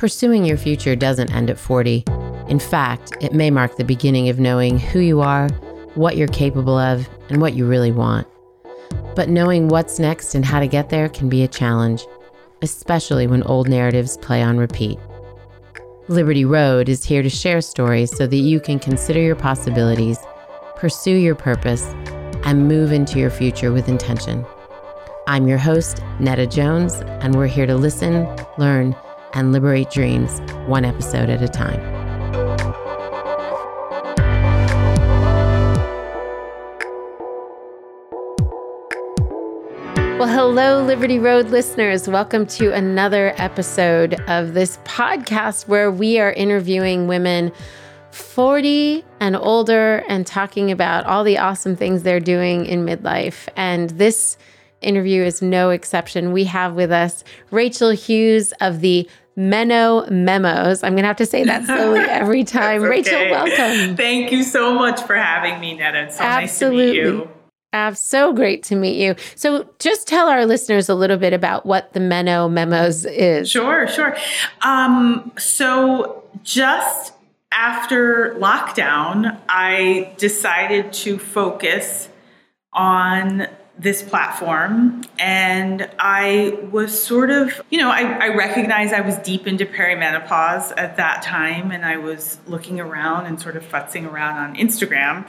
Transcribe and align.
Pursuing 0.00 0.46
your 0.46 0.56
future 0.56 0.96
doesn't 0.96 1.30
end 1.30 1.50
at 1.50 1.58
40. 1.58 2.04
In 2.48 2.58
fact, 2.58 3.12
it 3.20 3.34
may 3.34 3.50
mark 3.50 3.76
the 3.76 3.84
beginning 3.84 4.30
of 4.30 4.40
knowing 4.40 4.78
who 4.78 4.98
you 4.98 5.20
are, 5.20 5.50
what 5.94 6.16
you're 6.16 6.26
capable 6.28 6.78
of, 6.78 7.06
and 7.28 7.40
what 7.40 7.52
you 7.52 7.66
really 7.66 7.92
want. 7.92 8.26
But 9.14 9.28
knowing 9.28 9.68
what's 9.68 9.98
next 9.98 10.34
and 10.34 10.42
how 10.42 10.58
to 10.58 10.66
get 10.66 10.88
there 10.88 11.10
can 11.10 11.28
be 11.28 11.42
a 11.42 11.48
challenge, 11.48 12.06
especially 12.62 13.26
when 13.26 13.42
old 13.42 13.68
narratives 13.68 14.16
play 14.16 14.42
on 14.42 14.56
repeat. 14.56 14.98
Liberty 16.08 16.46
Road 16.46 16.88
is 16.88 17.04
here 17.04 17.22
to 17.22 17.28
share 17.28 17.60
stories 17.60 18.10
so 18.16 18.26
that 18.26 18.36
you 18.36 18.58
can 18.58 18.78
consider 18.78 19.20
your 19.20 19.36
possibilities, 19.36 20.18
pursue 20.76 21.14
your 21.16 21.34
purpose, 21.34 21.84
and 22.44 22.66
move 22.66 22.90
into 22.90 23.18
your 23.18 23.30
future 23.30 23.70
with 23.70 23.86
intention. 23.86 24.46
I'm 25.30 25.46
your 25.46 25.58
host, 25.58 26.02
Netta 26.18 26.44
Jones, 26.44 26.92
and 27.22 27.36
we're 27.36 27.46
here 27.46 27.64
to 27.64 27.76
listen, 27.76 28.26
learn, 28.58 28.96
and 29.32 29.52
liberate 29.52 29.88
dreams 29.88 30.40
one 30.66 30.84
episode 30.84 31.30
at 31.30 31.40
a 31.40 31.46
time. 31.46 31.80
Well, 40.18 40.26
hello, 40.26 40.82
Liberty 40.82 41.20
Road 41.20 41.50
listeners. 41.50 42.08
Welcome 42.08 42.44
to 42.46 42.72
another 42.72 43.32
episode 43.36 44.14
of 44.28 44.54
this 44.54 44.78
podcast 44.78 45.68
where 45.68 45.92
we 45.92 46.18
are 46.18 46.32
interviewing 46.32 47.06
women 47.06 47.52
40 48.10 49.04
and 49.20 49.36
older 49.36 50.02
and 50.08 50.26
talking 50.26 50.72
about 50.72 51.06
all 51.06 51.22
the 51.22 51.38
awesome 51.38 51.76
things 51.76 52.02
they're 52.02 52.18
doing 52.18 52.66
in 52.66 52.84
midlife. 52.84 53.46
And 53.54 53.90
this 53.90 54.36
interview 54.80 55.22
is 55.22 55.42
no 55.42 55.70
exception. 55.70 56.32
We 56.32 56.44
have 56.44 56.74
with 56.74 56.90
us 56.90 57.24
Rachel 57.50 57.90
Hughes 57.90 58.52
of 58.60 58.80
the 58.80 59.08
Meno 59.36 60.06
Memos. 60.10 60.82
I'm 60.82 60.92
going 60.92 61.02
to 61.02 61.08
have 61.08 61.16
to 61.16 61.26
say 61.26 61.44
that 61.44 61.64
slowly 61.64 62.00
every 62.08 62.44
time. 62.44 62.82
okay. 62.82 62.90
Rachel, 62.90 63.30
welcome. 63.30 63.96
Thank 63.96 64.32
you 64.32 64.42
so 64.42 64.74
much 64.74 65.02
for 65.02 65.16
having 65.16 65.60
me, 65.60 65.76
Netta. 65.76 66.04
It's 66.04 66.18
so 66.18 66.24
Absolutely. 66.24 66.86
nice 66.86 66.94
to 66.94 67.12
meet 67.12 67.20
you. 67.24 67.30
Uh, 67.72 67.94
so 67.94 68.32
great 68.32 68.64
to 68.64 68.74
meet 68.74 69.00
you. 69.00 69.14
So, 69.36 69.70
just 69.78 70.08
tell 70.08 70.28
our 70.28 70.44
listeners 70.44 70.88
a 70.88 70.94
little 70.94 71.16
bit 71.16 71.32
about 71.32 71.64
what 71.64 71.92
the 71.92 72.00
Meno 72.00 72.48
Memos 72.48 73.04
is. 73.04 73.48
Sure, 73.48 73.86
sure. 73.86 74.16
Um, 74.62 75.30
so, 75.38 76.24
just 76.42 77.12
after 77.52 78.34
lockdown, 78.38 79.38
I 79.48 80.12
decided 80.18 80.92
to 80.94 81.18
focus 81.18 82.08
on 82.72 83.46
this 83.80 84.02
platform 84.02 85.02
and 85.18 85.88
I 85.98 86.58
was 86.70 87.02
sort 87.02 87.30
of, 87.30 87.62
you 87.70 87.78
know, 87.78 87.90
I, 87.90 88.26
I 88.26 88.28
recognized 88.28 88.92
I 88.92 89.00
was 89.00 89.16
deep 89.18 89.46
into 89.46 89.64
perimenopause 89.64 90.74
at 90.76 90.98
that 90.98 91.22
time 91.22 91.70
and 91.70 91.82
I 91.82 91.96
was 91.96 92.38
looking 92.46 92.78
around 92.78 93.24
and 93.24 93.40
sort 93.40 93.56
of 93.56 93.64
futzing 93.64 94.10
around 94.10 94.36
on 94.36 94.56
Instagram 94.56 95.26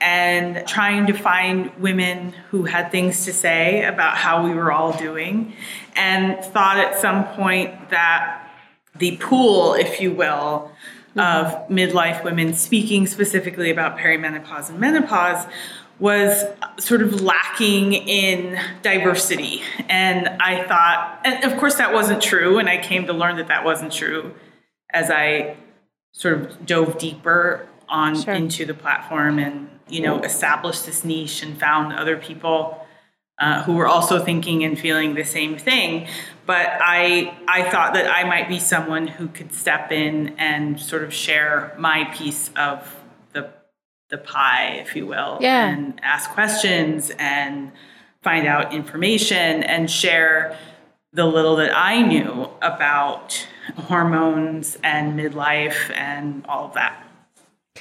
and 0.00 0.66
trying 0.66 1.06
to 1.06 1.12
find 1.12 1.72
women 1.76 2.32
who 2.50 2.64
had 2.64 2.90
things 2.90 3.24
to 3.26 3.32
say 3.32 3.84
about 3.84 4.16
how 4.16 4.44
we 4.44 4.52
were 4.52 4.72
all 4.72 4.92
doing 4.98 5.52
and 5.94 6.44
thought 6.44 6.78
at 6.78 6.98
some 6.98 7.24
point 7.36 7.90
that 7.90 8.50
the 8.96 9.16
pool, 9.18 9.74
if 9.74 10.00
you 10.00 10.10
will, 10.12 10.72
mm-hmm. 11.14 11.20
of 11.20 11.68
midlife 11.68 12.24
women 12.24 12.52
speaking 12.52 13.06
specifically 13.06 13.70
about 13.70 13.96
perimenopause 13.96 14.70
and 14.70 14.80
menopause 14.80 15.46
was 16.02 16.44
sort 16.80 17.00
of 17.00 17.20
lacking 17.20 17.92
in 17.92 18.58
diversity. 18.82 19.62
And 19.88 20.26
I 20.28 20.64
thought, 20.64 21.20
and 21.24 21.44
of 21.44 21.56
course, 21.60 21.76
that 21.76 21.94
wasn't 21.94 22.20
true. 22.20 22.58
And 22.58 22.68
I 22.68 22.78
came 22.78 23.06
to 23.06 23.12
learn 23.12 23.36
that 23.36 23.46
that 23.46 23.64
wasn't 23.64 23.92
true 23.92 24.34
as 24.92 25.12
I 25.12 25.56
sort 26.12 26.40
of 26.40 26.66
dove 26.66 26.98
deeper 26.98 27.68
on 27.88 28.20
sure. 28.20 28.34
into 28.34 28.66
the 28.66 28.74
platform 28.74 29.38
and 29.38 29.68
you 29.88 30.00
know 30.00 30.20
established 30.22 30.86
this 30.86 31.04
niche 31.04 31.40
and 31.42 31.58
found 31.60 31.92
other 31.92 32.16
people 32.16 32.84
uh, 33.38 33.62
who 33.62 33.74
were 33.74 33.86
also 33.86 34.24
thinking 34.24 34.64
and 34.64 34.78
feeling 34.78 35.14
the 35.14 35.24
same 35.24 35.58
thing 35.58 36.06
but 36.46 36.68
i 36.80 37.36
i 37.48 37.68
thought 37.70 37.92
that 37.92 38.10
i 38.10 38.24
might 38.24 38.48
be 38.48 38.58
someone 38.58 39.06
who 39.06 39.26
could 39.28 39.52
step 39.52 39.90
in 39.90 40.28
and 40.38 40.80
sort 40.80 41.02
of 41.02 41.12
share 41.12 41.74
my 41.78 42.04
piece 42.14 42.50
of 42.56 43.01
the 44.12 44.18
pie, 44.18 44.74
if 44.74 44.94
you 44.94 45.06
will, 45.06 45.38
yeah. 45.40 45.68
and 45.68 45.98
ask 46.02 46.30
questions 46.30 47.10
and 47.18 47.72
find 48.22 48.46
out 48.46 48.72
information 48.72 49.64
and 49.64 49.90
share 49.90 50.56
the 51.12 51.24
little 51.24 51.56
that 51.56 51.76
I 51.76 52.02
knew 52.02 52.48
about 52.60 53.46
hormones 53.76 54.78
and 54.84 55.18
midlife 55.18 55.90
and 55.96 56.44
all 56.46 56.66
of 56.66 56.74
that. 56.74 57.02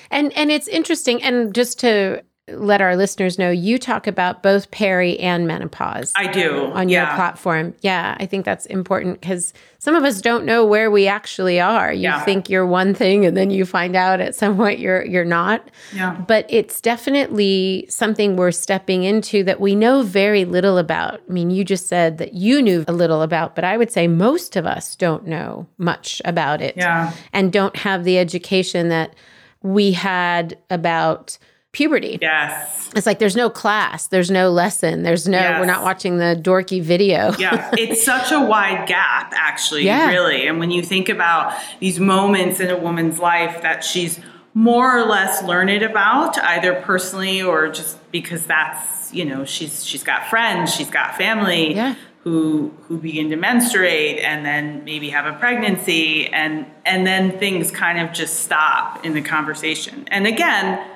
And 0.09 0.31
and 0.33 0.51
it's 0.51 0.67
interesting 0.67 1.21
and 1.21 1.53
just 1.53 1.79
to 1.79 2.23
let 2.47 2.81
our 2.81 2.95
listeners 2.95 3.37
know 3.37 3.51
you 3.51 3.77
talk 3.77 4.07
about 4.07 4.41
both 4.41 4.71
peri 4.71 5.19
and 5.19 5.47
menopause. 5.47 6.11
I 6.15 6.27
do. 6.27 6.71
On 6.73 6.89
yeah. 6.89 7.07
your 7.07 7.15
platform. 7.15 7.75
Yeah, 7.81 8.17
I 8.19 8.25
think 8.25 8.45
that's 8.45 8.65
important 8.65 9.21
because 9.21 9.53
some 9.77 9.95
of 9.95 10.03
us 10.03 10.21
don't 10.21 10.43
know 10.43 10.65
where 10.65 10.89
we 10.89 11.07
actually 11.07 11.59
are. 11.59 11.93
You 11.93 12.01
yeah. 12.01 12.23
think 12.23 12.49
you're 12.49 12.65
one 12.65 12.93
thing 12.93 13.25
and 13.25 13.37
then 13.37 13.51
you 13.51 13.65
find 13.65 13.95
out 13.95 14.19
at 14.19 14.35
some 14.35 14.57
point 14.57 14.79
you're 14.79 15.05
you're 15.05 15.23
not. 15.23 15.69
Yeah. 15.93 16.15
But 16.27 16.45
it's 16.49 16.81
definitely 16.81 17.85
something 17.89 18.35
we're 18.35 18.51
stepping 18.51 19.03
into 19.03 19.43
that 19.43 19.59
we 19.59 19.75
know 19.75 20.01
very 20.01 20.43
little 20.43 20.77
about. 20.77 21.21
I 21.29 21.31
mean, 21.31 21.51
you 21.51 21.63
just 21.63 21.87
said 21.87 22.17
that 22.17 22.33
you 22.33 22.61
knew 22.61 22.83
a 22.87 22.93
little 22.93 23.21
about, 23.21 23.55
but 23.55 23.63
I 23.63 23.77
would 23.77 23.91
say 23.91 24.07
most 24.07 24.55
of 24.55 24.65
us 24.65 24.95
don't 24.95 25.27
know 25.27 25.67
much 25.77 26.21
about 26.25 26.61
it. 26.61 26.75
Yeah. 26.75 27.13
And 27.33 27.53
don't 27.53 27.75
have 27.77 28.03
the 28.03 28.17
education 28.17 28.89
that 28.89 29.15
we 29.61 29.91
had 29.91 30.57
about 30.71 31.37
puberty. 31.71 32.17
Yes. 32.21 32.89
It's 32.95 33.05
like 33.05 33.19
there's 33.19 33.35
no 33.35 33.49
class, 33.49 34.07
there's 34.07 34.29
no 34.29 34.49
lesson, 34.49 35.03
there's 35.03 35.27
no, 35.27 35.39
yes. 35.39 35.59
we're 35.59 35.65
not 35.65 35.83
watching 35.83 36.17
the 36.17 36.39
dorky 36.41 36.81
video. 36.81 37.33
yeah. 37.39 37.71
It's 37.77 38.03
such 38.03 38.31
a 38.31 38.39
wide 38.39 38.87
gap, 38.87 39.33
actually, 39.35 39.85
yeah. 39.85 40.09
really. 40.09 40.47
And 40.47 40.59
when 40.59 40.71
you 40.71 40.83
think 40.83 41.07
about 41.07 41.57
these 41.79 41.99
moments 41.99 42.59
in 42.59 42.69
a 42.69 42.77
woman's 42.77 43.19
life 43.19 43.61
that 43.61 43.83
she's 43.83 44.19
more 44.53 44.97
or 44.97 45.05
less 45.05 45.41
learned 45.43 45.83
about, 45.83 46.37
either 46.39 46.81
personally 46.81 47.41
or 47.41 47.69
just 47.69 47.97
because 48.11 48.45
that's, 48.45 49.13
you 49.13 49.23
know, 49.23 49.45
she's 49.45 49.85
she's 49.85 50.03
got 50.03 50.27
friends, 50.27 50.73
she's 50.73 50.89
got 50.89 51.15
family. 51.15 51.73
Yeah. 51.75 51.95
Who, 52.23 52.71
who 52.83 52.99
begin 52.99 53.31
to 53.31 53.35
menstruate 53.35 54.19
and 54.19 54.45
then 54.45 54.83
maybe 54.83 55.09
have 55.09 55.25
a 55.25 55.35
pregnancy 55.39 56.27
and 56.27 56.67
and 56.85 57.07
then 57.07 57.39
things 57.39 57.71
kind 57.71 57.99
of 57.99 58.13
just 58.13 58.41
stop 58.41 59.03
in 59.03 59.15
the 59.15 59.23
conversation. 59.23 60.07
And 60.11 60.27
again, 60.27 60.87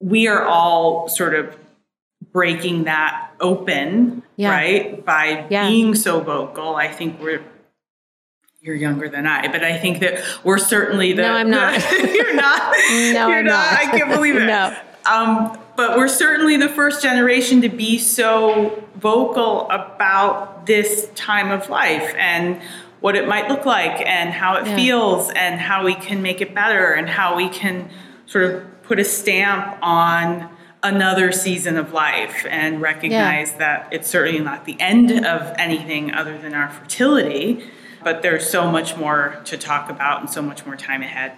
we 0.00 0.28
are 0.28 0.44
all 0.44 1.08
sort 1.08 1.34
of 1.34 1.56
breaking 2.32 2.84
that 2.84 3.30
open, 3.40 4.22
yeah. 4.36 4.50
right? 4.50 5.04
By 5.04 5.46
yeah. 5.48 5.68
being 5.68 5.94
so 5.94 6.20
vocal. 6.20 6.76
I 6.76 6.88
think 6.88 7.20
we're 7.20 7.42
you're 8.60 8.74
younger 8.74 9.08
than 9.08 9.26
I, 9.26 9.46
but 9.46 9.62
I 9.62 9.78
think 9.78 10.00
that 10.00 10.22
we're 10.42 10.58
certainly 10.58 11.12
the 11.12 11.22
No, 11.22 11.32
I'm 11.34 11.50
not. 11.50 11.80
you're 11.92 12.34
not. 12.34 12.72
no, 12.90 13.28
you're 13.28 13.38
I'm 13.38 13.44
not. 13.44 13.72
not. 13.72 13.78
I 13.78 13.96
can't 13.96 14.10
believe 14.10 14.36
it. 14.36 14.46
no. 14.46 14.76
Um, 15.04 15.56
but 15.76 15.96
we're 15.96 16.08
certainly 16.08 16.56
the 16.56 16.68
first 16.68 17.02
generation 17.02 17.60
to 17.60 17.68
be 17.68 17.98
so 17.98 18.82
vocal 18.96 19.70
about 19.70 20.66
this 20.66 21.08
time 21.14 21.52
of 21.52 21.68
life 21.68 22.12
and 22.18 22.60
what 23.00 23.14
it 23.14 23.28
might 23.28 23.48
look 23.48 23.64
like 23.64 24.04
and 24.04 24.30
how 24.30 24.56
it 24.56 24.66
yeah. 24.66 24.74
feels 24.76 25.30
and 25.30 25.60
how 25.60 25.84
we 25.84 25.94
can 25.94 26.22
make 26.22 26.40
it 26.40 26.54
better 26.54 26.92
and 26.92 27.08
how 27.08 27.36
we 27.36 27.48
can 27.48 27.88
sort 28.26 28.44
of 28.46 28.75
put 28.86 28.98
a 28.98 29.04
stamp 29.04 29.78
on 29.82 30.48
another 30.82 31.32
season 31.32 31.76
of 31.76 31.92
life 31.92 32.46
and 32.48 32.80
recognize 32.80 33.52
yeah. 33.52 33.58
that 33.58 33.88
it's 33.92 34.08
certainly 34.08 34.40
not 34.40 34.64
the 34.64 34.80
end 34.80 35.10
of 35.10 35.54
anything 35.58 36.12
other 36.12 36.38
than 36.38 36.54
our 36.54 36.70
fertility, 36.70 37.64
but 38.04 38.22
there's 38.22 38.48
so 38.48 38.70
much 38.70 38.96
more 38.96 39.40
to 39.44 39.56
talk 39.56 39.90
about 39.90 40.20
and 40.20 40.30
so 40.30 40.40
much 40.40 40.64
more 40.64 40.76
time 40.76 41.02
ahead. 41.02 41.32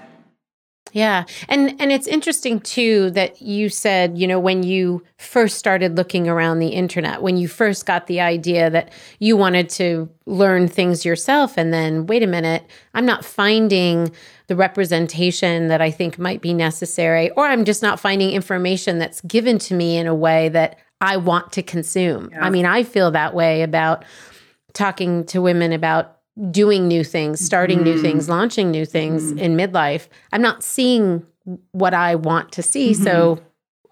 Yeah. 0.93 1.25
And 1.49 1.81
and 1.81 1.93
it's 1.93 2.06
interesting 2.06 2.61
too 2.61 3.11
that 3.11 3.40
you 3.43 3.69
said, 3.69 4.19
you 4.19 4.26
know, 4.26 4.38
when 4.40 4.62
you 4.62 5.02
first 5.17 5.58
started 5.58 5.96
looking 5.96 6.29
around 6.29 6.58
the 6.58 6.69
internet, 6.69 7.23
when 7.23 7.37
you 7.37 7.49
first 7.49 7.87
got 7.87 8.06
the 8.06 8.20
idea 8.20 8.70
that 8.70 8.93
you 9.19 9.37
wanted 9.37 9.69
to 9.70 10.08
learn 10.26 10.69
things 10.69 11.05
yourself 11.05 11.56
and 11.56 11.73
then 11.73 12.06
wait 12.06 12.23
a 12.23 12.26
minute, 12.26 12.64
I'm 12.94 13.06
not 13.06 13.25
finding 13.25 14.12
the 14.46 14.56
representation 14.56 15.69
that 15.69 15.81
I 15.81 15.90
think 15.90 16.19
might 16.19 16.40
be 16.40 16.55
necessary 16.55 17.31
or 17.31 17.46
I'm 17.46 17.64
just 17.64 17.82
not 17.82 18.00
finding 18.00 18.31
information 18.31 18.99
that's 18.99 19.20
given 19.23 19.58
to 19.61 19.75
me 19.75 19.96
in 19.96 20.06
a 20.06 20.14
way 20.14 20.49
that 20.50 20.79
I 21.00 21.17
want 21.17 21.52
to 21.52 21.62
consume. 21.62 22.31
Yeah. 22.32 22.44
I 22.44 22.50
mean, 22.50 22.67
I 22.67 22.82
feel 22.82 23.11
that 23.12 23.34
way 23.34 23.62
about 23.62 24.05
talking 24.73 25.25
to 25.26 25.41
women 25.41 25.73
about 25.73 26.18
doing 26.50 26.87
new 26.87 27.05
things, 27.05 27.44
starting 27.44 27.81
mm. 27.81 27.85
new 27.85 28.00
things, 28.00 28.25
mm-hmm. 28.25 28.32
launching 28.32 28.70
new 28.70 28.85
things 28.85 29.32
mm. 29.32 29.38
in 29.38 29.56
midlife. 29.56 30.08
I'm 30.32 30.43
not 30.43 30.62
seeing 30.62 31.26
what 31.73 31.94
I 31.94 32.14
want 32.14 32.52
to 32.52 32.62
see. 32.62 32.93
Mm-hmm. 32.93 33.05
So 33.05 33.40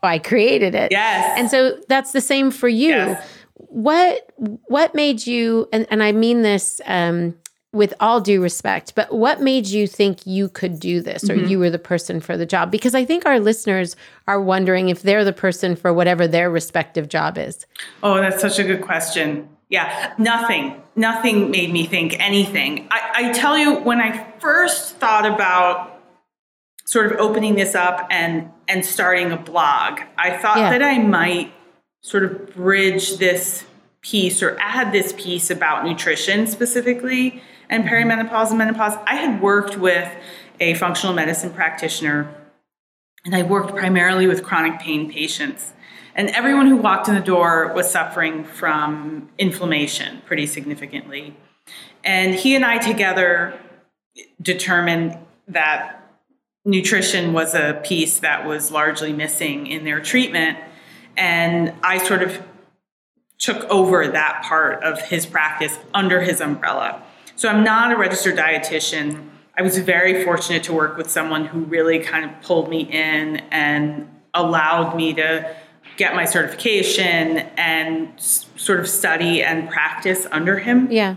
I 0.02 0.18
created 0.18 0.74
it. 0.74 0.92
Yes. 0.92 1.38
And 1.38 1.50
so 1.50 1.78
that's 1.88 2.12
the 2.12 2.20
same 2.20 2.50
for 2.50 2.68
you. 2.68 2.90
Yes. 2.90 3.28
what 3.56 4.30
what 4.36 4.94
made 4.94 5.26
you 5.26 5.68
and, 5.72 5.86
and 5.90 6.02
I 6.02 6.12
mean 6.12 6.42
this 6.42 6.80
um, 6.86 7.34
with 7.72 7.92
all 8.00 8.20
due 8.20 8.42
respect, 8.42 8.94
but 8.94 9.12
what 9.12 9.40
made 9.40 9.66
you 9.66 9.86
think 9.86 10.26
you 10.26 10.48
could 10.48 10.80
do 10.80 11.00
this 11.00 11.28
or 11.28 11.34
mm-hmm. 11.34 11.48
you 11.48 11.58
were 11.58 11.70
the 11.70 11.78
person 11.78 12.20
for 12.20 12.36
the 12.36 12.46
job? 12.46 12.70
Because 12.70 12.94
I 12.94 13.04
think 13.04 13.26
our 13.26 13.38
listeners 13.38 13.96
are 14.26 14.40
wondering 14.40 14.88
if 14.88 15.02
they're 15.02 15.24
the 15.24 15.32
person 15.32 15.76
for 15.76 15.92
whatever 15.92 16.26
their 16.26 16.50
respective 16.50 17.08
job 17.08 17.36
is. 17.36 17.66
Oh, 18.02 18.14
that's 18.16 18.40
such 18.40 18.58
a 18.58 18.64
good 18.64 18.80
question. 18.80 19.48
Yeah, 19.68 20.14
nothing, 20.16 20.80
nothing 20.94 21.50
made 21.50 21.72
me 21.72 21.86
think 21.86 22.18
anything. 22.20 22.86
I, 22.90 23.10
I 23.14 23.32
tell 23.32 23.58
you, 23.58 23.80
when 23.80 24.00
I 24.00 24.30
first 24.38 24.96
thought 24.96 25.26
about 25.26 26.00
sort 26.84 27.06
of 27.12 27.18
opening 27.18 27.56
this 27.56 27.74
up 27.74 28.06
and 28.10 28.50
and 28.68 28.84
starting 28.84 29.32
a 29.32 29.36
blog, 29.36 30.00
I 30.16 30.36
thought 30.36 30.58
yeah. 30.58 30.70
that 30.70 30.82
I 30.82 30.98
might 30.98 31.52
sort 32.02 32.24
of 32.24 32.54
bridge 32.54 33.18
this 33.18 33.64
piece 34.00 34.42
or 34.42 34.56
add 34.60 34.92
this 34.92 35.12
piece 35.12 35.50
about 35.50 35.84
nutrition 35.84 36.46
specifically 36.46 37.42
and 37.68 37.84
mm-hmm. 37.84 37.92
perimenopause 37.92 38.50
and 38.50 38.58
menopause. 38.58 38.96
I 39.06 39.16
had 39.16 39.42
worked 39.42 39.76
with 39.76 40.08
a 40.60 40.74
functional 40.74 41.14
medicine 41.14 41.50
practitioner 41.50 42.32
and 43.24 43.34
I 43.34 43.42
worked 43.42 43.74
primarily 43.74 44.28
with 44.28 44.44
chronic 44.44 44.78
pain 44.78 45.10
patients. 45.10 45.72
And 46.16 46.30
everyone 46.30 46.66
who 46.66 46.78
walked 46.78 47.08
in 47.08 47.14
the 47.14 47.20
door 47.20 47.72
was 47.74 47.90
suffering 47.90 48.42
from 48.42 49.28
inflammation 49.36 50.22
pretty 50.24 50.46
significantly. 50.46 51.36
And 52.02 52.34
he 52.34 52.56
and 52.56 52.64
I 52.64 52.78
together 52.78 53.60
determined 54.40 55.18
that 55.48 56.02
nutrition 56.64 57.34
was 57.34 57.54
a 57.54 57.80
piece 57.84 58.20
that 58.20 58.46
was 58.46 58.70
largely 58.70 59.12
missing 59.12 59.66
in 59.66 59.84
their 59.84 60.00
treatment. 60.00 60.58
And 61.18 61.74
I 61.82 61.98
sort 61.98 62.22
of 62.22 62.42
took 63.38 63.64
over 63.64 64.08
that 64.08 64.42
part 64.42 64.82
of 64.82 65.02
his 65.02 65.26
practice 65.26 65.78
under 65.92 66.22
his 66.22 66.40
umbrella. 66.40 67.02
So 67.36 67.50
I'm 67.50 67.62
not 67.62 67.92
a 67.92 67.96
registered 67.96 68.36
dietitian. 68.36 69.28
I 69.58 69.60
was 69.60 69.76
very 69.78 70.24
fortunate 70.24 70.62
to 70.64 70.72
work 70.72 70.96
with 70.96 71.10
someone 71.10 71.44
who 71.44 71.60
really 71.60 71.98
kind 71.98 72.24
of 72.24 72.40
pulled 72.40 72.70
me 72.70 72.80
in 72.80 73.36
and 73.50 74.08
allowed 74.32 74.96
me 74.96 75.12
to 75.12 75.54
get 75.96 76.14
my 76.14 76.24
certification 76.24 77.38
and 77.56 78.12
sort 78.18 78.80
of 78.80 78.88
study 78.88 79.42
and 79.42 79.68
practice 79.68 80.26
under 80.30 80.58
him. 80.58 80.90
Yeah. 80.90 81.16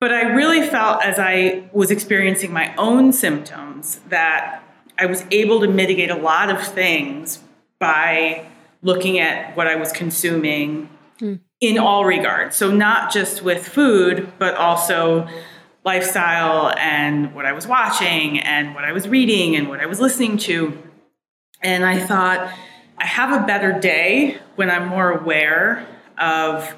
But 0.00 0.12
I 0.12 0.32
really 0.32 0.66
felt 0.66 1.02
as 1.02 1.18
I 1.18 1.68
was 1.72 1.90
experiencing 1.90 2.52
my 2.52 2.74
own 2.76 3.12
symptoms 3.12 4.00
that 4.08 4.62
I 4.98 5.06
was 5.06 5.24
able 5.30 5.60
to 5.60 5.68
mitigate 5.68 6.10
a 6.10 6.16
lot 6.16 6.50
of 6.50 6.60
things 6.62 7.40
by 7.78 8.46
looking 8.82 9.18
at 9.18 9.56
what 9.56 9.66
I 9.66 9.76
was 9.76 9.92
consuming 9.92 10.88
mm. 11.20 11.40
in 11.60 11.78
all 11.78 12.04
regards. 12.04 12.56
So, 12.56 12.70
not 12.70 13.12
just 13.12 13.42
with 13.42 13.66
food, 13.66 14.32
but 14.38 14.56
also 14.56 15.28
lifestyle 15.84 16.74
and 16.78 17.34
what 17.34 17.46
I 17.46 17.52
was 17.52 17.66
watching 17.66 18.38
and 18.38 18.74
what 18.74 18.84
I 18.84 18.92
was 18.92 19.08
reading 19.08 19.56
and 19.56 19.68
what 19.68 19.80
I 19.80 19.86
was 19.86 20.00
listening 20.00 20.36
to. 20.38 20.76
And 21.60 21.84
I 21.84 21.98
thought, 21.98 22.52
I 23.02 23.06
have 23.06 23.42
a 23.42 23.44
better 23.44 23.72
day 23.80 24.38
when 24.54 24.70
I'm 24.70 24.86
more 24.86 25.10
aware 25.10 25.84
of 26.18 26.72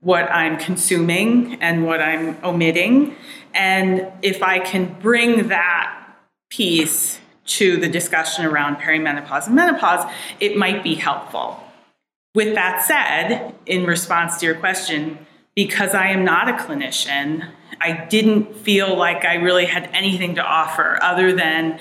what 0.00 0.30
I'm 0.30 0.58
consuming 0.58 1.54
and 1.62 1.86
what 1.86 2.02
I'm 2.02 2.36
omitting. 2.44 3.16
And 3.54 4.06
if 4.20 4.42
I 4.42 4.58
can 4.58 4.94
bring 5.00 5.48
that 5.48 5.96
piece 6.50 7.18
to 7.46 7.78
the 7.78 7.88
discussion 7.88 8.44
around 8.44 8.76
perimenopause 8.76 9.46
and 9.46 9.56
menopause, 9.56 10.04
it 10.38 10.54
might 10.54 10.84
be 10.84 10.96
helpful. 10.96 11.58
With 12.34 12.54
that 12.56 12.82
said, 12.82 13.54
in 13.64 13.86
response 13.86 14.36
to 14.40 14.46
your 14.46 14.56
question, 14.56 15.26
because 15.54 15.94
I 15.94 16.08
am 16.08 16.26
not 16.26 16.50
a 16.50 16.52
clinician, 16.52 17.48
I 17.80 18.04
didn't 18.04 18.54
feel 18.54 18.94
like 18.96 19.24
I 19.24 19.36
really 19.36 19.64
had 19.64 19.88
anything 19.94 20.34
to 20.34 20.42
offer 20.44 20.98
other 21.00 21.32
than 21.34 21.80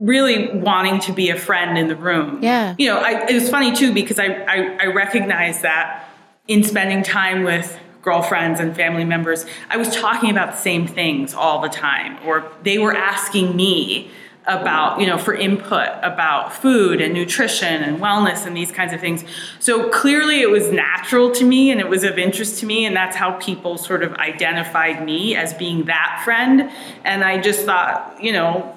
really 0.00 0.56
wanting 0.58 1.00
to 1.00 1.12
be 1.12 1.30
a 1.30 1.36
friend 1.36 1.76
in 1.76 1.88
the 1.88 1.96
room. 1.96 2.42
Yeah. 2.42 2.74
You 2.78 2.88
know, 2.88 2.98
I, 2.98 3.26
it 3.28 3.34
was 3.34 3.50
funny 3.50 3.74
too 3.74 3.92
because 3.92 4.18
I, 4.18 4.26
I, 4.26 4.78
I 4.82 4.86
recognize 4.86 5.62
that 5.62 6.08
in 6.46 6.62
spending 6.62 7.02
time 7.02 7.42
with 7.42 7.78
girlfriends 8.02 8.60
and 8.60 8.74
family 8.74 9.04
members, 9.04 9.44
I 9.68 9.76
was 9.76 9.94
talking 9.94 10.30
about 10.30 10.52
the 10.52 10.58
same 10.58 10.86
things 10.86 11.34
all 11.34 11.60
the 11.60 11.68
time, 11.68 12.18
or 12.24 12.50
they 12.62 12.78
were 12.78 12.94
asking 12.94 13.54
me 13.56 14.10
about, 14.46 14.98
you 14.98 15.06
know, 15.06 15.18
for 15.18 15.34
input 15.34 15.88
about 16.02 16.54
food 16.54 17.02
and 17.02 17.12
nutrition 17.12 17.82
and 17.82 18.00
wellness 18.00 18.46
and 18.46 18.56
these 18.56 18.72
kinds 18.72 18.94
of 18.94 19.00
things. 19.00 19.22
So 19.58 19.90
clearly 19.90 20.40
it 20.40 20.48
was 20.48 20.70
natural 20.70 21.30
to 21.32 21.44
me 21.44 21.70
and 21.70 21.80
it 21.80 21.88
was 21.88 22.02
of 22.02 22.18
interest 22.18 22.60
to 22.60 22.66
me. 22.66 22.86
And 22.86 22.96
that's 22.96 23.14
how 23.14 23.32
people 23.32 23.76
sort 23.76 24.02
of 24.02 24.14
identified 24.14 25.04
me 25.04 25.36
as 25.36 25.52
being 25.52 25.84
that 25.84 26.22
friend. 26.24 26.70
And 27.04 27.24
I 27.24 27.38
just 27.38 27.66
thought, 27.66 28.16
you 28.22 28.32
know, 28.32 28.74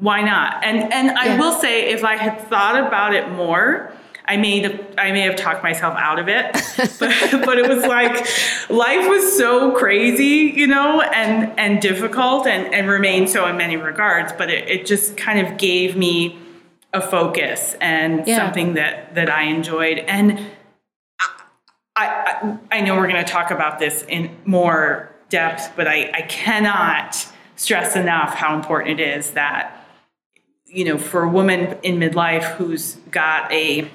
why 0.00 0.22
not? 0.22 0.64
And 0.64 0.92
and 0.92 1.10
I 1.10 1.38
will 1.38 1.52
say, 1.52 1.90
if 1.90 2.04
I 2.04 2.16
had 2.16 2.48
thought 2.48 2.86
about 2.86 3.14
it 3.14 3.30
more, 3.30 3.92
I 4.24 4.36
may 4.36 4.60
have, 4.60 4.94
I 4.96 5.12
may 5.12 5.20
have 5.22 5.36
talked 5.36 5.62
myself 5.62 5.94
out 5.98 6.18
of 6.18 6.28
it, 6.28 6.52
but, 6.98 7.44
but 7.44 7.58
it 7.58 7.68
was 7.68 7.84
like 7.84 8.12
life 8.70 9.08
was 9.08 9.36
so 9.36 9.72
crazy, 9.72 10.52
you 10.56 10.66
know, 10.66 11.02
and 11.02 11.58
and 11.58 11.82
difficult, 11.82 12.46
and 12.46 12.72
and 12.72 12.88
remained 12.88 13.28
so 13.28 13.46
in 13.46 13.56
many 13.56 13.76
regards. 13.76 14.32
But 14.32 14.50
it, 14.50 14.68
it 14.68 14.86
just 14.86 15.16
kind 15.16 15.46
of 15.46 15.58
gave 15.58 15.96
me 15.96 16.38
a 16.92 17.00
focus 17.00 17.76
and 17.80 18.26
yeah. 18.26 18.36
something 18.36 18.74
that 18.74 19.14
that 19.14 19.28
I 19.28 19.42
enjoyed. 19.44 19.98
And 19.98 20.38
I 21.20 21.26
I, 21.96 22.58
I 22.70 22.80
know 22.80 22.96
we're 22.96 23.08
going 23.08 23.24
to 23.24 23.30
talk 23.30 23.50
about 23.50 23.78
this 23.78 24.02
in 24.08 24.34
more 24.46 25.14
depth, 25.28 25.72
but 25.76 25.86
I 25.86 26.10
I 26.14 26.22
cannot 26.22 27.26
stress 27.56 27.96
enough 27.96 28.34
how 28.34 28.56
important 28.56 28.98
it 29.00 29.18
is 29.18 29.32
that 29.32 29.79
you 30.72 30.84
know, 30.84 30.98
for 30.98 31.22
a 31.22 31.28
woman 31.28 31.78
in 31.82 31.98
midlife 31.98 32.54
who's 32.56 32.94
got 33.10 33.50
a 33.52 33.90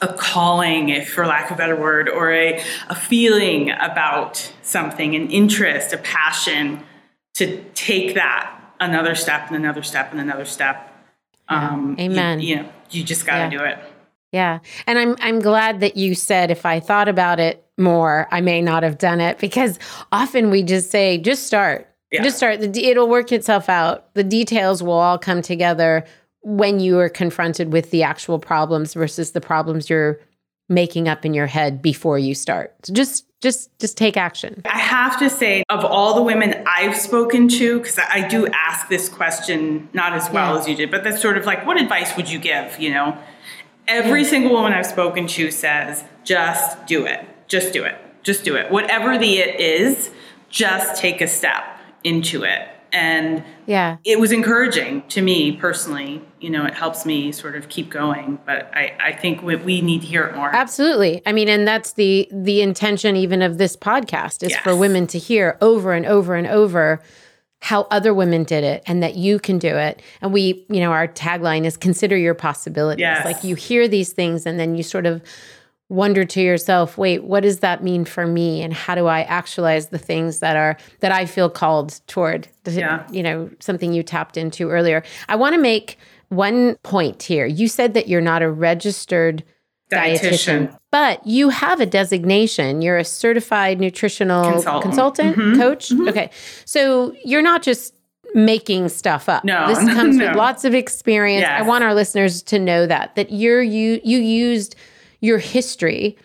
a 0.00 0.12
calling, 0.14 0.88
if 0.88 1.12
for 1.12 1.26
lack 1.26 1.50
of 1.50 1.54
a 1.54 1.58
better 1.58 1.76
word, 1.76 2.08
or 2.08 2.32
a, 2.32 2.60
a 2.88 2.94
feeling 2.94 3.70
about 3.70 4.52
something, 4.62 5.14
an 5.14 5.30
interest, 5.30 5.92
a 5.92 5.96
passion, 5.98 6.82
to 7.34 7.62
take 7.74 8.14
that 8.14 8.58
another 8.80 9.14
step 9.14 9.46
and 9.46 9.56
another 9.56 9.82
step 9.82 10.10
and 10.10 10.20
another 10.20 10.44
step. 10.44 10.92
Um, 11.48 11.96
Amen. 12.00 12.40
You, 12.40 12.48
you, 12.48 12.56
know, 12.56 12.72
you 12.90 13.04
just 13.04 13.24
got 13.24 13.48
to 13.48 13.54
yeah. 13.54 13.58
do 13.58 13.64
it. 13.64 13.78
Yeah, 14.32 14.58
and 14.86 14.98
I'm 14.98 15.16
I'm 15.20 15.40
glad 15.40 15.80
that 15.80 15.96
you 15.96 16.14
said 16.14 16.50
if 16.50 16.64
I 16.64 16.80
thought 16.80 17.08
about 17.08 17.38
it 17.38 17.64
more, 17.78 18.28
I 18.30 18.40
may 18.40 18.62
not 18.62 18.82
have 18.82 18.98
done 18.98 19.20
it 19.20 19.38
because 19.38 19.78
often 20.10 20.50
we 20.50 20.62
just 20.62 20.90
say 20.90 21.18
just 21.18 21.46
start 21.46 21.91
yeah. 22.12 22.22
Just 22.22 22.36
start. 22.36 22.60
It'll 22.60 23.08
work 23.08 23.32
itself 23.32 23.68
out. 23.68 24.12
The 24.14 24.22
details 24.22 24.82
will 24.82 24.92
all 24.92 25.18
come 25.18 25.40
together 25.40 26.04
when 26.42 26.78
you 26.78 26.98
are 26.98 27.08
confronted 27.08 27.72
with 27.72 27.90
the 27.90 28.02
actual 28.02 28.38
problems 28.38 28.94
versus 28.94 29.32
the 29.32 29.40
problems 29.40 29.88
you're 29.88 30.20
making 30.68 31.08
up 31.08 31.24
in 31.24 31.32
your 31.32 31.46
head 31.46 31.80
before 31.80 32.18
you 32.18 32.34
start. 32.34 32.74
So 32.84 32.92
just 32.92 33.26
just 33.40 33.76
just 33.78 33.96
take 33.96 34.16
action. 34.16 34.62
I 34.66 34.78
have 34.78 35.18
to 35.20 35.30
say 35.30 35.64
of 35.70 35.84
all 35.84 36.14
the 36.14 36.22
women 36.22 36.62
I've 36.66 36.96
spoken 36.96 37.48
to 37.48 37.80
cuz 37.80 37.98
I 37.98 38.28
do 38.28 38.46
ask 38.48 38.88
this 38.88 39.08
question 39.08 39.88
not 39.92 40.12
as 40.12 40.30
well 40.30 40.54
yeah. 40.54 40.60
as 40.60 40.68
you 40.68 40.76
did, 40.76 40.90
but 40.90 41.04
that's 41.04 41.20
sort 41.20 41.38
of 41.38 41.46
like 41.46 41.66
what 41.66 41.80
advice 41.80 42.16
would 42.16 42.30
you 42.30 42.38
give, 42.38 42.78
you 42.78 42.92
know? 42.92 43.16
Every 43.88 44.22
yeah. 44.22 44.28
single 44.28 44.52
woman 44.52 44.72
I've 44.72 44.86
spoken 44.86 45.26
to 45.28 45.50
says 45.50 46.04
just 46.24 46.86
do 46.86 47.06
it. 47.06 47.26
Just 47.48 47.72
do 47.72 47.84
it. 47.84 47.96
Just 48.22 48.44
do 48.44 48.54
it. 48.54 48.70
Whatever 48.70 49.18
the 49.18 49.38
it 49.38 49.58
is, 49.58 50.10
just 50.48 51.00
take 51.00 51.20
a 51.20 51.26
step 51.26 51.64
into 52.04 52.44
it. 52.44 52.68
And 52.92 53.42
yeah. 53.66 53.96
it 54.04 54.20
was 54.20 54.32
encouraging 54.32 55.02
to 55.08 55.22
me 55.22 55.52
personally 55.52 56.20
you 56.42 56.50
know 56.50 56.66
it 56.66 56.74
helps 56.74 57.06
me 57.06 57.32
sort 57.32 57.56
of 57.56 57.68
keep 57.68 57.88
going 57.88 58.38
but 58.44 58.70
i 58.74 58.92
i 59.00 59.12
think 59.12 59.42
we, 59.42 59.56
we 59.56 59.80
need 59.80 60.02
to 60.02 60.06
hear 60.06 60.24
it 60.24 60.36
more. 60.36 60.54
Absolutely. 60.54 61.22
I 61.24 61.32
mean 61.32 61.48
and 61.48 61.66
that's 61.66 61.92
the 61.94 62.28
the 62.30 62.60
intention 62.60 63.16
even 63.16 63.40
of 63.40 63.58
this 63.58 63.76
podcast 63.76 64.42
is 64.42 64.50
yes. 64.50 64.62
for 64.62 64.76
women 64.76 65.06
to 65.08 65.18
hear 65.18 65.56
over 65.60 65.92
and 65.92 66.04
over 66.04 66.34
and 66.34 66.46
over 66.46 67.00
how 67.60 67.82
other 67.92 68.12
women 68.12 68.42
did 68.42 68.64
it 68.64 68.82
and 68.86 69.04
that 69.04 69.14
you 69.14 69.38
can 69.38 69.58
do 69.58 69.74
it. 69.76 70.02
And 70.20 70.32
we 70.32 70.66
you 70.68 70.80
know 70.80 70.90
our 70.92 71.08
tagline 71.08 71.64
is 71.64 71.76
consider 71.76 72.16
your 72.16 72.34
possibilities. 72.34 73.00
Yes. 73.00 73.24
like 73.24 73.44
you 73.44 73.54
hear 73.54 73.88
these 73.88 74.12
things 74.12 74.44
and 74.44 74.58
then 74.58 74.74
you 74.74 74.82
sort 74.82 75.06
of 75.06 75.22
wonder 75.92 76.24
to 76.24 76.40
yourself 76.40 76.96
wait 76.96 77.22
what 77.22 77.42
does 77.42 77.58
that 77.58 77.84
mean 77.84 78.02
for 78.02 78.26
me 78.26 78.62
and 78.62 78.72
how 78.72 78.94
do 78.94 79.06
i 79.06 79.20
actualize 79.24 79.88
the 79.88 79.98
things 79.98 80.38
that 80.38 80.56
are 80.56 80.76
that 81.00 81.12
i 81.12 81.26
feel 81.26 81.50
called 81.50 82.00
toward 82.06 82.48
yeah. 82.64 83.06
you 83.10 83.22
know 83.22 83.50
something 83.60 83.92
you 83.92 84.02
tapped 84.02 84.38
into 84.38 84.70
earlier 84.70 85.02
i 85.28 85.36
want 85.36 85.54
to 85.54 85.60
make 85.60 85.98
one 86.30 86.76
point 86.76 87.22
here 87.22 87.44
you 87.44 87.68
said 87.68 87.92
that 87.92 88.08
you're 88.08 88.22
not 88.22 88.40
a 88.40 88.50
registered 88.50 89.44
dietitian, 89.92 90.20
dietitian 90.20 90.78
but 90.90 91.26
you 91.26 91.50
have 91.50 91.78
a 91.78 91.86
designation 91.86 92.80
you're 92.80 92.96
a 92.96 93.04
certified 93.04 93.78
nutritional 93.78 94.50
consultant, 94.50 94.82
consultant 94.82 95.36
mm-hmm. 95.36 95.60
coach 95.60 95.90
mm-hmm. 95.90 96.08
okay 96.08 96.30
so 96.64 97.14
you're 97.22 97.42
not 97.42 97.62
just 97.62 97.94
making 98.34 98.88
stuff 98.88 99.28
up. 99.28 99.44
No, 99.44 99.66
this 99.66 99.78
comes 99.78 100.16
no. 100.16 100.28
with 100.28 100.36
lots 100.36 100.64
of 100.64 100.74
experience. 100.74 101.42
Yes. 101.42 101.60
I 101.60 101.66
want 101.66 101.84
our 101.84 101.94
listeners 101.94 102.42
to 102.44 102.58
know 102.58 102.86
that 102.86 103.14
that 103.16 103.30
you're 103.30 103.60
you 103.60 104.00
you 104.02 104.18
used 104.20 104.74
your 105.22 105.38
history 105.38 106.18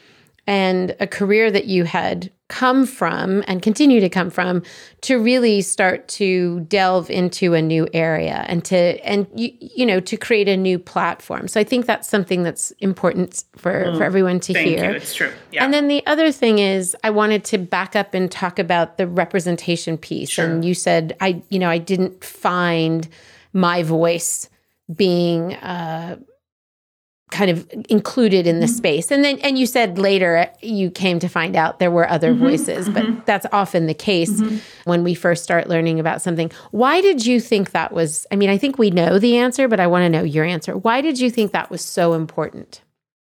and 0.47 0.95
a 0.99 1.07
career 1.07 1.49
that 1.51 1.65
you 1.65 1.85
had 1.85 2.31
come 2.47 2.85
from 2.85 3.43
and 3.45 3.61
continue 3.61 3.99
to 3.99 4.07
come 4.07 4.29
from 4.29 4.63
to 5.01 5.19
really 5.19 5.61
start 5.61 6.07
to 6.07 6.61
delve 6.61 7.09
into 7.09 7.53
a 7.53 7.61
new 7.61 7.85
area 7.91 8.45
and 8.47 8.63
to 8.63 8.75
and 9.05 9.27
you, 9.35 9.51
you 9.59 9.85
know 9.85 9.99
to 9.99 10.15
create 10.15 10.47
a 10.47 10.55
new 10.55 10.79
platform 10.79 11.49
so 11.49 11.59
i 11.59 11.63
think 11.63 11.85
that's 11.85 12.07
something 12.07 12.43
that's 12.43 12.71
important 12.79 13.43
for 13.57 13.73
mm, 13.73 13.97
for 13.97 14.03
everyone 14.05 14.39
to 14.39 14.53
thank 14.53 14.65
hear 14.65 14.91
you. 14.91 14.95
it's 14.95 15.13
true 15.13 15.31
yeah. 15.51 15.65
and 15.65 15.73
then 15.73 15.89
the 15.89 16.05
other 16.07 16.31
thing 16.31 16.59
is 16.59 16.95
i 17.03 17.09
wanted 17.09 17.43
to 17.43 17.57
back 17.57 17.97
up 17.97 18.13
and 18.13 18.31
talk 18.31 18.59
about 18.59 18.97
the 18.97 19.05
representation 19.05 19.97
piece 19.97 20.29
sure. 20.29 20.45
and 20.45 20.63
you 20.63 20.73
said 20.73 21.17
i 21.19 21.41
you 21.49 21.59
know 21.59 21.69
i 21.69 21.77
didn't 21.77 22.23
find 22.23 23.09
my 23.51 23.83
voice 23.83 24.47
being 24.95 25.53
uh 25.55 26.15
kind 27.29 27.51
of 27.51 27.69
included 27.89 28.47
in 28.47 28.61
the 28.61 28.65
mm-hmm. 28.65 28.75
space 28.75 29.11
and 29.11 29.23
then 29.23 29.37
and 29.39 29.59
you 29.59 29.65
said 29.65 29.97
later 29.97 30.49
you 30.61 30.89
came 30.89 31.19
to 31.19 31.27
find 31.27 31.57
out 31.57 31.77
there 31.77 31.91
were 31.91 32.09
other 32.09 32.31
mm-hmm, 32.31 32.45
voices 32.45 32.87
mm-hmm. 32.87 33.15
but 33.15 33.25
that's 33.25 33.45
often 33.51 33.85
the 33.85 33.93
case 33.93 34.39
mm-hmm. 34.39 34.57
when 34.85 35.03
we 35.03 35.13
first 35.13 35.43
start 35.43 35.67
learning 35.67 35.99
about 35.99 36.21
something 36.21 36.49
why 36.71 37.01
did 37.01 37.25
you 37.25 37.41
think 37.41 37.71
that 37.71 37.91
was 37.91 38.25
i 38.31 38.35
mean 38.37 38.49
i 38.49 38.57
think 38.57 38.77
we 38.77 38.89
know 38.89 39.19
the 39.19 39.35
answer 39.35 39.67
but 39.67 39.79
i 39.79 39.85
want 39.85 40.03
to 40.03 40.09
know 40.09 40.23
your 40.23 40.45
answer 40.45 40.77
why 40.77 41.01
did 41.01 41.19
you 41.19 41.29
think 41.29 41.51
that 41.51 41.69
was 41.69 41.81
so 41.81 42.13
important 42.13 42.81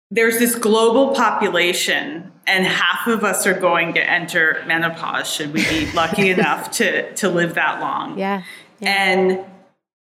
there's 0.10 0.40
this 0.40 0.56
global 0.56 1.14
population 1.14 2.32
and 2.48 2.66
half 2.66 3.06
of 3.06 3.24
us 3.24 3.46
are 3.46 3.60
going 3.60 3.94
to 3.94 4.04
enter 4.04 4.64
menopause 4.66 5.32
should 5.32 5.54
we 5.54 5.64
be 5.70 5.92
lucky 5.92 6.30
enough 6.32 6.72
to 6.72 7.14
to 7.14 7.30
live 7.30 7.54
that 7.54 7.80
long 7.80 8.18
yeah, 8.18 8.42
yeah. 8.80 8.90
and 8.90 9.40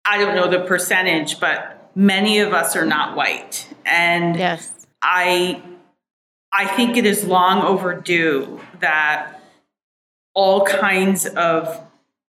i 0.04 0.18
don't 0.18 0.36
know 0.36 0.50
the 0.50 0.66
percentage 0.66 1.40
but 1.40 1.78
many 1.94 2.38
of 2.38 2.52
us 2.52 2.76
are 2.76 2.86
not 2.86 3.16
white 3.16 3.68
and 3.84 4.36
yes. 4.36 4.86
i 5.02 5.60
i 6.52 6.66
think 6.66 6.96
it 6.96 7.04
is 7.04 7.24
long 7.24 7.62
overdue 7.62 8.60
that 8.80 9.40
all 10.34 10.64
kinds 10.64 11.26
of 11.26 11.80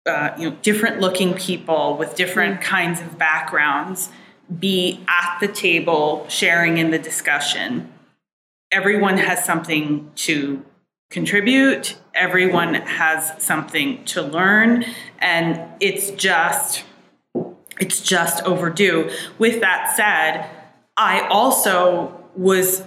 uh, 0.06 0.32
you 0.38 0.50
know 0.50 0.56
different 0.62 1.00
looking 1.00 1.34
people 1.34 1.98
with 1.98 2.16
different 2.16 2.60
mm. 2.60 2.64
kinds 2.64 3.02
of 3.02 3.18
backgrounds 3.18 4.10
be 4.60 5.04
at 5.08 5.38
the 5.40 5.48
table 5.48 6.26
sharing 6.30 6.78
in 6.78 6.92
the 6.92 7.00
discussion 7.00 7.92
everyone 8.72 9.18
has 9.18 9.44
something 9.44 10.12
to 10.16 10.64
contribute 11.10 11.98
everyone 12.14 12.74
has 12.74 13.32
something 13.42 14.04
to 14.06 14.22
learn 14.22 14.86
and 15.20 15.60
it's 15.80 16.12
just 16.12 16.84
it's 17.80 18.02
just 18.02 18.44
overdue. 18.44 19.10
With 19.38 19.62
that 19.62 19.96
said, 19.96 20.50
I 20.98 21.28
also 21.28 22.24
was, 22.36 22.84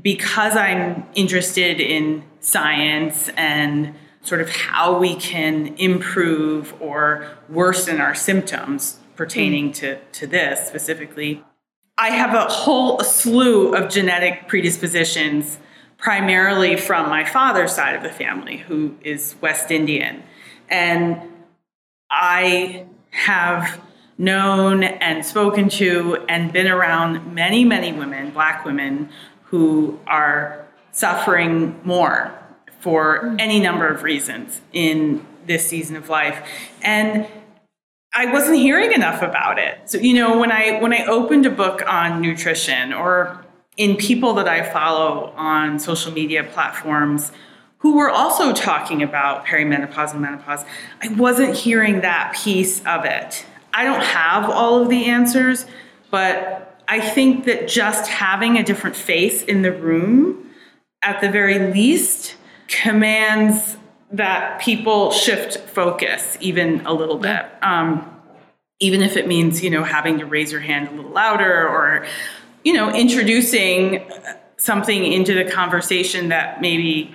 because 0.00 0.56
I'm 0.56 1.06
interested 1.14 1.80
in 1.80 2.24
science 2.40 3.28
and 3.30 3.94
sort 4.22 4.40
of 4.40 4.50
how 4.50 4.98
we 4.98 5.14
can 5.16 5.74
improve 5.76 6.74
or 6.80 7.36
worsen 7.48 8.00
our 8.00 8.14
symptoms 8.14 8.98
pertaining 9.16 9.70
mm. 9.70 9.74
to, 9.74 9.98
to 10.12 10.26
this 10.26 10.66
specifically. 10.66 11.42
I 11.96 12.10
have 12.10 12.34
a 12.34 12.44
whole 12.44 13.00
slew 13.00 13.74
of 13.74 13.90
genetic 13.90 14.46
predispositions, 14.46 15.58
primarily 15.96 16.76
from 16.76 17.08
my 17.08 17.24
father's 17.24 17.72
side 17.72 17.96
of 17.96 18.04
the 18.04 18.12
family, 18.12 18.58
who 18.58 18.96
is 19.02 19.34
West 19.40 19.72
Indian. 19.72 20.22
And 20.68 21.20
I 22.08 22.86
have 23.10 23.80
known 24.18 24.82
and 24.82 25.24
spoken 25.24 25.68
to 25.68 26.24
and 26.28 26.52
been 26.52 26.66
around 26.66 27.34
many, 27.34 27.64
many 27.64 27.92
women, 27.92 28.30
black 28.30 28.64
women, 28.64 29.08
who 29.44 29.98
are 30.06 30.66
suffering 30.92 31.80
more 31.84 32.34
for 32.80 33.36
any 33.38 33.60
number 33.60 33.88
of 33.88 34.02
reasons 34.02 34.60
in 34.72 35.24
this 35.46 35.66
season 35.66 35.96
of 35.96 36.08
life. 36.08 36.46
And 36.82 37.26
I 38.14 38.26
wasn't 38.32 38.58
hearing 38.58 38.92
enough 38.92 39.22
about 39.22 39.58
it. 39.58 39.78
So, 39.90 39.98
you 39.98 40.14
know, 40.14 40.38
when 40.38 40.50
I 40.50 40.80
when 40.80 40.92
I 40.92 41.04
opened 41.06 41.46
a 41.46 41.50
book 41.50 41.82
on 41.86 42.20
nutrition 42.20 42.92
or 42.92 43.44
in 43.76 43.96
people 43.96 44.34
that 44.34 44.48
I 44.48 44.68
follow 44.68 45.32
on 45.36 45.78
social 45.78 46.12
media 46.12 46.42
platforms 46.42 47.30
who 47.78 47.94
were 47.94 48.10
also 48.10 48.52
talking 48.52 49.02
about 49.02 49.46
perimenopause 49.46 50.12
and 50.12 50.20
menopause, 50.20 50.64
I 51.00 51.08
wasn't 51.14 51.54
hearing 51.54 52.00
that 52.00 52.34
piece 52.34 52.84
of 52.84 53.04
it. 53.04 53.46
I 53.72 53.84
don't 53.84 54.02
have 54.02 54.48
all 54.48 54.82
of 54.82 54.88
the 54.88 55.06
answers, 55.06 55.66
but 56.10 56.82
I 56.88 57.00
think 57.00 57.44
that 57.44 57.68
just 57.68 58.08
having 58.08 58.56
a 58.56 58.62
different 58.62 58.96
face 58.96 59.42
in 59.42 59.62
the 59.62 59.72
room, 59.72 60.50
at 61.02 61.20
the 61.20 61.30
very 61.30 61.72
least, 61.72 62.36
commands 62.66 63.76
that 64.10 64.60
people 64.60 65.12
shift 65.12 65.58
focus 65.58 66.38
even 66.40 66.84
a 66.86 66.92
little 66.92 67.18
bit. 67.18 67.46
Um, 67.62 68.14
even 68.80 69.02
if 69.02 69.16
it 69.16 69.26
means, 69.26 69.62
you 69.62 69.70
know, 69.70 69.84
having 69.84 70.18
to 70.20 70.26
raise 70.26 70.52
your 70.52 70.60
hand 70.60 70.88
a 70.88 70.90
little 70.92 71.10
louder 71.10 71.68
or, 71.68 72.06
you 72.64 72.72
know, 72.72 72.90
introducing 72.90 74.08
something 74.56 75.04
into 75.04 75.34
the 75.34 75.44
conversation 75.50 76.28
that 76.28 76.60
maybe 76.60 77.14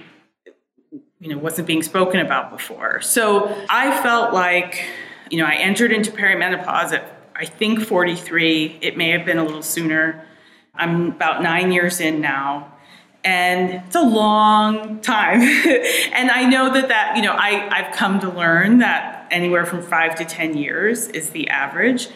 you 1.20 1.30
know 1.30 1.38
wasn't 1.38 1.66
being 1.66 1.82
spoken 1.82 2.20
about 2.20 2.52
before. 2.52 3.00
So 3.02 3.56
I 3.70 4.02
felt 4.04 4.34
like 4.34 4.84
you 5.30 5.38
know, 5.38 5.46
I 5.46 5.56
entered 5.56 5.92
into 5.92 6.12
perimenopause 6.12 6.94
at 6.94 7.14
I 7.36 7.46
think 7.46 7.82
43. 7.82 8.80
It 8.82 8.98
may 8.98 9.10
have 9.10 9.26
been 9.26 9.38
a 9.38 9.44
little 9.44 9.64
sooner. 9.64 10.26
I'm 10.76 11.12
about 11.12 11.42
nine 11.42 11.72
years 11.72 12.00
in 12.00 12.22
now. 12.22 12.72
And 13.24 13.86
it's 13.86 13.96
a 13.96 14.02
long 14.02 15.00
time. 15.00 15.42
and 16.14 16.30
I 16.30 16.46
know 16.46 16.74
that 16.74 16.90
that, 16.90 17.16
you 17.16 17.24
know, 17.24 17.34
I, 17.34 17.70
I've 17.70 17.96
come 17.96 18.20
to 18.20 18.30
learn 18.30 18.80
that 18.80 19.28
anywhere 19.32 19.66
from 19.66 19.82
five 19.82 20.16
to 20.16 20.26
10 20.26 20.58
years 20.58 21.08
is 21.08 21.30
the 21.30 21.50
average. 21.50 22.10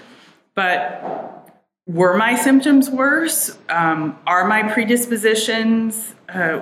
But 0.53 1.47
were 1.87 2.17
my 2.17 2.35
symptoms 2.35 2.89
worse? 2.89 3.57
Um, 3.69 4.19
are 4.27 4.45
my 4.47 4.63
predispositions 4.63 6.13
uh, 6.29 6.61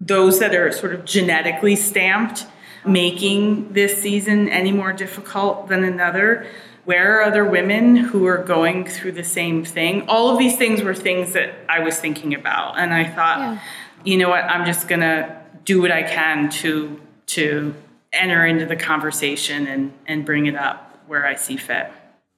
those 0.00 0.40
that 0.40 0.54
are 0.54 0.72
sort 0.72 0.94
of 0.94 1.04
genetically 1.04 1.76
stamped? 1.76 2.46
Making 2.84 3.72
this 3.72 4.00
season 4.00 4.48
any 4.48 4.72
more 4.72 4.92
difficult 4.92 5.68
than 5.68 5.84
another? 5.84 6.46
Where 6.84 7.18
are 7.18 7.22
other 7.22 7.44
women 7.44 7.96
who 7.96 8.26
are 8.26 8.38
going 8.38 8.86
through 8.86 9.12
the 9.12 9.24
same 9.24 9.64
thing? 9.64 10.08
All 10.08 10.30
of 10.30 10.38
these 10.38 10.56
things 10.56 10.82
were 10.82 10.94
things 10.94 11.32
that 11.34 11.54
I 11.68 11.80
was 11.80 11.98
thinking 11.98 12.34
about, 12.34 12.78
and 12.78 12.92
I 12.92 13.04
thought, 13.04 13.38
yeah. 13.38 13.60
you 14.04 14.16
know 14.18 14.28
what, 14.28 14.44
I'm 14.44 14.66
just 14.66 14.88
gonna 14.88 15.40
do 15.64 15.80
what 15.80 15.92
I 15.92 16.02
can 16.02 16.50
to 16.50 17.00
to 17.26 17.74
enter 18.12 18.44
into 18.44 18.66
the 18.66 18.76
conversation 18.76 19.66
and 19.68 19.92
and 20.06 20.26
bring 20.26 20.46
it 20.46 20.56
up 20.56 20.98
where 21.06 21.24
I 21.24 21.36
see 21.36 21.56
fit. 21.56 21.88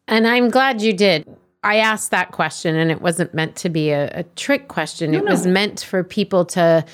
And 0.06 0.26
I'm 0.26 0.50
glad 0.50 0.82
you 0.82 0.92
did. 0.92 1.26
I 1.62 1.76
asked 1.76 2.10
that 2.10 2.30
question, 2.32 2.76
and 2.76 2.90
it 2.90 3.00
wasn't 3.00 3.32
meant 3.32 3.56
to 3.56 3.70
be 3.70 3.90
a, 3.90 4.10
a 4.18 4.22
trick 4.36 4.68
question. 4.68 5.12
No, 5.12 5.18
it 5.18 5.24
no. 5.24 5.30
was 5.30 5.46
meant 5.46 5.80
for 5.80 6.04
people 6.04 6.44
to 6.46 6.84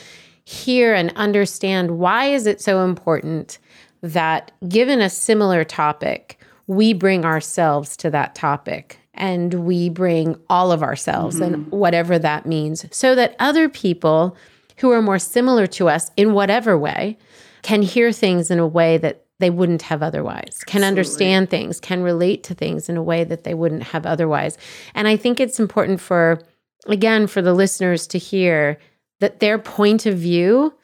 hear 0.50 0.94
and 0.94 1.12
understand 1.14 1.92
why 1.92 2.26
is 2.26 2.44
it 2.44 2.60
so 2.60 2.84
important 2.84 3.58
that 4.02 4.50
given 4.68 5.00
a 5.00 5.08
similar 5.08 5.62
topic, 5.62 6.40
we 6.66 6.92
bring 6.92 7.24
ourselves 7.24 7.96
to 7.98 8.10
that 8.10 8.34
topic 8.34 8.98
and 9.14 9.54
we 9.54 9.88
bring 9.88 10.36
all 10.48 10.72
of 10.72 10.82
ourselves 10.82 11.36
mm-hmm. 11.36 11.54
and 11.54 11.70
whatever 11.70 12.18
that 12.18 12.46
means 12.46 12.84
so 12.90 13.14
that 13.14 13.36
other 13.38 13.68
people 13.68 14.36
who 14.78 14.90
are 14.90 15.00
more 15.02 15.20
similar 15.20 15.68
to 15.68 15.88
us 15.88 16.10
in 16.16 16.32
whatever 16.32 16.76
way 16.76 17.16
can 17.62 17.82
hear 17.82 18.10
things 18.10 18.50
in 18.50 18.58
a 18.58 18.66
way 18.66 18.98
that 18.98 19.24
they 19.38 19.50
wouldn't 19.50 19.82
have 19.82 20.02
otherwise, 20.02 20.58
can 20.66 20.82
Absolutely. 20.82 20.88
understand 20.88 21.50
things, 21.50 21.78
can 21.78 22.02
relate 22.02 22.42
to 22.44 22.54
things 22.54 22.88
in 22.88 22.96
a 22.96 23.02
way 23.02 23.22
that 23.22 23.44
they 23.44 23.54
wouldn't 23.54 23.84
have 23.84 24.04
otherwise. 24.04 24.58
And 24.94 25.06
I 25.06 25.16
think 25.16 25.38
it's 25.38 25.60
important 25.60 26.00
for, 26.00 26.40
again, 26.86 27.26
for 27.26 27.40
the 27.40 27.54
listeners 27.54 28.06
to 28.08 28.18
hear 28.18 28.78
that 29.20 29.40
their 29.40 29.58
point 29.58 30.06
of 30.06 30.18
view 30.18 30.74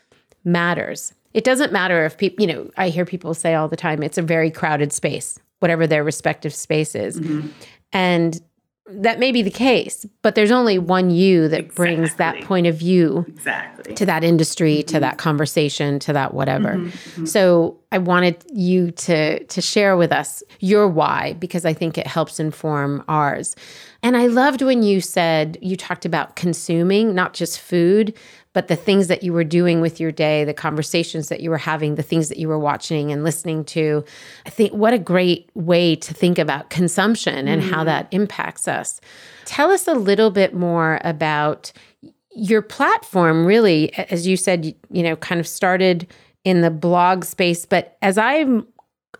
matters. 0.44 1.12
It 1.34 1.44
doesn't 1.44 1.72
matter 1.72 2.04
if 2.06 2.16
people, 2.16 2.46
you 2.46 2.52
know, 2.52 2.70
I 2.76 2.88
hear 2.88 3.04
people 3.04 3.34
say 3.34 3.54
all 3.54 3.68
the 3.68 3.76
time, 3.76 4.02
it's 4.02 4.16
a 4.16 4.22
very 4.22 4.50
crowded 4.50 4.92
space, 4.92 5.38
whatever 5.58 5.86
their 5.86 6.04
respective 6.04 6.54
space 6.54 6.94
is. 6.94 7.20
Mm-hmm. 7.20 7.48
And 7.92 8.40
that 8.88 9.18
may 9.18 9.32
be 9.32 9.42
the 9.42 9.50
case, 9.50 10.06
but 10.22 10.36
there's 10.36 10.52
only 10.52 10.78
one 10.78 11.10
you 11.10 11.48
that 11.48 11.60
exactly. 11.60 11.74
brings 11.74 12.14
that 12.16 12.40
point 12.44 12.68
of 12.68 12.76
view 12.76 13.24
exactly. 13.26 13.94
to 13.94 14.06
that 14.06 14.22
industry, 14.22 14.76
mm-hmm. 14.76 14.86
to 14.86 15.00
that 15.00 15.18
conversation, 15.18 15.98
to 16.00 16.12
that 16.12 16.34
whatever. 16.34 16.74
Mm-hmm. 16.74 16.86
mm-hmm. 16.86 17.24
So 17.26 17.80
I 17.90 17.98
wanted 17.98 18.44
you 18.52 18.92
to 18.92 19.42
to 19.42 19.60
share 19.60 19.96
with 19.96 20.12
us 20.12 20.42
your 20.60 20.86
why 20.88 21.32
because 21.34 21.64
I 21.64 21.72
think 21.72 21.98
it 21.98 22.06
helps 22.06 22.38
inform 22.38 23.02
ours. 23.08 23.56
And 24.06 24.16
I 24.16 24.28
loved 24.28 24.62
when 24.62 24.84
you 24.84 25.00
said 25.00 25.58
you 25.60 25.74
talked 25.74 26.04
about 26.04 26.36
consuming 26.36 27.12
not 27.12 27.34
just 27.34 27.58
food, 27.58 28.16
but 28.52 28.68
the 28.68 28.76
things 28.76 29.08
that 29.08 29.24
you 29.24 29.32
were 29.32 29.42
doing 29.42 29.80
with 29.80 29.98
your 29.98 30.12
day, 30.12 30.44
the 30.44 30.54
conversations 30.54 31.28
that 31.28 31.40
you 31.40 31.50
were 31.50 31.58
having, 31.58 31.96
the 31.96 32.04
things 32.04 32.28
that 32.28 32.38
you 32.38 32.46
were 32.46 32.56
watching 32.56 33.10
and 33.10 33.24
listening 33.24 33.64
to. 33.64 34.04
I 34.46 34.50
think 34.50 34.72
what 34.72 34.92
a 34.92 34.98
great 35.00 35.50
way 35.54 35.96
to 35.96 36.14
think 36.14 36.38
about 36.38 36.70
consumption 36.70 37.48
and 37.48 37.60
mm-hmm. 37.60 37.72
how 37.72 37.82
that 37.82 38.06
impacts 38.12 38.68
us. 38.68 39.00
Tell 39.44 39.72
us 39.72 39.88
a 39.88 39.94
little 39.94 40.30
bit 40.30 40.54
more 40.54 41.00
about 41.02 41.72
your 42.30 42.62
platform 42.62 43.44
really, 43.44 43.92
as 44.08 44.24
you 44.24 44.36
said, 44.36 44.72
you 44.88 45.02
know, 45.02 45.16
kind 45.16 45.40
of 45.40 45.48
started 45.48 46.06
in 46.44 46.60
the 46.60 46.70
blog 46.70 47.24
space, 47.24 47.66
but 47.66 47.98
as 48.02 48.18
I'm 48.18 48.68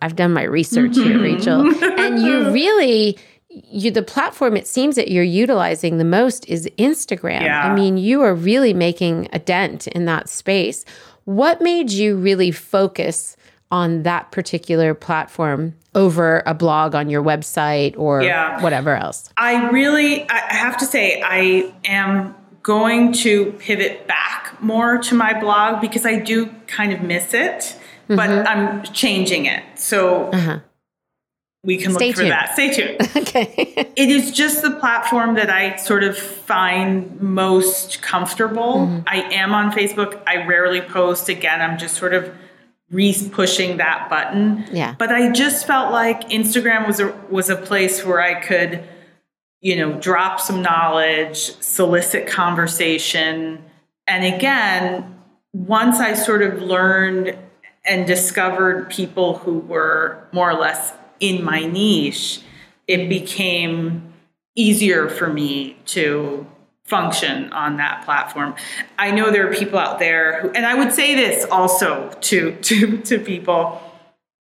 I've 0.02 0.14
done 0.14 0.33
my 0.33 0.43
research 0.43 0.95
here, 0.95 1.21
Rachel, 1.21 1.61
and 1.83 2.21
you 2.21 2.50
really 2.52 3.19
you 3.64 3.90
the 3.90 4.02
platform 4.02 4.56
it 4.56 4.66
seems 4.66 4.96
that 4.96 5.08
you're 5.08 5.25
utilizing 5.25 5.96
the 5.98 6.04
most 6.04 6.46
is 6.48 6.68
Instagram. 6.78 7.42
Yeah. 7.42 7.64
I 7.70 7.75
mean, 7.75 7.96
you 7.96 8.22
are 8.22 8.34
really 8.34 8.75
making 8.75 9.28
a 9.32 9.38
dent 9.38 9.86
in 9.88 10.04
that 10.04 10.28
space. 10.28 10.84
What 11.25 11.60
made 11.60 11.90
you 11.90 12.16
really 12.16 12.50
focus 12.50 13.36
on 13.70 14.02
that 14.04 14.30
particular 14.30 14.94
platform 14.94 15.75
over 15.94 16.42
a 16.46 16.54
blog 16.54 16.94
on 16.94 17.08
your 17.08 17.22
website 17.22 17.94
or 17.98 18.22
Yeah. 18.22 18.62
whatever 18.62 18.94
else? 18.94 19.30
I 19.36 19.70
really, 19.70 20.28
I 20.28 20.54
have 20.54 20.76
to 20.78 20.84
say, 20.84 21.20
I 21.25 21.72
am 21.84 22.34
going 22.62 23.12
to 23.12 23.52
pivot 23.58 24.06
back 24.06 24.56
more 24.60 24.98
to 24.98 25.14
my 25.14 25.38
blog 25.38 25.80
because 25.80 26.04
I 26.04 26.16
do 26.18 26.50
kind 26.66 26.92
of 26.92 27.00
miss 27.00 27.32
it, 27.32 27.75
but 28.08 28.28
I'm 28.28 28.82
changing 28.84 29.46
it. 29.46 29.62
So 29.76 30.30
Uh-huh. 30.32 30.58
We 31.66 31.76
can 31.76 31.92
Stay 31.92 32.08
look 32.08 32.16
for 32.16 32.23
that. 32.23 32.52
Stay 32.54 32.73
tuned. 32.73 32.96
Okay. 33.26 33.90
it 33.96 34.08
is 34.08 34.30
just 34.30 34.62
the 34.62 34.70
platform 34.70 35.35
that 35.35 35.50
I 35.50 35.76
sort 35.76 36.04
of 36.04 36.16
find 36.16 37.20
most 37.20 38.00
comfortable. 38.02 38.87
Mm-hmm. 38.87 39.00
I 39.06 39.23
am 39.35 39.52
on 39.52 39.73
Facebook. 39.73 40.23
I 40.26 40.46
rarely 40.46 40.80
post. 40.80 41.28
Again, 41.28 41.61
I'm 41.61 41.76
just 41.76 41.96
sort 41.96 42.14
of 42.14 42.32
re 42.90 43.14
pushing 43.32 43.78
that 43.78 44.08
button. 44.08 44.64
Yeah. 44.70 44.94
But 44.96 45.11
I 45.11 45.32
just 45.32 45.66
felt 45.66 45.92
like 45.92 46.28
Instagram 46.30 46.87
was 46.87 47.00
a 47.00 47.12
was 47.28 47.50
a 47.50 47.56
place 47.56 48.04
where 48.04 48.20
I 48.20 48.40
could, 48.40 48.85
you 49.61 49.75
know, 49.75 49.94
drop 49.94 50.40
some 50.40 50.62
knowledge, 50.62 51.38
solicit 51.61 52.28
conversation. 52.28 53.64
And 54.06 54.35
again, 54.35 55.16
once 55.52 55.99
I 55.99 56.14
sort 56.14 56.42
of 56.42 56.62
learned 56.62 57.37
and 57.85 58.06
discovered 58.06 58.88
people 58.88 59.38
who 59.38 59.58
were 59.58 60.28
more 60.32 60.50
or 60.50 60.58
less 60.58 60.92
in 61.20 61.44
my 61.44 61.64
niche, 61.64 62.40
it 62.87 63.08
became 63.08 64.12
easier 64.54 65.08
for 65.08 65.28
me 65.28 65.76
to 65.87 66.46
function 66.85 67.52
on 67.52 67.76
that 67.76 68.04
platform. 68.04 68.54
I 68.99 69.11
know 69.11 69.30
there 69.30 69.49
are 69.49 69.52
people 69.52 69.78
out 69.78 69.99
there 69.99 70.40
who, 70.40 70.50
and 70.50 70.64
I 70.64 70.75
would 70.75 70.92
say 70.92 71.14
this 71.14 71.44
also 71.50 72.11
to 72.23 72.52
to 72.62 72.99
to 72.99 73.18
people. 73.18 73.82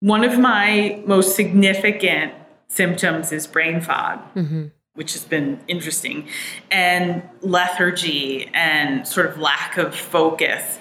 One 0.01 0.23
of 0.25 0.37
my 0.37 1.01
most 1.05 1.35
significant 1.35 2.33
symptoms 2.67 3.31
is 3.31 3.47
brain 3.47 3.79
fog, 3.79 4.19
mm-hmm. 4.35 4.65
which 4.95 5.13
has 5.13 5.23
been 5.23 5.61
interesting, 5.67 6.27
and 6.69 7.23
lethargy 7.41 8.49
and 8.53 9.07
sort 9.07 9.27
of 9.27 9.37
lack 9.37 9.77
of 9.77 9.95
focus. 9.95 10.79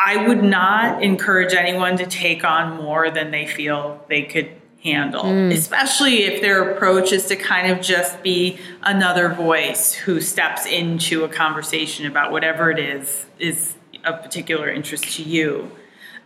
I 0.00 0.28
would 0.28 0.44
not 0.44 1.02
encourage 1.02 1.54
anyone 1.54 1.96
to 1.96 2.06
take 2.06 2.44
on 2.44 2.76
more 2.76 3.10
than 3.10 3.32
they 3.32 3.48
feel 3.48 4.04
they 4.08 4.22
could 4.22 4.52
handle, 4.82 5.24
hmm. 5.24 5.50
especially 5.50 6.22
if 6.24 6.40
their 6.40 6.70
approach 6.70 7.12
is 7.12 7.26
to 7.26 7.36
kind 7.36 7.70
of 7.72 7.80
just 7.80 8.22
be 8.22 8.58
another 8.82 9.28
voice 9.28 9.92
who 9.92 10.20
steps 10.20 10.66
into 10.66 11.24
a 11.24 11.28
conversation 11.28 12.06
about 12.06 12.30
whatever 12.30 12.70
it 12.70 12.78
is 12.78 13.26
is 13.38 13.74
of 14.04 14.22
particular 14.22 14.68
interest 14.68 15.16
to 15.16 15.22
you. 15.22 15.70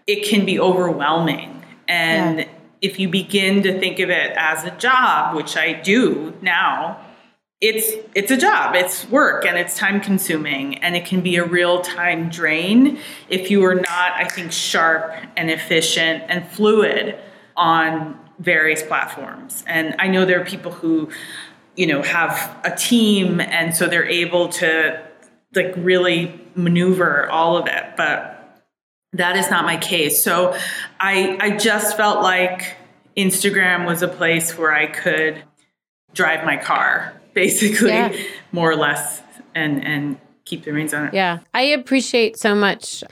It 0.07 0.29
can 0.29 0.45
be 0.45 0.59
overwhelming. 0.61 1.63
And 1.89 2.41
Yeah. 2.41 2.49
if 2.83 2.99
you 2.99 3.09
begin 3.09 3.63
to 3.63 3.79
think 3.79 3.99
of 3.99 4.11
it 4.11 4.33
as 4.37 4.65
a 4.65 4.71
job, 4.73 5.35
which 5.35 5.57
I 5.57 5.73
do 5.73 6.35
now, 6.43 6.99
it's 7.63 7.93
it's 8.17 8.33
a 8.33 8.37
job 8.37 8.75
it's 8.75 9.09
work 9.09 9.47
and 9.47 9.57
it's 9.57 9.79
time 9.79 10.01
consuming 10.01 10.77
and 10.79 10.97
it 10.97 11.07
can 11.07 11.21
be 11.21 11.37
a 11.37 11.45
real 11.45 11.81
time 11.81 12.29
drain 12.29 12.99
if 13.29 13.53
you 13.53 13.65
are 13.65 13.77
not 13.77 14.13
i 14.17 14.25
think 14.29 14.51
sharp 14.51 15.15
and 15.37 15.49
efficient 15.49 16.25
and 16.29 16.45
fluid 16.49 17.17
on 17.57 18.19
various 18.43 18.83
platforms. 18.83 19.63
And 19.67 19.95
i 19.99 20.07
know 20.09 20.25
there 20.25 20.41
are 20.41 20.45
people 20.45 20.73
who 20.73 21.09
you 21.77 21.87
know 21.87 22.03
have 22.03 22.35
a 22.65 22.75
team 22.77 23.41
and 23.41 23.75
so 23.75 23.87
they're 23.87 24.09
able 24.23 24.49
to 24.61 25.01
like 25.55 25.73
really 25.77 26.41
maneuver 26.55 27.31
all 27.31 27.57
of 27.57 27.67
it 27.67 27.85
but 27.97 28.61
that 29.15 29.37
is 29.37 29.51
not 29.51 29.65
my 29.65 29.77
case. 29.77 30.23
So 30.23 30.57
i 31.01 31.37
i 31.41 31.57
just 31.57 31.97
felt 31.97 32.23
like 32.23 32.77
instagram 33.17 33.87
was 33.87 34.01
a 34.03 34.09
place 34.09 34.57
where 34.59 34.73
i 34.73 34.87
could 34.87 35.43
drive 36.15 36.45
my 36.45 36.57
car 36.57 37.13
basically 37.35 37.91
Yeah. 37.91 38.13
more 38.53 38.71
or 38.71 38.77
less 38.77 39.23
and 39.55 39.85
and 39.85 40.19
keep 40.45 40.65
the 40.65 40.73
reins 40.73 40.93
on 40.93 41.07
it. 41.09 41.15
Yeah, 41.15 41.39
I 41.55 41.63
appreciate 41.63 42.37
so 42.37 42.55
much 42.55 43.05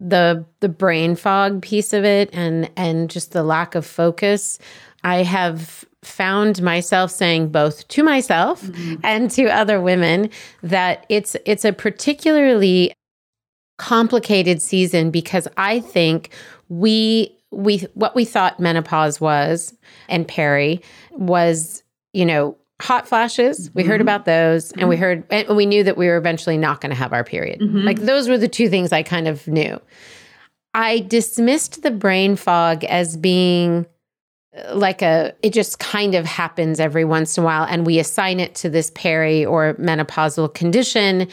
the 0.00 0.44
the 0.60 0.68
brain 0.68 1.16
fog 1.16 1.62
piece 1.62 1.92
of 1.92 2.04
it 2.04 2.30
and 2.32 2.70
and 2.76 3.10
just 3.10 3.32
the 3.32 3.42
lack 3.42 3.74
of 3.74 3.84
focus. 3.84 4.58
I 5.04 5.22
have 5.22 5.84
found 6.02 6.62
myself 6.62 7.10
saying 7.10 7.48
both 7.50 7.86
to 7.88 8.02
myself 8.02 8.62
mm-hmm. 8.62 8.96
and 9.02 9.30
to 9.32 9.46
other 9.46 9.80
women 9.80 10.30
that 10.62 11.04
it's 11.08 11.36
it's 11.44 11.64
a 11.64 11.72
particularly 11.72 12.92
complicated 13.78 14.60
season 14.60 15.10
because 15.10 15.48
I 15.56 15.80
think 15.80 16.30
we 16.68 17.36
we 17.50 17.78
what 17.94 18.14
we 18.14 18.24
thought 18.24 18.60
menopause 18.60 19.20
was 19.20 19.74
and 20.08 20.28
peri 20.28 20.82
was, 21.12 21.82
you 22.12 22.26
know, 22.26 22.56
hot 22.80 23.08
flashes. 23.08 23.70
We 23.74 23.82
heard 23.82 23.94
mm-hmm. 23.94 24.02
about 24.02 24.24
those 24.24 24.72
and 24.72 24.88
we 24.88 24.96
mm-hmm. 24.96 25.02
heard 25.02 25.24
and 25.30 25.56
we 25.56 25.66
knew 25.66 25.82
that 25.84 25.96
we 25.96 26.06
were 26.06 26.16
eventually 26.16 26.56
not 26.56 26.80
going 26.80 26.90
to 26.90 26.96
have 26.96 27.12
our 27.12 27.24
period. 27.24 27.60
Mm-hmm. 27.60 27.78
Like 27.80 28.00
those 28.00 28.28
were 28.28 28.38
the 28.38 28.48
two 28.48 28.68
things 28.68 28.92
I 28.92 29.02
kind 29.02 29.26
of 29.26 29.46
knew. 29.48 29.80
I 30.74 31.00
dismissed 31.00 31.82
the 31.82 31.90
brain 31.90 32.36
fog 32.36 32.84
as 32.84 33.16
being 33.16 33.86
uh, 34.56 34.74
like 34.76 35.02
a 35.02 35.34
it 35.42 35.52
just 35.52 35.78
kind 35.78 36.14
of 36.14 36.24
happens 36.24 36.78
every 36.78 37.04
once 37.04 37.36
in 37.36 37.42
a 37.42 37.46
while 37.46 37.64
and 37.64 37.84
we 37.84 37.98
assign 37.98 38.38
it 38.38 38.54
to 38.56 38.70
this 38.70 38.92
peri 38.94 39.44
or 39.44 39.74
menopausal 39.74 40.52
condition 40.54 41.28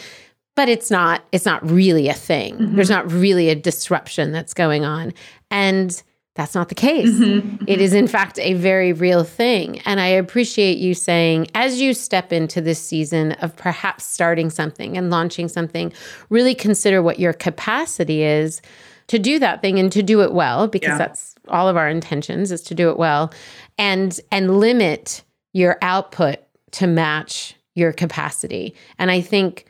but 0.55 0.67
it's 0.67 0.89
not 0.89 1.23
it's 1.31 1.45
not 1.45 1.65
really 1.69 2.10
a 2.10 2.13
thing 2.13 2.75
there's 2.75 2.89
not 2.89 3.10
really 3.12 3.49
a 3.49 3.55
disruption 3.55 4.31
that's 4.31 4.53
going 4.53 4.84
on 4.84 5.13
and 5.51 6.03
that's 6.36 6.54
not 6.54 6.67
the 6.69 6.76
case. 6.76 7.10
Mm-hmm, 7.10 7.48
mm-hmm. 7.50 7.63
It 7.67 7.80
is 7.80 7.93
in 7.93 8.08
fact 8.08 8.38
a 8.39 8.54
very 8.54 8.91
real 8.93 9.24
thing. 9.24 9.80
And 9.86 10.00
i 10.00 10.08
appreciate 10.08 10.78
you 10.78 10.93
saying 10.93 11.48
as 11.56 11.82
you 11.82 11.93
step 11.93 12.32
into 12.34 12.62
this 12.62 12.80
season 12.80 13.32
of 13.34 13.56
perhaps 13.56 14.06
starting 14.06 14.50
something 14.50 14.98
and 14.98 15.10
launching 15.10 15.48
something 15.48 15.91
really 16.30 16.54
consider 16.54 17.02
what 17.02 17.19
your 17.19 17.34
capacity 17.34 18.24
is 18.24 18.62
to 19.08 19.19
do 19.19 19.39
that 19.39 19.62
thing 19.62 19.80
and 19.80 19.91
to 19.91 20.02
do 20.04 20.21
it 20.21 20.34
well 20.34 20.67
because 20.67 20.89
Yeah. 20.89 20.98
that's 20.98 21.36
all 21.48 21.69
of 21.69 21.78
our 21.78 21.88
intentions 21.88 22.52
is 22.52 22.62
to 22.63 22.76
do 22.76 22.89
it 22.89 22.98
well 22.98 23.32
and 23.78 24.19
and 24.32 24.60
limit 24.60 25.24
your 25.54 25.78
output 25.82 26.38
to 26.71 26.88
match 26.88 27.56
your 27.76 27.93
capacity. 27.93 28.74
And 29.00 29.10
i 29.12 29.21
think 29.21 29.65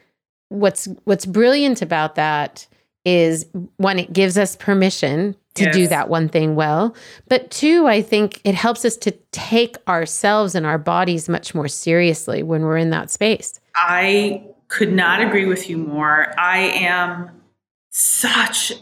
what's 0.50 0.88
what's 1.04 1.26
brilliant 1.26 1.82
about 1.82 2.16
that 2.16 2.66
is 3.04 3.46
one 3.78 4.00
it 4.00 4.14
gives 4.14 4.38
us 4.38 4.56
permission 4.56 5.36
to 5.56 5.72
do 5.72 5.88
that 5.88 6.10
one 6.10 6.30
thing 6.30 6.56
well 6.56 6.96
but 7.28 7.50
two 7.50 7.88
i 7.88 8.02
think 8.02 8.42
it 8.44 8.54
helps 8.54 8.86
us 8.86 8.96
to 8.96 9.12
take 9.32 9.78
ourselves 9.88 10.54
and 10.54 10.66
our 10.66 10.78
bodies 10.78 11.28
much 11.28 11.56
more 11.56 11.68
seriously 11.68 12.44
when 12.44 12.62
we're 12.62 12.78
in 12.78 12.90
that 12.90 13.10
space 13.10 13.60
I 13.76 14.44
could 14.70 14.94
not 14.94 15.22
agree 15.22 15.46
with 15.46 15.70
you 15.70 15.78
more. 15.78 16.34
I 16.40 16.60
am 16.60 17.30
such 17.90 18.74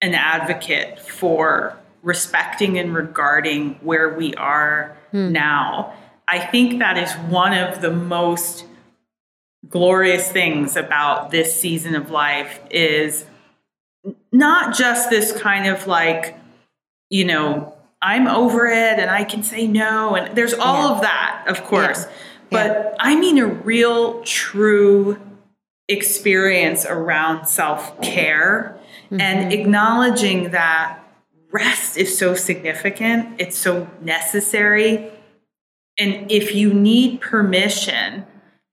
an 0.00 0.14
advocate 0.14 0.98
for 0.98 1.78
respecting 2.02 2.78
and 2.78 2.94
regarding 2.94 3.74
where 3.82 4.08
we 4.08 4.34
are 4.34 4.96
hmm. 5.10 5.30
now. 5.32 5.94
I 6.26 6.38
think 6.38 6.78
that 6.78 6.96
is 6.96 7.12
one 7.30 7.52
of 7.52 7.82
the 7.82 7.90
most 7.90 8.64
glorious 9.68 10.30
things 10.32 10.76
about 10.76 11.30
this 11.30 11.60
season 11.60 11.94
of 11.94 12.10
life 12.10 12.60
is 12.70 13.26
not 14.32 14.76
just 14.76 15.10
this 15.10 15.32
kind 15.32 15.66
of 15.66 15.86
like, 15.86 16.38
you 17.10 17.24
know, 17.24 17.74
I'm 18.02 18.26
over 18.26 18.66
it 18.66 18.98
and 18.98 19.10
I 19.10 19.24
can 19.24 19.42
say 19.42 19.66
no. 19.66 20.14
And 20.14 20.36
there's 20.36 20.54
all 20.54 20.88
Yeah. 20.88 20.94
of 20.94 21.00
that, 21.02 21.44
of 21.46 21.64
course. 21.64 22.06
Yeah. 22.06 22.12
But 22.50 22.96
I 22.98 23.14
mean 23.14 23.38
a 23.38 23.46
real, 23.46 24.22
true 24.22 25.18
experience 25.88 26.86
around 26.86 27.46
self 27.46 28.00
care 28.00 28.78
and 29.10 29.20
mm-hmm. 29.20 29.50
acknowledging 29.50 30.50
that 30.50 30.98
rest 31.52 31.96
is 31.96 32.16
so 32.16 32.34
significant, 32.34 33.40
it's 33.40 33.56
so 33.56 33.88
necessary. 34.00 35.10
And 35.98 36.30
if 36.30 36.54
you 36.54 36.72
need 36.72 37.20
permission 37.20 38.24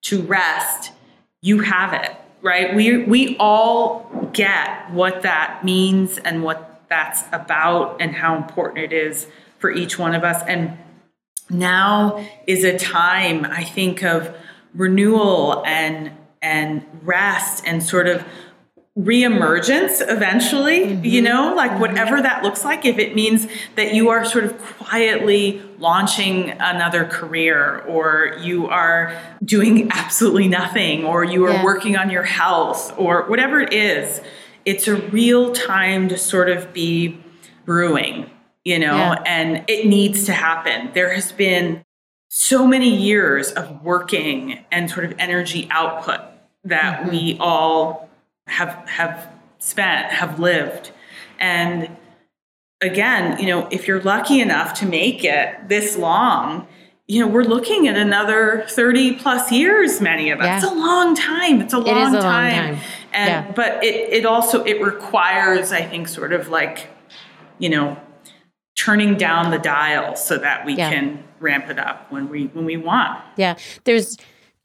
to 0.03 0.21
rest, 0.21 0.91
you 1.41 1.61
have 1.61 1.93
it, 1.93 2.15
right? 2.47 2.73
We 2.73 3.03
we 3.03 3.35
all 3.39 4.29
get 4.31 4.89
what 4.91 5.23
that 5.23 5.65
means 5.65 6.17
and 6.17 6.43
what 6.43 6.81
that's 6.87 7.23
about 7.33 7.97
and 7.99 8.15
how 8.15 8.37
important 8.37 8.79
it 8.79 8.93
is 8.93 9.27
for 9.59 9.69
each 9.69 9.99
one 9.99 10.15
of 10.15 10.23
us. 10.23 10.41
And 10.47 10.77
now 11.49 12.25
is 12.47 12.63
a 12.63 12.79
time, 12.79 13.43
I 13.43 13.65
think, 13.65 14.01
of 14.01 14.33
renewal 14.73 15.61
and 15.65 16.13
and 16.41 16.85
rest 17.03 17.63
and 17.67 17.83
sort 17.83 18.07
of 18.07 18.23
reemergence 18.97 20.01
eventually, 20.09 20.79
mm-hmm. 20.79 21.05
you 21.05 21.21
know, 21.21 21.53
like 21.55 21.71
mm-hmm. 21.71 21.81
whatever 21.81 22.21
that 22.21 22.43
looks 22.43 22.65
like, 22.65 22.83
if 22.83 22.97
it 22.97 23.15
means 23.15 23.47
that 23.75 23.93
you 23.93 24.09
are 24.09 24.25
sort 24.25 24.43
of 24.43 24.57
quietly 24.77 25.61
launching 25.77 26.51
another 26.59 27.05
career 27.05 27.79
or 27.87 28.35
you 28.41 28.67
are 28.67 29.15
doing 29.45 29.91
absolutely 29.91 30.47
nothing 30.47 31.05
or 31.05 31.23
you 31.23 31.45
are 31.45 31.53
yeah. 31.53 31.63
working 31.63 31.95
on 31.95 32.09
your 32.09 32.23
health 32.23 32.93
or 32.97 33.23
whatever 33.29 33.59
it 33.59 33.71
is, 33.71 34.19
it's 34.65 34.87
a 34.87 34.95
real 34.95 35.53
time 35.53 36.09
to 36.09 36.17
sort 36.17 36.49
of 36.49 36.73
be 36.73 37.23
brewing, 37.65 38.29
you 38.65 38.79
know, 38.79 38.95
yeah. 38.95 39.23
and 39.25 39.63
it 39.67 39.85
needs 39.85 40.25
to 40.25 40.33
happen. 40.33 40.89
There 40.93 41.13
has 41.13 41.31
been 41.31 41.83
so 42.29 42.65
many 42.65 42.93
years 42.93 43.51
of 43.51 43.83
working 43.83 44.65
and 44.71 44.89
sort 44.89 45.05
of 45.05 45.13
energy 45.19 45.67
output 45.69 46.21
that 46.63 47.01
mm-hmm. 47.01 47.11
we 47.11 47.37
all 47.39 48.06
have 48.47 48.87
have 48.87 49.29
spent, 49.59 50.11
have 50.11 50.39
lived. 50.39 50.91
And 51.39 51.95
again, 52.81 53.39
you 53.39 53.47
know, 53.47 53.67
if 53.71 53.87
you're 53.87 54.01
lucky 54.01 54.39
enough 54.39 54.73
to 54.79 54.85
make 54.85 55.23
it 55.23 55.69
this 55.69 55.97
long, 55.97 56.67
you 57.07 57.21
know, 57.21 57.27
we're 57.27 57.43
looking 57.43 57.87
at 57.87 57.95
another 57.95 58.65
30 58.69 59.15
plus 59.15 59.51
years, 59.51 60.01
many 60.01 60.29
of 60.29 60.39
us. 60.39 60.45
Yeah. 60.45 60.57
It's 60.57 60.65
a 60.65 60.73
long 60.73 61.15
time. 61.15 61.61
It's 61.61 61.73
a 61.73 61.79
long, 61.79 61.87
it 61.87 62.07
is 62.07 62.13
a 62.13 62.19
time. 62.19 62.21
long 62.21 62.75
time. 62.75 62.85
And 63.13 63.29
yeah. 63.29 63.51
but 63.53 63.83
it 63.83 64.13
it 64.13 64.25
also 64.25 64.63
it 64.63 64.81
requires, 64.81 65.71
I 65.71 65.83
think, 65.83 66.07
sort 66.07 66.33
of 66.33 66.49
like, 66.49 66.87
you 67.59 67.69
know, 67.69 67.97
turning 68.75 69.15
down 69.15 69.51
the 69.51 69.59
dial 69.59 70.15
so 70.15 70.37
that 70.37 70.65
we 70.65 70.75
yeah. 70.75 70.91
can 70.91 71.23
ramp 71.39 71.69
it 71.69 71.79
up 71.79 72.11
when 72.11 72.29
we 72.29 72.47
when 72.47 72.65
we 72.65 72.77
want. 72.77 73.21
Yeah. 73.37 73.55
There's 73.85 74.17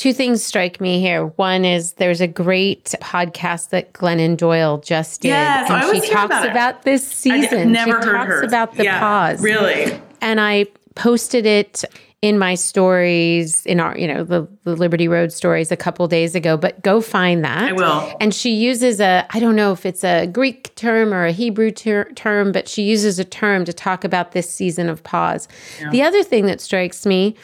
Two 0.03 0.13
things 0.13 0.43
strike 0.43 0.81
me 0.81 1.01
here. 1.01 1.27
One 1.27 1.65
is 1.65 1.93
there's 1.93 2.21
a 2.21 2.27
great 2.27 2.87
podcast 3.01 3.69
that 3.69 3.93
Glennon 3.93 4.37
Doyle 4.37 4.79
just 4.79 5.21
did. 5.21 5.29
Yes, 5.29 5.71
and 5.71 5.79
I 5.79 5.93
she 5.93 6.11
talks 6.11 6.25
about, 6.25 6.51
about, 6.51 6.83
this 6.83 7.07
season. 7.07 7.71
never 7.71 7.89
she 7.89 7.93
heard 7.93 8.17
talks 8.17 8.29
her. 8.31 8.43
about 8.43 8.75
the 8.75 8.83
yeah, 8.83 8.99
pause. 8.99 9.41
Really? 9.41 9.97
And 10.21 10.41
I 10.41 10.67
posted 10.97 11.47
it 11.47 11.85
in 12.21 12.37
my 12.37 12.57
stories 12.57 13.65
in 13.65 13.79
our 13.79 13.97
you 13.97 14.09
know 14.09 14.25
the, 14.25 14.49
the 14.65 14.75
liberty 14.75 15.07
road 15.07 15.33
stories 15.33 15.71
a 15.71 15.77
couple 15.77 16.07
days 16.09 16.35
ago 16.35 16.57
but 16.57 16.81
go 16.83 17.01
find 17.01 17.45
that 17.45 17.71
i 17.71 17.73
will 17.73 18.17
and 18.21 18.33
she 18.33 18.53
uses 18.53 19.01
a 19.01 19.27
i 19.31 19.41
don't 19.41 19.57
know 19.57 19.73
if 19.73 19.85
it's 19.85 20.05
a 20.05 20.27
greek 20.27 20.73
term 20.77 21.13
or 21.13 21.27
a 21.27 21.33
hebrew 21.33 21.73
ter- 21.73 22.11
term 22.13 22.53
but 22.53 22.69
she 22.69 22.83
uses 22.83 23.19
a 23.19 23.25
term 23.25 23.65
to 23.65 23.73
talk 23.73 24.05
about 24.05 24.31
this 24.33 24.49
season 24.49 24.89
of 24.89 25.03
pause 25.03 25.49
yeah. 25.81 25.91
the 25.91 26.01
other 26.01 26.23
thing 26.23 26.47
that 26.47 26.61
strikes 26.61 27.05
me 27.05 27.35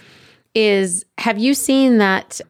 is 0.59 1.05
have 1.19 1.39
you 1.39 1.55
seen 1.55 1.99
that 1.99 2.41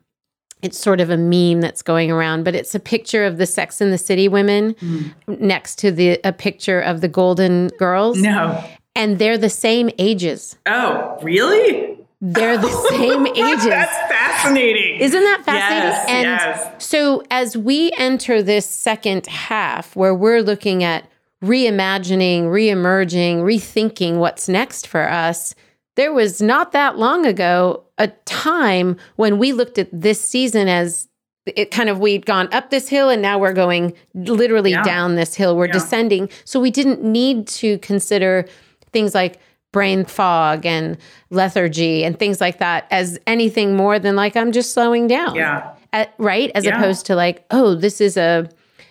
it's 0.62 0.78
sort 0.78 1.00
of 1.00 1.10
a 1.10 1.16
meme 1.16 1.60
that's 1.60 1.82
going 1.82 2.10
around, 2.10 2.44
but 2.44 2.54
it's 2.54 2.74
a 2.74 2.80
picture 2.80 3.24
of 3.24 3.36
the 3.36 3.46
Sex 3.46 3.82
in 3.82 3.90
the 3.90 3.98
City 3.98 4.28
women 4.28 4.74
mm. 4.74 5.12
next 5.38 5.78
to 5.80 5.92
the 5.92 6.18
a 6.24 6.32
picture 6.32 6.80
of 6.80 7.02
the 7.02 7.08
Golden 7.08 7.68
Girls. 7.78 8.18
No. 8.20 8.64
And 8.96 9.18
they're 9.18 9.38
the 9.38 9.50
same 9.50 9.90
ages. 9.98 10.56
Oh, 10.66 11.18
really? 11.22 11.98
They're 12.20 12.58
the 12.58 12.70
same 12.88 13.26
ages. 13.26 13.66
That's 13.66 13.96
fascinating. 14.10 15.00
Isn't 15.00 15.22
that 15.22 15.42
fascinating? 15.44 15.90
Yes, 15.90 16.06
and 16.08 16.24
yes. 16.24 16.84
so 16.84 17.22
as 17.30 17.56
we 17.56 17.92
enter 17.98 18.42
this 18.42 18.66
second 18.66 19.26
half 19.26 19.94
where 19.94 20.14
we're 20.14 20.42
looking 20.42 20.82
at 20.82 21.08
reimagining, 21.44 22.44
reemerging, 22.44 23.42
rethinking 23.42 24.16
what's 24.16 24.48
next 24.48 24.86
for 24.86 25.08
us, 25.08 25.54
there 25.94 26.12
was 26.12 26.42
not 26.42 26.72
that 26.72 26.98
long 26.98 27.26
ago 27.26 27.84
a 27.98 28.08
time 28.24 28.96
when 29.16 29.38
we 29.38 29.52
looked 29.52 29.78
at 29.78 29.88
this 29.92 30.20
season 30.20 30.68
as 30.68 31.08
it 31.56 31.70
kind 31.70 31.88
of 31.88 31.98
we'd 31.98 32.26
gone 32.26 32.48
up 32.52 32.70
this 32.70 32.88
hill 32.88 33.08
and 33.08 33.22
now 33.22 33.38
we're 33.38 33.52
going 33.52 33.94
literally 34.14 34.72
yeah. 34.72 34.82
down 34.82 35.14
this 35.14 35.34
hill 35.34 35.56
we're 35.56 35.66
yeah. 35.66 35.72
descending 35.72 36.28
so 36.44 36.60
we 36.60 36.70
didn't 36.70 37.02
need 37.02 37.46
to 37.46 37.78
consider 37.78 38.46
things 38.92 39.14
like 39.14 39.40
brain 39.72 40.04
fog 40.04 40.64
and 40.64 40.96
lethargy 41.30 42.04
and 42.04 42.18
things 42.18 42.40
like 42.40 42.58
that 42.58 42.86
as 42.90 43.18
anything 43.26 43.76
more 43.76 43.98
than 43.98 44.16
like 44.16 44.36
i'm 44.36 44.52
just 44.52 44.72
slowing 44.72 45.06
down 45.06 45.34
yeah 45.34 45.74
At, 45.92 46.14
right 46.18 46.50
as 46.54 46.64
yeah. 46.64 46.78
opposed 46.78 47.06
to 47.06 47.14
like 47.14 47.44
oh 47.50 47.74
this 47.74 48.00
is 48.00 48.16
a 48.16 48.48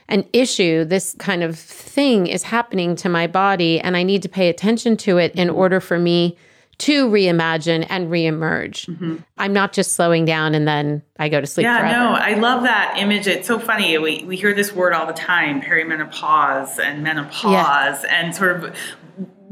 an 0.10 0.26
issue 0.34 0.86
this 0.86 1.16
kind 1.20 1.44
of 1.44 1.58
thing 1.58 2.28
is 2.28 2.44
happening 2.44 2.96
to 2.96 3.10
my 3.10 3.28
body 3.28 3.80
and 3.80 3.98
i 3.98 4.04
need 4.04 4.22
to 4.22 4.30
pay 4.30 4.50
attention 4.50 4.96
to 4.98 5.18
it 5.18 5.34
in 5.36 5.50
order 5.50 5.80
for 5.80 6.00
me 6.00 6.38
to 6.80 7.10
reimagine 7.10 7.86
and 7.90 8.10
reemerge. 8.12 8.86
Mm-hmm. 8.86 9.18
I'm 9.38 9.54
not 9.54 9.74
just 9.74 9.94
slowing 9.94 10.26
down 10.26 10.54
and 10.54 10.68
then 10.68 11.02
I 11.18 11.30
go 11.30 11.42
to 11.42 11.48
sleep. 11.48 11.64
Yeah, 11.64 11.80
forever. 11.80 11.98
no, 11.98 12.12
I 12.14 12.36
love 12.36 12.64
that 12.64 12.98
image. 12.98 13.26
It's 13.26 13.48
so 13.48 13.58
funny. 13.58 13.98
We 13.98 14.24
we 14.24 14.38
hear 14.38 14.54
this 14.54 14.74
word 14.74 14.94
all 14.94 15.08
the 15.08 15.14
time, 15.14 15.62
perimenopause 15.62 16.80
and 16.80 17.04
menopause, 17.04 18.04
yeah. 18.04 18.08
and 18.10 18.36
sort 18.36 18.64
of 18.64 18.76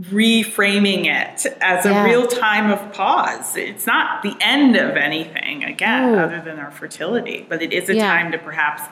reframing 0.01 1.05
it 1.05 1.45
as 1.61 1.85
a 1.85 2.03
real 2.03 2.27
time 2.27 2.69
of 2.69 2.93
pause. 2.93 3.55
It's 3.55 3.87
not 3.87 4.23
the 4.23 4.35
end 4.41 4.75
of 4.75 4.97
anything, 4.97 5.63
again, 5.63 6.09
Ooh. 6.09 6.17
other 6.17 6.41
than 6.41 6.59
our 6.59 6.71
fertility, 6.71 7.45
but 7.47 7.61
it 7.61 7.71
is 7.71 7.89
a 7.89 7.95
yeah. 7.95 8.07
time 8.07 8.31
to 8.33 8.37
perhaps 8.37 8.83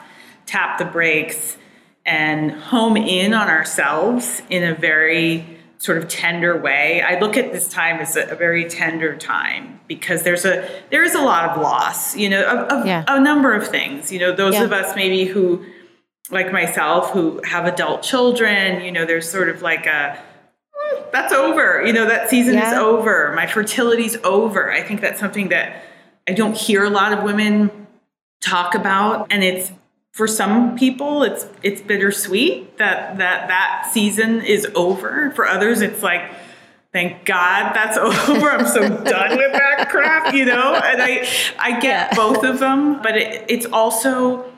tap 0.46 0.78
the 0.78 0.84
brakes 0.86 1.58
and 2.06 2.52
home 2.52 2.96
in 2.96 3.34
on 3.34 3.48
ourselves 3.48 4.42
in 4.48 4.62
a 4.62 4.74
very 4.74 5.53
sort 5.84 5.98
of 5.98 6.08
tender 6.08 6.58
way. 6.58 7.02
I 7.02 7.20
look 7.20 7.36
at 7.36 7.52
this 7.52 7.68
time 7.68 7.98
as 7.98 8.16
a, 8.16 8.22
a, 8.28 8.34
very 8.34 8.70
tender 8.70 9.14
time 9.14 9.80
because 9.86 10.22
there's 10.22 10.46
a 10.46 10.66
there 10.90 11.04
is 11.04 11.14
a 11.14 11.20
lot 11.20 11.50
of 11.50 11.60
loss, 11.60 12.16
you 12.16 12.30
know, 12.30 12.42
of, 12.42 12.58
of 12.68 12.86
yeah. 12.86 13.04
a 13.06 13.20
number 13.20 13.52
of 13.52 13.68
things. 13.68 14.10
You 14.10 14.18
know, 14.18 14.32
those 14.32 14.54
yeah. 14.54 14.64
of 14.64 14.72
us 14.72 14.96
maybe 14.96 15.26
who, 15.26 15.62
like 16.30 16.50
myself, 16.50 17.10
who 17.10 17.38
have 17.44 17.66
adult 17.66 18.02
children, 18.02 18.82
you 18.82 18.92
know, 18.92 19.04
there's 19.04 19.30
sort 19.30 19.50
of 19.50 19.60
like 19.60 19.84
a 19.84 20.18
mm, 20.74 21.12
that's 21.12 21.34
over. 21.34 21.84
You 21.84 21.92
know, 21.92 22.06
that 22.06 22.30
season 22.30 22.54
yeah. 22.54 22.72
is 22.72 22.78
over. 22.78 23.34
My 23.36 23.46
fertility's 23.46 24.16
over. 24.24 24.72
I 24.72 24.82
think 24.82 25.02
that's 25.02 25.20
something 25.20 25.50
that 25.50 25.84
I 26.26 26.32
don't 26.32 26.56
hear 26.56 26.82
a 26.84 26.90
lot 26.90 27.12
of 27.12 27.22
women 27.24 27.86
talk 28.40 28.74
about, 28.74 29.26
and 29.30 29.44
it's 29.44 29.70
for 30.14 30.28
some 30.28 30.76
people 30.76 31.24
it's 31.24 31.46
it's 31.62 31.82
bittersweet 31.82 32.78
that 32.78 33.18
that 33.18 33.48
that 33.48 33.90
season 33.92 34.40
is 34.40 34.66
over 34.76 35.32
for 35.32 35.46
others 35.46 35.80
it's 35.82 36.02
like 36.02 36.22
thank 36.92 37.24
god 37.24 37.74
that's 37.74 37.98
over 38.28 38.50
i'm 38.50 38.66
so 38.66 38.80
done 38.88 39.36
with 39.36 39.52
that 39.52 39.88
crap 39.90 40.32
you 40.32 40.44
know 40.44 40.74
and 40.74 41.02
i 41.02 41.26
i 41.58 41.78
get 41.80 42.10
yeah. 42.10 42.14
both 42.14 42.44
of 42.44 42.60
them 42.60 43.02
but 43.02 43.16
it, 43.16 43.44
it's 43.48 43.66
also 43.66 44.50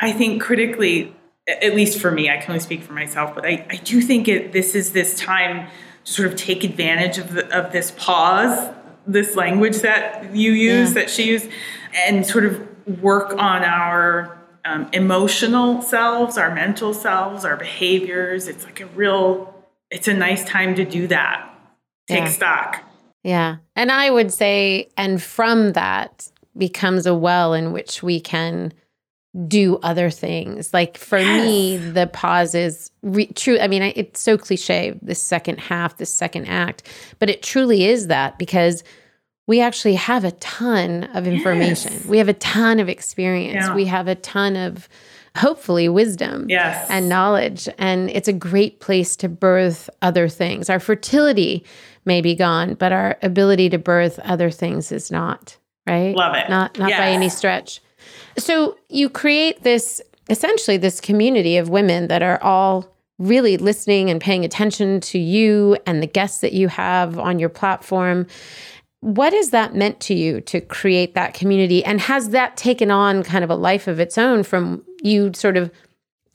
i 0.00 0.12
think 0.12 0.42
critically 0.42 1.14
at 1.48 1.74
least 1.74 2.00
for 2.00 2.10
me 2.10 2.28
i 2.28 2.36
can 2.36 2.50
only 2.50 2.60
speak 2.60 2.82
for 2.82 2.92
myself 2.92 3.34
but 3.34 3.46
i, 3.46 3.64
I 3.70 3.76
do 3.76 4.02
think 4.02 4.26
it, 4.26 4.52
this 4.52 4.74
is 4.74 4.92
this 4.92 5.16
time 5.16 5.68
to 6.04 6.12
sort 6.12 6.26
of 6.26 6.36
take 6.36 6.64
advantage 6.64 7.18
of, 7.18 7.32
the, 7.32 7.56
of 7.56 7.70
this 7.70 7.92
pause 7.92 8.74
this 9.06 9.36
language 9.36 9.78
that 9.78 10.34
you 10.34 10.50
use 10.50 10.88
yeah. 10.88 10.94
that 10.94 11.10
she 11.10 11.28
used 11.28 11.48
and 12.06 12.26
sort 12.26 12.44
of 12.44 12.68
work 13.00 13.32
on 13.34 13.62
our 13.62 14.41
um, 14.64 14.88
emotional 14.92 15.82
selves, 15.82 16.38
our 16.38 16.54
mental 16.54 16.94
selves, 16.94 17.44
our 17.44 17.56
behaviors. 17.56 18.48
It's 18.48 18.64
like 18.64 18.80
a 18.80 18.86
real, 18.86 19.54
it's 19.90 20.08
a 20.08 20.14
nice 20.14 20.44
time 20.44 20.74
to 20.76 20.84
do 20.84 21.06
that. 21.08 21.48
Take 22.08 22.24
yeah. 22.24 22.30
stock. 22.30 22.84
Yeah. 23.22 23.56
And 23.76 23.92
I 23.92 24.10
would 24.10 24.32
say, 24.32 24.88
and 24.96 25.22
from 25.22 25.72
that 25.72 26.28
becomes 26.56 27.06
a 27.06 27.14
well 27.14 27.54
in 27.54 27.72
which 27.72 28.02
we 28.02 28.20
can 28.20 28.72
do 29.46 29.78
other 29.82 30.10
things. 30.10 30.74
Like 30.74 30.98
for 30.98 31.18
yes. 31.18 31.46
me, 31.46 31.76
the 31.78 32.06
pause 32.06 32.54
is 32.54 32.90
re- 33.02 33.26
true. 33.28 33.58
I 33.58 33.68
mean, 33.68 33.82
it's 33.82 34.20
so 34.20 34.36
cliche, 34.36 34.98
this 35.00 35.22
second 35.22 35.58
half, 35.58 35.96
this 35.96 36.12
second 36.12 36.46
act, 36.46 36.82
but 37.18 37.30
it 37.30 37.42
truly 37.42 37.86
is 37.86 38.08
that 38.08 38.38
because 38.38 38.84
we 39.46 39.60
actually 39.60 39.94
have 39.94 40.24
a 40.24 40.30
ton 40.32 41.04
of 41.14 41.26
information. 41.26 41.92
Yes. 41.92 42.06
We 42.06 42.18
have 42.18 42.28
a 42.28 42.34
ton 42.34 42.78
of 42.78 42.88
experience. 42.88 43.66
Yeah. 43.66 43.74
We 43.74 43.86
have 43.86 44.08
a 44.08 44.14
ton 44.14 44.56
of 44.56 44.88
hopefully 45.36 45.88
wisdom 45.88 46.46
yes. 46.48 46.88
and 46.90 47.08
knowledge. 47.08 47.68
And 47.78 48.10
it's 48.10 48.28
a 48.28 48.32
great 48.32 48.80
place 48.80 49.16
to 49.16 49.28
birth 49.28 49.88
other 50.00 50.28
things. 50.28 50.68
Our 50.70 50.80
fertility 50.80 51.64
may 52.04 52.20
be 52.20 52.34
gone, 52.34 52.74
but 52.74 52.92
our 52.92 53.16
ability 53.22 53.70
to 53.70 53.78
birth 53.78 54.18
other 54.20 54.50
things 54.50 54.92
is 54.92 55.10
not, 55.10 55.56
right? 55.86 56.14
Love 56.14 56.34
it. 56.36 56.48
Not 56.48 56.78
not 56.78 56.90
yes. 56.90 56.98
by 56.98 57.08
any 57.08 57.28
stretch. 57.28 57.80
So 58.38 58.76
you 58.88 59.08
create 59.08 59.62
this 59.62 60.00
essentially 60.28 60.76
this 60.76 61.00
community 61.00 61.56
of 61.56 61.68
women 61.68 62.08
that 62.08 62.22
are 62.22 62.42
all 62.42 62.88
really 63.18 63.56
listening 63.56 64.10
and 64.10 64.20
paying 64.20 64.44
attention 64.44 65.00
to 65.00 65.18
you 65.18 65.76
and 65.86 66.02
the 66.02 66.06
guests 66.06 66.40
that 66.40 66.52
you 66.52 66.68
have 66.68 67.18
on 67.18 67.38
your 67.38 67.48
platform 67.48 68.26
what 69.02 69.32
has 69.32 69.50
that 69.50 69.74
meant 69.74 69.98
to 69.98 70.14
you 70.14 70.40
to 70.42 70.60
create 70.60 71.14
that 71.14 71.34
community? 71.34 71.84
And 71.84 72.00
has 72.00 72.30
that 72.30 72.56
taken 72.56 72.92
on 72.92 73.24
kind 73.24 73.42
of 73.42 73.50
a 73.50 73.56
life 73.56 73.88
of 73.88 73.98
its 73.98 74.16
own 74.16 74.44
from 74.44 74.84
you 75.02 75.32
sort 75.34 75.56
of 75.56 75.72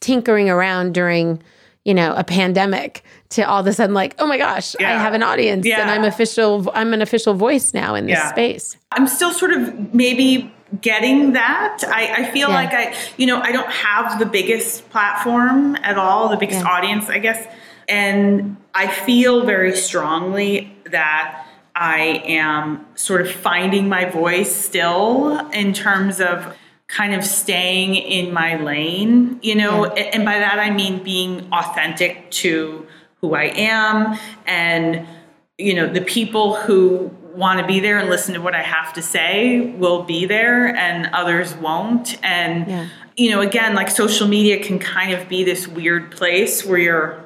tinkering 0.01 0.49
around 0.49 0.93
during, 0.93 1.41
you 1.86 1.93
know, 1.93 2.13
a 2.13 2.25
pandemic 2.25 3.06
to 3.30 3.43
all 3.43 3.62
of 3.62 3.67
a 3.67 3.73
sudden 3.73 3.93
like, 3.93 4.15
oh 4.19 4.27
my 4.27 4.38
gosh, 4.38 4.75
yeah. 4.82 4.93
I 4.93 5.01
have 5.01 5.13
an 5.13 5.23
audience 5.23 5.65
yeah. 5.65 5.80
and 5.80 5.89
I'm 5.89 6.03
official 6.03 6.69
I'm 6.73 6.93
an 6.93 7.01
official 7.01 7.34
voice 7.34 7.73
now 7.73 7.95
in 7.95 8.06
this 8.06 8.17
yeah. 8.17 8.32
space. 8.32 8.75
I'm 8.91 9.08
still 9.08 9.32
sort 9.32 9.53
of 9.53 9.93
maybe 9.93 10.53
getting 10.82 11.32
that. 11.34 11.86
I, 11.88 12.25
I 12.25 12.32
feel 12.32 12.49
like 12.49 12.73
I, 12.73 12.93
you 13.15 13.27
know, 13.27 13.39
I 13.39 13.53
don't 13.53 13.71
have 13.71 14.19
the 14.19 14.25
biggest 14.25 14.89
platform 14.89 15.77
at 15.77 15.97
all, 15.97 16.27
the 16.27 16.36
biggest 16.36 16.65
audience, 16.65 17.08
I 17.08 17.19
guess. 17.19 17.47
And 17.88 18.58
I 18.75 18.88
feel 18.88 19.45
very 19.45 19.73
strongly 19.77 20.75
that 20.91 21.47
I 21.80 22.24
am 22.26 22.86
sort 22.96 23.22
of 23.22 23.32
finding 23.32 23.88
my 23.88 24.06
voice 24.06 24.54
still 24.54 25.38
in 25.52 25.74
terms 25.74 26.20
of 26.20 26.56
kind 26.88 27.13
of 27.13 27.24
staying 27.24 27.94
in 27.96 28.34
my 28.34 28.56
lane, 28.56 29.40
you 29.44 29.54
know, 29.56 29.86
Yeah. 29.96 30.04
and 30.13 30.26
by 30.26 30.40
that 30.40 30.58
I 30.58 30.72
mean 30.72 31.04
being 31.04 31.48
authentic 31.52 32.32
to 32.32 32.88
who 33.22 33.36
I 33.36 33.46
am 33.56 34.18
and 34.48 35.06
you 35.60 35.74
know 35.76 35.88
the 35.92 36.02
people 36.02 36.56
who 36.56 37.12
want 37.36 37.60
to 37.60 37.68
be 37.68 37.80
there 37.80 37.98
and 38.00 38.10
listen 38.10 38.34
to 38.34 38.42
what 38.42 38.56
I 38.56 38.62
have 38.63 38.94
to 38.94 39.02
say 39.02 39.60
will 39.78 40.04
be 40.04 40.26
there 40.26 40.76
and 40.76 41.08
others 41.13 41.54
won't 41.56 42.18
and 42.24 42.68
Yeah. 42.68 42.88
you 43.18 43.30
know 43.32 43.42
again 43.42 43.76
like 43.76 43.90
social 43.92 44.28
media 44.28 44.63
can 44.63 44.80
kind 44.80 45.13
of 45.13 45.28
be 45.30 45.44
this 45.44 45.68
weird 45.68 46.10
place 46.12 46.66
where 46.66 46.80
you're 46.80 47.24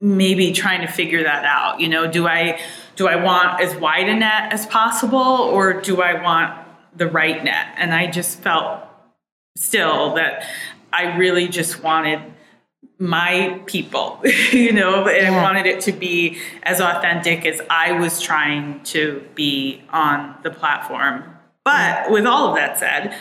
maybe 0.00 0.52
trying 0.52 0.80
to 0.80 0.88
figure 0.88 1.22
that 1.24 1.44
out 1.44 1.80
you 1.80 1.88
know 1.88 2.06
do 2.10 2.26
I 2.26 2.58
do 2.96 3.08
I 3.08 3.16
want 3.16 3.60
as 3.60 3.74
wide 3.76 4.08
a 4.08 4.14
net 4.14 4.52
as 4.52 4.66
possible 4.66 5.18
or 5.18 5.80
do 5.80 6.02
I 6.02 6.22
want 6.22 6.66
the 6.96 7.08
right 7.08 7.42
net 7.42 7.74
and 7.76 7.92
I 7.92 8.10
just 8.10 8.38
felt 8.40 8.82
still 9.56 10.14
that 10.14 10.46
I 10.92 11.16
really 11.16 11.48
just 11.48 11.82
wanted 11.82 12.20
my 12.98 13.60
people, 13.66 14.20
you 14.52 14.72
know, 14.72 15.08
and 15.08 15.34
Yeah. 15.34 15.40
I 15.40 15.42
wanted 15.42 15.66
it 15.66 15.80
to 15.82 15.92
be 15.92 16.38
as 16.62 16.80
authentic 16.80 17.44
as 17.44 17.60
I 17.68 17.92
was 17.92 18.20
trying 18.20 18.82
to 18.84 19.24
be 19.34 19.82
on 19.90 20.36
the 20.42 20.50
platform. 20.50 21.24
But 21.64 22.04
mm-hmm. 22.04 22.12
with 22.12 22.26
all 22.26 22.50
of 22.50 22.56
that 22.56 22.78
said, 22.78 23.16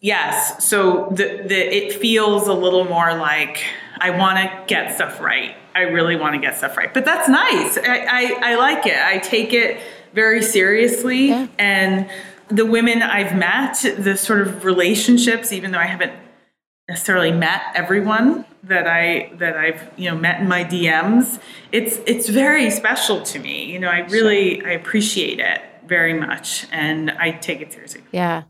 yes, 0.00 0.66
so 0.66 1.08
the, 1.10 1.42
the 1.46 1.76
it 1.76 1.92
feels 1.94 2.48
a 2.48 2.54
little 2.54 2.84
more 2.84 3.14
like 3.14 3.64
I 4.00 4.10
want 4.10 4.38
to 4.38 4.64
get 4.66 4.94
stuff 4.94 5.20
right. 5.20 5.56
I 5.74 5.82
really 5.82 6.16
want 6.16 6.34
to 6.34 6.40
get 6.40 6.56
stuff 6.56 6.76
right. 6.76 6.92
But 6.92 7.04
that's 7.04 7.28
nice. 7.28 7.78
I, 7.78 8.06
I, 8.08 8.52
I 8.52 8.54
like 8.56 8.86
it. 8.86 8.98
I 8.98 9.18
take 9.18 9.52
it 9.52 9.80
very 10.12 10.42
seriously. 10.42 11.28
Yeah. 11.28 11.46
And 11.58 12.10
the 12.48 12.66
women 12.66 13.02
I've 13.02 13.36
met, 13.36 13.84
the 13.98 14.16
sort 14.16 14.40
of 14.40 14.64
relationships, 14.64 15.52
even 15.52 15.70
though 15.70 15.78
I 15.78 15.86
haven't 15.86 16.12
necessarily 16.88 17.30
met 17.30 17.62
everyone 17.74 18.46
that 18.62 18.86
I 18.86 19.30
that 19.36 19.56
I've 19.56 19.90
you 19.96 20.10
know 20.10 20.16
met 20.16 20.40
in 20.40 20.48
my 20.48 20.64
DMs. 20.64 21.40
It's 21.70 21.98
it's 22.06 22.28
very 22.28 22.70
special 22.70 23.22
to 23.22 23.38
me. 23.38 23.64
You 23.64 23.78
know, 23.78 23.88
I 23.88 24.00
really 24.00 24.64
I 24.64 24.70
appreciate 24.70 25.38
it 25.38 25.60
very 25.86 26.14
much, 26.14 26.66
and 26.72 27.10
I 27.12 27.32
take 27.32 27.60
it 27.60 27.72
seriously. 27.72 28.02
Yeah. 28.12 28.44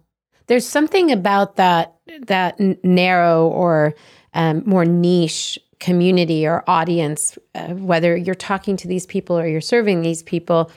There's 0.47 0.67
something 0.67 1.13
about 1.13 1.57
that 1.57 1.97
that 2.27 2.59
narrow 2.85 3.49
or 3.49 3.95
um, 4.35 4.63
more 4.67 4.85
niche 4.85 5.59
community 5.81 6.47
or 6.47 6.65
audience, 6.67 7.39
uh, 7.55 7.69
whether 7.75 8.17
you're 8.17 8.35
talking 8.35 8.77
to 8.77 8.89
these 8.89 9.07
people 9.07 9.39
or 9.39 9.47
you're 9.47 9.61
serving 9.61 10.03
these 10.03 10.23
people, 10.23 10.71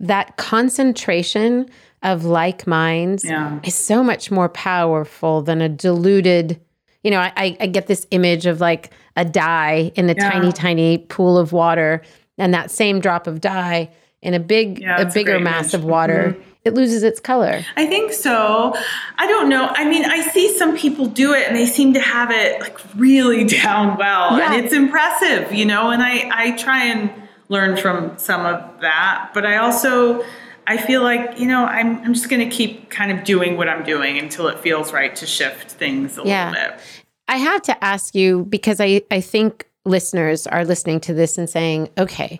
that 0.00 0.36
concentration 0.36 1.68
of 2.02 2.24
like 2.24 2.66
minds 2.66 3.24
Yeah. 3.24 3.58
is 3.62 3.74
so 3.74 4.02
much 4.02 4.30
more 4.30 4.48
powerful 4.48 5.42
than 5.42 5.60
a 5.60 5.68
diluted. 5.68 6.58
You 7.04 7.10
know, 7.10 7.20
I, 7.20 7.56
I- 7.60 7.66
get 7.66 7.86
this 7.86 8.06
image 8.10 8.46
of 8.46 8.60
like 8.60 8.90
a 9.16 9.24
dye 9.24 9.92
in 9.94 10.08
a 10.08 10.14
Yeah. 10.14 10.30
tiny, 10.30 10.52
tiny 10.52 10.98
pool 10.98 11.36
of 11.38 11.52
water, 11.52 12.02
and 12.38 12.54
that 12.54 12.70
same 12.70 13.00
drop 13.00 13.26
of 13.26 13.40
dye 13.40 13.90
in 14.22 14.32
a 14.34 14.40
big, 14.40 14.80
Yeah, 14.80 14.94
a 14.96 15.04
that's 15.04 15.14
a 15.14 15.18
bigger 15.18 15.38
mass 15.38 15.74
image. 15.74 15.74
of 15.74 15.84
water, 15.84 16.36
it 16.64 16.74
loses 16.74 17.02
its 17.02 17.20
color. 17.20 17.64
I 17.76 17.86
think 17.86 18.12
so. 18.12 18.74
I 19.16 19.26
don't 19.26 19.48
know. 19.48 19.66
I 19.72 19.88
mean, 19.88 20.04
I 20.04 20.20
see 20.20 20.56
some 20.58 20.76
people 20.76 21.06
do 21.06 21.32
it 21.32 21.46
and 21.48 21.56
they 21.56 21.66
seem 21.66 21.94
to 21.94 22.00
have 22.00 22.30
it 22.30 22.60
like 22.60 22.78
really 22.96 23.44
down 23.62 23.96
well 23.96 24.36
Yeah. 24.38 24.52
and 24.54 24.64
it's 24.64 24.74
impressive, 24.74 25.52
you 25.52 25.64
know, 25.64 25.90
and 25.90 26.02
I 26.02 26.28
I 26.32 26.50
try 26.56 26.84
and 26.84 27.10
learn 27.48 27.76
from 27.76 28.16
some 28.18 28.44
of 28.46 28.80
that, 28.80 29.30
but 29.34 29.44
I 29.46 29.56
also 29.56 30.24
I 30.66 30.76
feel 30.76 31.02
like, 31.02 31.38
you 31.38 31.46
know, 31.46 31.64
I'm 31.64 31.98
I'm 32.04 32.14
just 32.14 32.28
going 32.28 32.48
to 32.48 32.54
keep 32.54 32.90
kind 32.90 33.10
of 33.10 33.24
doing 33.24 33.56
what 33.56 33.68
I'm 33.68 33.82
doing 33.82 34.18
until 34.18 34.46
it 34.48 34.58
feels 34.60 34.92
right 34.92 35.16
to 35.16 35.26
shift 35.26 35.70
things 35.72 36.18
a 36.18 36.22
Yeah. 36.24 36.50
little 36.50 36.68
bit. 36.70 36.80
I 37.26 37.36
have 37.38 37.62
to 37.62 37.84
ask 37.84 38.14
you 38.14 38.44
because 38.44 38.80
I, 38.80 39.02
I 39.10 39.20
think 39.20 39.66
listeners 39.84 40.46
are 40.46 40.64
listening 40.64 41.00
to 41.00 41.14
this 41.14 41.38
and 41.38 41.48
saying, 41.48 41.88
okay, 41.96 42.38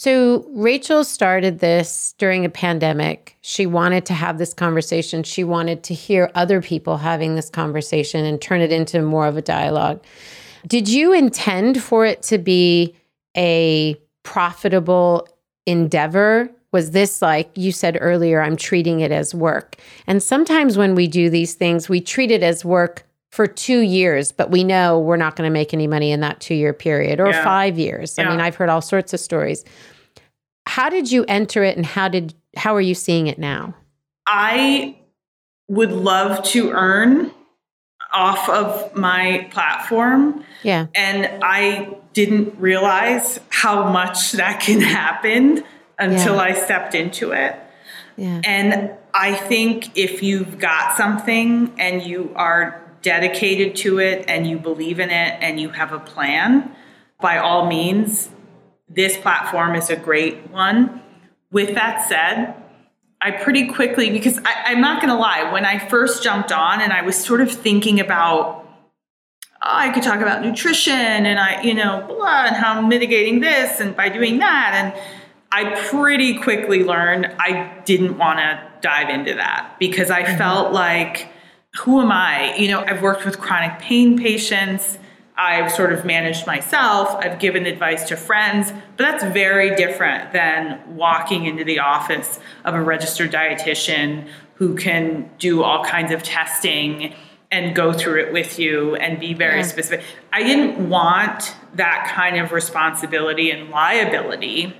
so 0.00 0.46
Rachel 0.48 1.04
started 1.04 1.58
this 1.58 2.14
during 2.16 2.46
a 2.46 2.48
pandemic. 2.48 3.36
She 3.42 3.66
wanted 3.66 4.06
to 4.06 4.14
have 4.14 4.38
this 4.38 4.54
conversation. 4.54 5.24
She 5.24 5.44
wanted 5.44 5.82
to 5.82 5.92
hear 5.92 6.30
other 6.34 6.62
people 6.62 6.96
having 6.96 7.34
this 7.34 7.50
conversation 7.50 8.24
and 8.24 8.40
turn 8.40 8.62
it 8.62 8.72
into 8.72 9.02
more 9.02 9.26
of 9.26 9.36
a 9.36 9.42
dialogue. 9.42 10.02
Did 10.66 10.88
you 10.88 11.12
intend 11.12 11.82
for 11.82 12.06
it 12.06 12.22
to 12.22 12.38
be 12.38 12.96
a 13.36 13.94
profitable 14.22 15.28
endeavor? 15.66 16.48
Was 16.72 16.92
this 16.92 17.20
like 17.20 17.50
you 17.54 17.70
said 17.70 17.98
earlier, 18.00 18.40
I'm 18.40 18.56
treating 18.56 19.00
it 19.00 19.12
as 19.12 19.34
work? 19.34 19.76
And 20.06 20.22
sometimes 20.22 20.78
when 20.78 20.94
we 20.94 21.08
do 21.08 21.28
these 21.28 21.52
things, 21.52 21.90
we 21.90 22.00
treat 22.00 22.30
it 22.30 22.42
as 22.42 22.64
work 22.64 23.04
for 23.30 23.46
two 23.46 23.80
years, 23.80 24.32
but 24.32 24.50
we 24.50 24.64
know 24.64 24.98
we're 24.98 25.16
not 25.16 25.36
going 25.36 25.46
to 25.46 25.52
make 25.52 25.72
any 25.72 25.86
money 25.86 26.10
in 26.10 26.20
that 26.20 26.40
two 26.40 26.54
year 26.54 26.72
period 26.72 27.20
or 27.20 27.28
Yeah. 27.30 27.44
five 27.44 27.78
years. 27.78 28.18
I 28.18 28.24
mean, 28.28 28.40
I've 28.40 28.56
heard 28.56 28.68
all 28.68 28.80
sorts 28.82 29.12
of 29.12 29.20
stories. 29.20 29.64
How 30.66 30.88
did 30.88 31.10
you 31.10 31.24
enter 31.28 31.62
it 31.64 31.76
and 31.76 31.86
how 31.86 32.08
did 32.08 32.34
how 32.56 32.74
are 32.74 32.80
you 32.80 32.94
seeing 32.96 33.28
it 33.28 33.38
now? 33.38 33.74
I 34.26 34.96
would 35.68 35.92
love 35.92 36.42
to 36.46 36.70
earn 36.72 37.30
off 38.12 38.48
of 38.48 38.96
my 38.96 39.48
platform 39.52 40.44
Yeah. 40.64 40.86
and 40.96 41.30
I 41.42 41.94
didn't 42.12 42.58
realize 42.58 43.38
how 43.50 43.88
much 43.88 44.32
that 44.32 44.58
can 44.66 44.80
happen 44.80 45.62
until 45.96 46.34
Yeah. 46.34 46.42
I 46.42 46.52
stepped 46.54 46.96
into 46.96 47.30
it. 47.30 47.54
Yeah. 48.16 48.40
And 48.44 48.90
I 49.14 49.34
think 49.34 49.96
if 49.96 50.24
you've 50.24 50.58
got 50.58 50.96
something 50.96 51.72
and 51.78 52.02
you 52.02 52.32
are 52.34 52.82
dedicated 53.02 53.76
to 53.76 53.98
it 53.98 54.24
and 54.28 54.46
you 54.46 54.58
believe 54.58 55.00
in 55.00 55.10
it 55.10 55.38
and 55.40 55.60
you 55.60 55.70
have 55.70 55.92
a 55.92 55.98
plan, 55.98 56.74
by 57.20 57.38
all 57.38 57.66
means, 57.66 58.30
this 58.88 59.16
platform 59.16 59.74
is 59.74 59.90
a 59.90 59.96
great 59.96 60.50
one. 60.50 61.02
With 61.50 61.74
that 61.74 62.06
said, 62.06 62.54
I 63.20 63.32
pretty 63.32 63.68
quickly, 63.68 64.10
because 64.10 64.38
I, 64.38 64.64
I'm 64.66 64.80
not 64.80 65.02
going 65.02 65.12
to 65.12 65.18
lie, 65.18 65.52
when 65.52 65.64
I 65.64 65.78
first 65.78 66.22
jumped 66.22 66.52
on 66.52 66.80
and 66.80 66.92
I 66.92 67.02
was 67.02 67.16
sort 67.16 67.40
of 67.40 67.50
thinking 67.50 68.00
about, 68.00 68.66
oh, 68.66 69.58
I 69.60 69.90
could 69.90 70.02
talk 70.02 70.20
about 70.20 70.42
nutrition 70.42 70.94
and 70.94 71.38
I, 71.38 71.62
you 71.62 71.74
know, 71.74 72.04
blah, 72.08 72.46
and 72.46 72.56
how 72.56 72.78
I'm 72.78 72.88
mitigating 72.88 73.40
this 73.40 73.80
and 73.80 73.94
by 73.94 74.08
doing 74.08 74.38
that. 74.38 74.72
And 74.74 75.02
I 75.52 75.78
pretty 75.88 76.38
quickly 76.38 76.84
learned 76.84 77.26
I 77.38 77.82
didn't 77.84 78.16
want 78.16 78.38
to 78.38 78.70
dive 78.80 79.10
into 79.10 79.34
that 79.34 79.76
because 79.78 80.10
I 80.10 80.22
mm-hmm. 80.22 80.38
felt 80.38 80.72
like, 80.72 81.28
who 81.78 82.00
am 82.00 82.10
I? 82.10 82.54
You 82.56 82.68
know, 82.68 82.80
I've 82.84 83.02
worked 83.02 83.24
with 83.24 83.38
chronic 83.38 83.78
pain 83.78 84.18
patients. 84.18 84.98
I've 85.36 85.72
sort 85.72 85.92
of 85.92 86.04
managed 86.04 86.46
myself. 86.46 87.14
I've 87.24 87.38
given 87.38 87.64
advice 87.66 88.04
to 88.08 88.16
friends, 88.16 88.72
but 88.96 89.04
that's 89.04 89.24
very 89.24 89.74
different 89.74 90.32
than 90.32 90.80
walking 90.96 91.46
into 91.46 91.64
the 91.64 91.78
office 91.78 92.38
of 92.64 92.74
a 92.74 92.82
registered 92.82 93.32
dietitian 93.32 94.28
who 94.54 94.74
can 94.74 95.30
do 95.38 95.62
all 95.62 95.82
kinds 95.84 96.12
of 96.12 96.22
testing 96.22 97.14
and 97.50 97.74
go 97.74 97.92
through 97.92 98.20
it 98.20 98.32
with 98.32 98.58
you 98.58 98.94
and 98.96 99.18
be 99.18 99.32
very 99.32 99.58
Yeah. 99.58 99.62
specific. 99.62 100.04
I 100.32 100.42
didn't 100.42 100.88
want 100.90 101.56
that 101.74 102.12
kind 102.14 102.36
of 102.36 102.52
responsibility 102.52 103.50
and 103.50 103.70
liability 103.70 104.76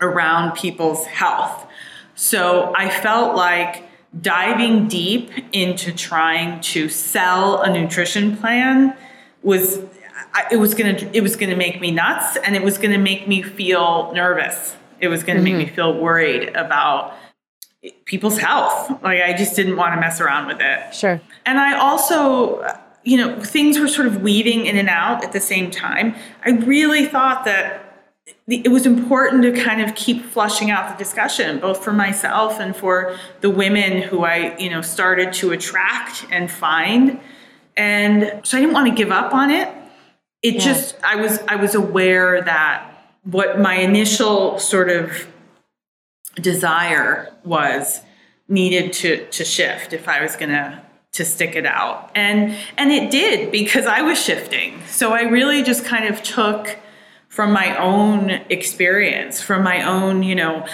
around 0.00 0.52
people's 0.52 1.06
health. 1.06 1.66
So 2.14 2.72
I 2.76 2.88
felt 2.88 3.34
like 3.34 3.84
diving 4.20 4.88
deep 4.88 5.30
into 5.52 5.92
trying 5.92 6.60
to 6.60 6.88
sell 6.88 7.62
a 7.62 7.72
nutrition 7.72 8.36
plan 8.36 8.96
was 9.42 9.78
it 10.50 10.56
was 10.56 10.74
going 10.74 10.96
to 10.96 11.16
it 11.16 11.22
was 11.22 11.36
going 11.36 11.50
to 11.50 11.56
make 11.56 11.80
me 11.80 11.90
nuts 11.90 12.36
and 12.36 12.54
it 12.54 12.62
was 12.62 12.78
going 12.78 12.92
to 12.92 12.98
make 12.98 13.26
me 13.26 13.42
feel 13.42 14.12
nervous. 14.14 14.76
It 15.00 15.08
was 15.08 15.22
going 15.24 15.36
to 15.36 15.42
make 15.42 15.56
me 15.56 15.66
mm-hmm. 15.66 15.74
feel 15.74 15.98
worried 15.98 16.54
about 16.54 17.14
people's 18.04 18.38
health. 18.38 18.90
Like 19.02 19.20
I 19.20 19.32
just 19.32 19.56
didn't 19.56 19.76
want 19.76 19.94
to 19.94 20.00
mess 20.00 20.20
around 20.20 20.46
with 20.46 20.60
it. 20.60 20.94
Sure. 20.94 21.20
And 21.44 21.58
I 21.58 21.76
also, 21.76 22.64
you 23.02 23.16
know, 23.16 23.42
things 23.42 23.78
were 23.78 23.88
sort 23.88 24.06
of 24.06 24.22
weaving 24.22 24.66
in 24.66 24.76
and 24.76 24.88
out 24.88 25.24
at 25.24 25.32
the 25.32 25.40
same 25.40 25.70
time. 25.70 26.14
I 26.44 26.50
really 26.50 27.06
thought 27.06 27.44
that 27.46 27.81
it 28.46 28.70
was 28.70 28.86
important 28.86 29.42
to 29.42 29.52
kind 29.52 29.80
of 29.80 29.94
keep 29.94 30.24
flushing 30.24 30.70
out 30.70 30.96
the 30.96 31.02
discussion, 31.02 31.58
both 31.58 31.82
for 31.82 31.92
myself 31.92 32.60
and 32.60 32.74
for 32.74 33.16
the 33.40 33.50
women 33.50 34.02
who 34.02 34.24
I, 34.24 34.56
you 34.58 34.70
know, 34.70 34.80
started 34.80 35.32
to 35.34 35.52
attract 35.52 36.26
and 36.30 36.50
find. 36.50 37.20
And 37.76 38.40
so 38.44 38.56
I 38.56 38.60
didn't 38.60 38.74
want 38.74 38.88
to 38.88 38.94
give 38.94 39.10
up 39.10 39.32
on 39.32 39.50
it. 39.50 39.68
It 40.42 40.54
Yeah. 40.54 40.60
just, 40.60 40.96
I 41.02 41.16
was, 41.16 41.40
I 41.48 41.56
was 41.56 41.74
aware 41.74 42.42
that 42.42 42.88
what 43.24 43.60
my 43.60 43.76
initial 43.76 44.58
sort 44.58 44.90
of 44.90 45.26
desire 46.36 47.32
was 47.44 48.00
needed 48.48 48.92
to 48.92 49.24
to 49.26 49.44
shift 49.44 49.92
if 49.92 50.08
I 50.08 50.22
was 50.22 50.36
gonna 50.36 50.82
to 51.12 51.24
stick 51.24 51.54
it 51.54 51.66
out. 51.66 52.10
And 52.14 52.56
and 52.76 52.90
it 52.90 53.10
did 53.10 53.52
because 53.52 53.86
I 53.86 54.02
was 54.02 54.22
shifting. 54.22 54.80
So 54.88 55.12
I 55.12 55.22
really 55.22 55.62
just 55.62 55.84
kind 55.84 56.06
of 56.12 56.22
took 56.22 56.76
from 57.32 57.50
my 57.50 57.74
own 57.78 58.28
experience, 58.50 59.40
from 59.40 59.62
my 59.62 59.82
own, 59.82 60.22
you 60.22 60.34
know, 60.34 60.66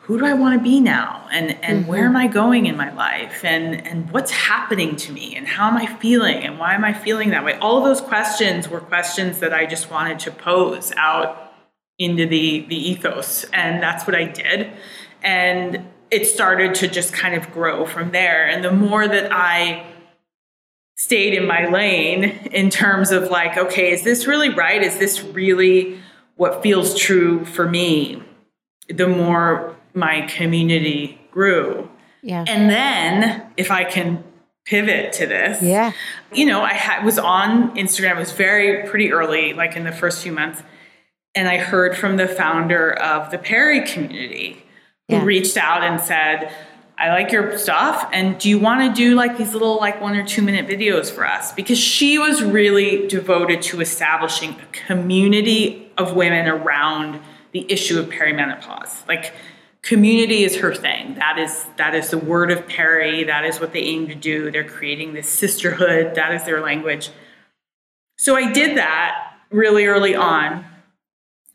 who 0.00 0.18
do 0.18 0.26
I 0.26 0.34
want 0.34 0.58
to 0.58 0.60
be 0.60 0.80
now? 0.80 1.28
And 1.30 1.52
and 1.62 1.82
mm-hmm. 1.82 1.88
where 1.88 2.04
am 2.04 2.16
I 2.16 2.26
going 2.26 2.66
in 2.66 2.76
my 2.76 2.92
life? 2.92 3.44
And 3.44 3.86
and 3.86 4.10
what's 4.10 4.32
happening 4.32 4.96
to 4.96 5.12
me? 5.12 5.36
And 5.36 5.46
how 5.46 5.68
am 5.68 5.76
I 5.76 5.86
feeling? 5.86 6.38
And 6.42 6.58
why 6.58 6.74
am 6.74 6.84
I 6.84 6.94
feeling 6.94 7.30
that 7.30 7.44
way? 7.44 7.56
All 7.60 7.78
of 7.78 7.84
those 7.84 8.00
questions 8.00 8.68
were 8.68 8.80
questions 8.80 9.38
that 9.38 9.54
I 9.54 9.66
just 9.66 9.88
wanted 9.88 10.18
to 10.20 10.32
pose 10.32 10.90
out 10.96 11.52
into 11.96 12.26
the 12.26 12.66
the 12.66 12.90
ethos. 12.90 13.44
And 13.52 13.80
that's 13.80 14.04
what 14.04 14.16
I 14.16 14.24
did. 14.24 14.72
And 15.22 15.86
it 16.10 16.26
started 16.26 16.74
to 16.76 16.88
just 16.88 17.12
kind 17.12 17.36
of 17.36 17.52
grow 17.52 17.86
from 17.86 18.10
there. 18.10 18.48
And 18.48 18.64
the 18.64 18.72
more 18.72 19.06
that 19.06 19.30
I 19.30 19.86
stayed 21.00 21.32
in 21.32 21.46
my 21.46 21.66
lane 21.66 22.24
in 22.52 22.68
terms 22.68 23.10
of 23.10 23.30
like, 23.30 23.56
okay, 23.56 23.90
is 23.90 24.02
this 24.02 24.26
really 24.26 24.50
right? 24.50 24.82
Is 24.82 24.98
this 24.98 25.22
really 25.22 25.98
what 26.36 26.62
feels 26.62 26.94
true 26.94 27.42
for 27.46 27.66
me? 27.66 28.22
The 28.86 29.08
more 29.08 29.74
my 29.94 30.20
community 30.26 31.18
grew. 31.30 31.88
Yeah. 32.22 32.44
And 32.46 32.68
then 32.68 33.50
if 33.56 33.70
I 33.70 33.84
can 33.84 34.22
pivot 34.66 35.14
to 35.14 35.26
this. 35.26 35.62
Yeah. 35.62 35.92
You 36.34 36.44
know, 36.44 36.60
I 36.60 36.74
ha- 36.74 37.02
was 37.02 37.18
on 37.18 37.74
Instagram, 37.76 38.16
it 38.16 38.18
was 38.18 38.32
very 38.32 38.86
pretty 38.86 39.10
early, 39.10 39.54
like 39.54 39.76
in 39.76 39.84
the 39.84 39.92
first 39.92 40.22
few 40.22 40.32
months. 40.32 40.62
And 41.34 41.48
I 41.48 41.56
heard 41.56 41.96
from 41.96 42.18
the 42.18 42.28
founder 42.28 42.92
of 42.92 43.30
the 43.30 43.38
Perry 43.38 43.86
community 43.86 44.62
who 45.08 45.16
yeah. 45.16 45.24
reached 45.24 45.56
out 45.56 45.82
and 45.82 45.98
said, 45.98 46.52
I 47.00 47.08
like 47.08 47.32
your 47.32 47.56
stuff. 47.56 48.10
And 48.12 48.38
do 48.38 48.50
you 48.50 48.58
want 48.58 48.94
to 48.94 48.94
do 48.94 49.14
like 49.14 49.38
these 49.38 49.54
little, 49.54 49.78
like 49.78 50.02
one 50.02 50.14
or 50.14 50.24
two 50.24 50.42
minute 50.42 50.66
videos 50.66 51.10
for 51.10 51.26
us? 51.26 51.50
Because 51.50 51.78
she 51.78 52.18
was 52.18 52.42
really 52.42 53.08
devoted 53.08 53.62
to 53.62 53.80
establishing 53.80 54.50
a 54.50 54.66
community 54.86 55.90
of 55.96 56.14
women 56.14 56.46
around 56.46 57.20
the 57.52 57.64
issue 57.72 57.98
of 57.98 58.10
perimenopause. 58.10 59.08
Like, 59.08 59.32
community 59.82 60.44
is 60.44 60.56
her 60.56 60.74
thing 60.74 61.14
that 61.14 61.38
is 61.38 61.64
that 61.78 61.94
is 61.94 62.10
the 62.10 62.18
word 62.18 62.50
of 62.50 62.66
perry 62.68 63.24
that 63.24 63.46
is 63.46 63.58
what 63.60 63.72
they 63.72 63.80
aim 63.80 64.06
to 64.06 64.14
do 64.14 64.50
they're 64.50 64.62
creating 64.62 65.14
this 65.14 65.26
sisterhood 65.26 66.14
that 66.14 66.34
is 66.34 66.44
their 66.44 66.60
language 66.60 67.08
so 68.18 68.36
i 68.36 68.52
did 68.52 68.76
that 68.76 69.32
really 69.50 69.86
early 69.86 70.14
on 70.14 70.62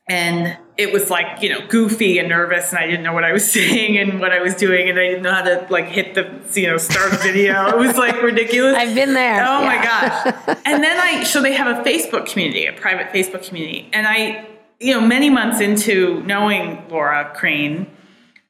and 0.09 0.57
it 0.77 0.91
was 0.91 1.09
like 1.09 1.41
you 1.41 1.49
know 1.49 1.65
goofy 1.67 2.17
and 2.19 2.27
nervous 2.29 2.69
and 2.69 2.79
i 2.79 2.85
didn't 2.85 3.03
know 3.03 3.13
what 3.13 3.23
i 3.23 3.31
was 3.31 3.49
saying 3.51 3.97
and 3.97 4.19
what 4.19 4.31
i 4.31 4.41
was 4.41 4.55
doing 4.55 4.89
and 4.89 4.99
i 4.99 5.07
didn't 5.07 5.23
know 5.23 5.33
how 5.33 5.41
to 5.41 5.65
like 5.69 5.85
hit 5.85 6.15
the 6.15 6.59
you 6.59 6.67
know 6.67 6.77
start 6.77 7.13
a 7.13 7.17
video. 7.17 7.65
It 7.75 7.77
was 7.77 7.97
like 7.97 8.21
ridiculous. 8.21 8.75
I've 8.77 8.95
been 8.95 9.13
there. 9.13 9.43
Oh 9.45 9.61
yeah. 9.61 9.65
my 9.65 9.83
gosh. 9.83 10.57
And 10.65 10.83
then 10.83 10.97
i 10.99 11.23
so 11.23 11.41
they 11.41 11.53
have 11.53 11.67
a 11.67 11.83
facebook 11.83 12.29
community 12.29 12.65
a 12.65 12.73
private 12.73 13.07
facebook 13.07 13.47
community. 13.47 13.89
And 13.93 14.07
i 14.07 14.47
you 14.79 14.93
know 14.93 15.01
many 15.01 15.29
months 15.29 15.59
into 15.59 16.21
knowing 16.23 16.87
laura 16.89 17.33
crane 17.35 17.87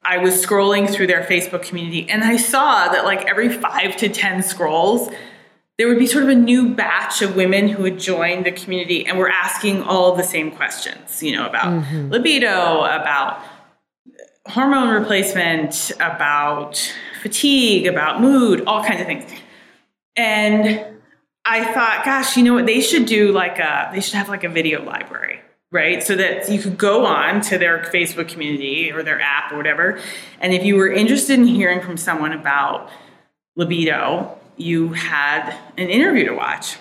I 0.08 0.18
was 0.18 0.34
scrolling 0.34 0.88
through 0.88 1.08
their 1.08 1.24
Facebook 1.24 1.62
community 1.62 2.08
and 2.08 2.22
I 2.22 2.36
saw 2.36 2.88
that 2.92 3.04
like 3.04 3.26
every 3.26 3.48
five 3.48 3.96
to 3.96 4.08
10 4.08 4.44
scrolls, 4.44 5.10
there 5.78 5.88
would 5.88 5.98
be 5.98 6.06
sort 6.06 6.24
of 6.24 6.30
a 6.30 6.34
new 6.34 6.74
batch 6.74 7.20
of 7.20 7.36
women 7.36 7.68
who 7.68 7.84
had 7.84 7.98
joined 7.98 8.46
the 8.46 8.52
community 8.52 9.06
and 9.06 9.18
were 9.18 9.28
asking 9.28 9.82
all 9.82 10.14
the 10.16 10.22
same 10.22 10.50
questions, 10.50 11.22
you 11.22 11.36
know, 11.36 11.46
about 11.46 11.66
mm-hmm. 11.66 12.10
libido, 12.10 12.84
about 12.84 13.42
hormone 14.46 14.88
replacement, 14.88 15.92
about 16.00 16.94
fatigue, 17.20 17.86
about 17.86 18.20
mood, 18.20 18.62
all 18.66 18.82
kinds 18.82 19.00
of 19.00 19.06
things. 19.06 19.30
And 20.16 20.96
I 21.44 21.64
thought, 21.74 22.04
gosh, 22.04 22.36
you 22.36 22.42
know 22.42 22.54
what? 22.54 22.66
They 22.66 22.80
should 22.80 23.04
do 23.04 23.32
like 23.32 23.58
a, 23.58 23.90
they 23.92 24.00
should 24.00 24.14
have 24.14 24.28
like 24.28 24.44
a 24.44 24.48
video 24.48 24.82
library 24.82 25.40
right? 25.72 26.02
So 26.02 26.14
that 26.16 26.48
you 26.48 26.60
could 26.60 26.78
go 26.78 27.04
on 27.04 27.40
to 27.42 27.58
their 27.58 27.80
Facebook 27.80 28.28
community 28.28 28.92
or 28.92 29.02
their 29.02 29.20
app 29.20 29.52
or 29.52 29.56
whatever. 29.56 30.00
And 30.40 30.54
if 30.54 30.64
you 30.64 30.76
were 30.76 30.88
interested 30.88 31.38
in 31.38 31.46
hearing 31.46 31.80
from 31.80 31.96
someone 31.96 32.32
about 32.32 32.88
libido, 33.56 34.38
you 34.56 34.92
had 34.92 35.56
an 35.76 35.88
interview 35.88 36.26
to 36.26 36.34
watch. 36.34 36.76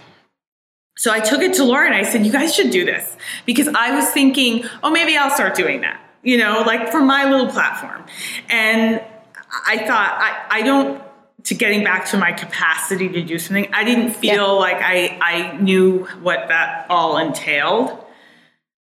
So 0.98 1.12
I 1.12 1.20
took 1.20 1.42
it 1.42 1.54
to 1.56 1.64
Laura 1.64 1.86
and 1.86 1.96
I 1.96 2.04
said, 2.04 2.26
You 2.26 2.32
guys 2.32 2.56
should 2.56 2.72
do 2.72 2.86
this. 2.86 3.18
Because 3.46 3.68
I 3.68 3.96
was 3.96 4.10
thinking, 4.10 4.64
oh, 4.82 4.90
maybe 4.90 5.18
I'll 5.18 5.32
start 5.32 5.56
doing 5.56 5.82
that, 5.82 6.00
you 6.24 6.38
know, 6.38 6.64
like 6.66 6.90
for 6.90 7.02
my 7.02 7.30
little 7.30 7.48
platform. 7.48 8.04
And 8.50 9.04
I 9.68 9.78
thought, 9.80 10.18
I, 10.20 10.60
I 10.60 10.62
don't, 10.62 11.02
to 11.44 11.54
getting 11.54 11.84
back 11.84 12.08
to 12.08 12.18
my 12.18 12.32
capacity 12.32 13.08
to 13.10 13.22
do 13.22 13.38
something, 13.38 13.72
I 13.74 13.84
didn't 13.84 14.14
feel 14.14 14.34
yeah. 14.34 14.44
like 14.44 14.78
I, 14.80 15.20
I 15.22 15.58
knew 15.58 16.06
what 16.22 16.48
that 16.48 16.88
all 16.90 17.18
entailed. 17.18 18.04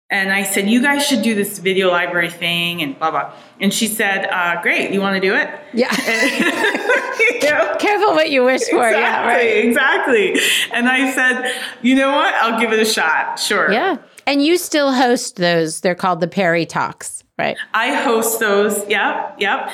And 0.09 0.31
I 0.31 0.43
said, 0.43 0.67
you 0.67 0.81
guys 0.81 1.05
should 1.05 1.21
do 1.21 1.35
this 1.35 1.59
video 1.59 1.91
library 1.91 2.31
thing 2.31 2.81
and 2.81 2.97
blah, 2.97 3.11
blah. 3.11 3.33
And 3.61 3.73
she 3.73 3.87
said, 3.87 4.25
uh, 4.25 4.61
great, 4.61 4.91
you 4.91 5.01
want 5.01 5.15
to 5.15 5.21
do 5.21 5.35
it? 5.35 5.49
Yeah. 5.73 5.91
you 7.19 7.49
know? 7.49 7.75
Careful 7.79 8.11
what 8.13 8.29
you 8.29 8.43
wish 8.43 8.61
for. 8.69 8.87
Exactly, 8.87 8.99
yeah, 9.01 9.27
right. 9.27 9.65
Exactly. 9.65 10.39
And 10.71 10.87
I 10.87 11.11
said, 11.11 11.51
you 11.81 11.95
know 11.95 12.11
what? 12.11 12.33
I'll 12.35 12.59
give 12.59 12.71
it 12.71 12.79
a 12.79 12.85
shot. 12.85 13.37
Sure. 13.39 13.71
Yeah. 13.71 13.97
And 14.25 14.43
you 14.43 14.57
still 14.57 14.93
host 14.93 15.35
those. 15.37 15.81
They're 15.81 15.95
called 15.95 16.21
the 16.21 16.27
Perry 16.27 16.65
Talks, 16.65 17.23
right? 17.37 17.57
I 17.73 17.95
host 17.95 18.39
those. 18.39 18.87
Yep. 18.87 19.37
Yep. 19.39 19.71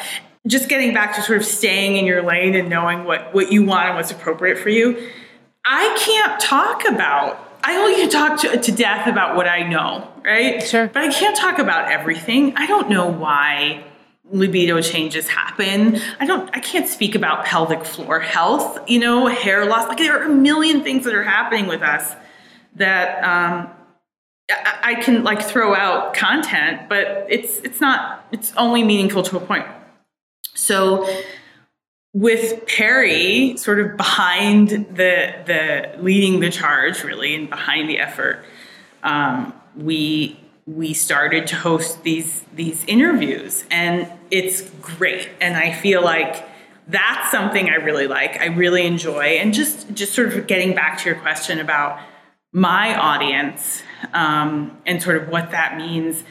Just 0.47 0.69
getting 0.69 0.93
back 0.93 1.15
to 1.15 1.21
sort 1.21 1.37
of 1.37 1.45
staying 1.45 1.97
in 1.97 2.05
your 2.05 2.23
lane 2.23 2.55
and 2.55 2.69
knowing 2.69 3.03
what, 3.03 3.33
what 3.33 3.51
you 3.51 3.63
want 3.63 3.87
and 3.87 3.95
what's 3.95 4.11
appropriate 4.11 4.57
for 4.57 4.69
you. 4.69 5.09
I 5.65 5.95
can't 5.99 6.39
talk 6.39 6.87
about 6.87 7.44
I 7.67 7.77
only 7.77 7.95
can 7.95 8.09
talk 8.09 8.39
to, 8.41 8.61
to 8.61 8.71
death 8.71 9.07
about 9.07 9.35
what 9.35 9.47
I 9.47 9.67
know, 9.67 10.07
right? 10.23 10.61
Sure. 10.61 10.87
But 10.87 11.03
I 11.03 11.11
can't 11.11 11.35
talk 11.35 11.57
about 11.57 11.91
everything. 11.91 12.55
I 12.55 12.67
don't 12.67 12.89
know 12.89 13.07
why 13.07 13.83
libido 14.29 14.79
changes 14.81 15.27
happen. 15.27 15.99
I 16.19 16.27
don't 16.27 16.49
I 16.55 16.59
can't 16.59 16.87
speak 16.87 17.15
about 17.15 17.45
pelvic 17.45 17.83
floor 17.83 18.19
health, 18.19 18.79
you 18.87 18.99
know, 18.99 19.27
hair 19.27 19.65
loss. 19.65 19.87
Like 19.87 19.97
there 19.97 20.19
are 20.19 20.25
a 20.25 20.33
million 20.33 20.83
things 20.83 21.05
that 21.05 21.15
are 21.15 21.23
happening 21.23 21.65
with 21.65 21.81
us 21.81 22.15
that 22.75 23.23
um 23.23 23.71
I, 24.49 24.77
I 24.83 24.95
can 24.95 25.23
like 25.23 25.41
throw 25.41 25.75
out 25.75 26.13
content, 26.13 26.87
but 26.87 27.25
it's 27.29 27.57
it's 27.59 27.81
not 27.81 28.27
it's 28.31 28.53
only 28.57 28.83
meaningful 28.83 29.23
to 29.23 29.37
a 29.37 29.39
point. 29.39 29.65
So 30.53 31.07
with 32.15 32.65
Perry 32.65 33.57
sort 33.57 33.77
of 33.81 33.97
behind 33.97 34.69
the 34.69 35.35
the 35.45 36.01
leading 36.01 36.39
the 36.39 36.49
charge 36.49 37.03
really 37.03 37.35
and 37.35 37.49
behind 37.49 37.89
the 37.89 37.99
effort, 37.99 38.43
um, 39.03 39.53
we 39.75 40.39
we 40.65 40.93
started 40.93 41.45
to 41.47 41.57
host 41.57 42.03
these 42.03 42.43
these 42.55 42.85
interviews 42.85 43.65
and 43.69 44.09
it's 44.31 44.61
great 44.81 45.29
and 45.41 45.57
I 45.57 45.73
feel 45.73 46.01
like 46.01 46.47
that's 46.87 47.31
something 47.31 47.69
I 47.69 47.75
really 47.75 48.07
like. 48.07 48.39
I 48.39 48.45
really 48.45 48.85
enjoy 48.85 49.37
and 49.39 49.53
just 49.53 49.93
just 49.93 50.13
sort 50.13 50.29
of 50.33 50.47
getting 50.47 50.73
back 50.73 50.97
to 50.99 51.09
your 51.09 51.19
question 51.19 51.59
about 51.59 51.99
my 52.53 52.95
audience 52.95 53.83
um, 54.13 54.77
and 54.85 55.03
sort 55.03 55.17
of 55.21 55.27
what 55.27 55.51
that 55.51 55.75
means. 55.75 56.23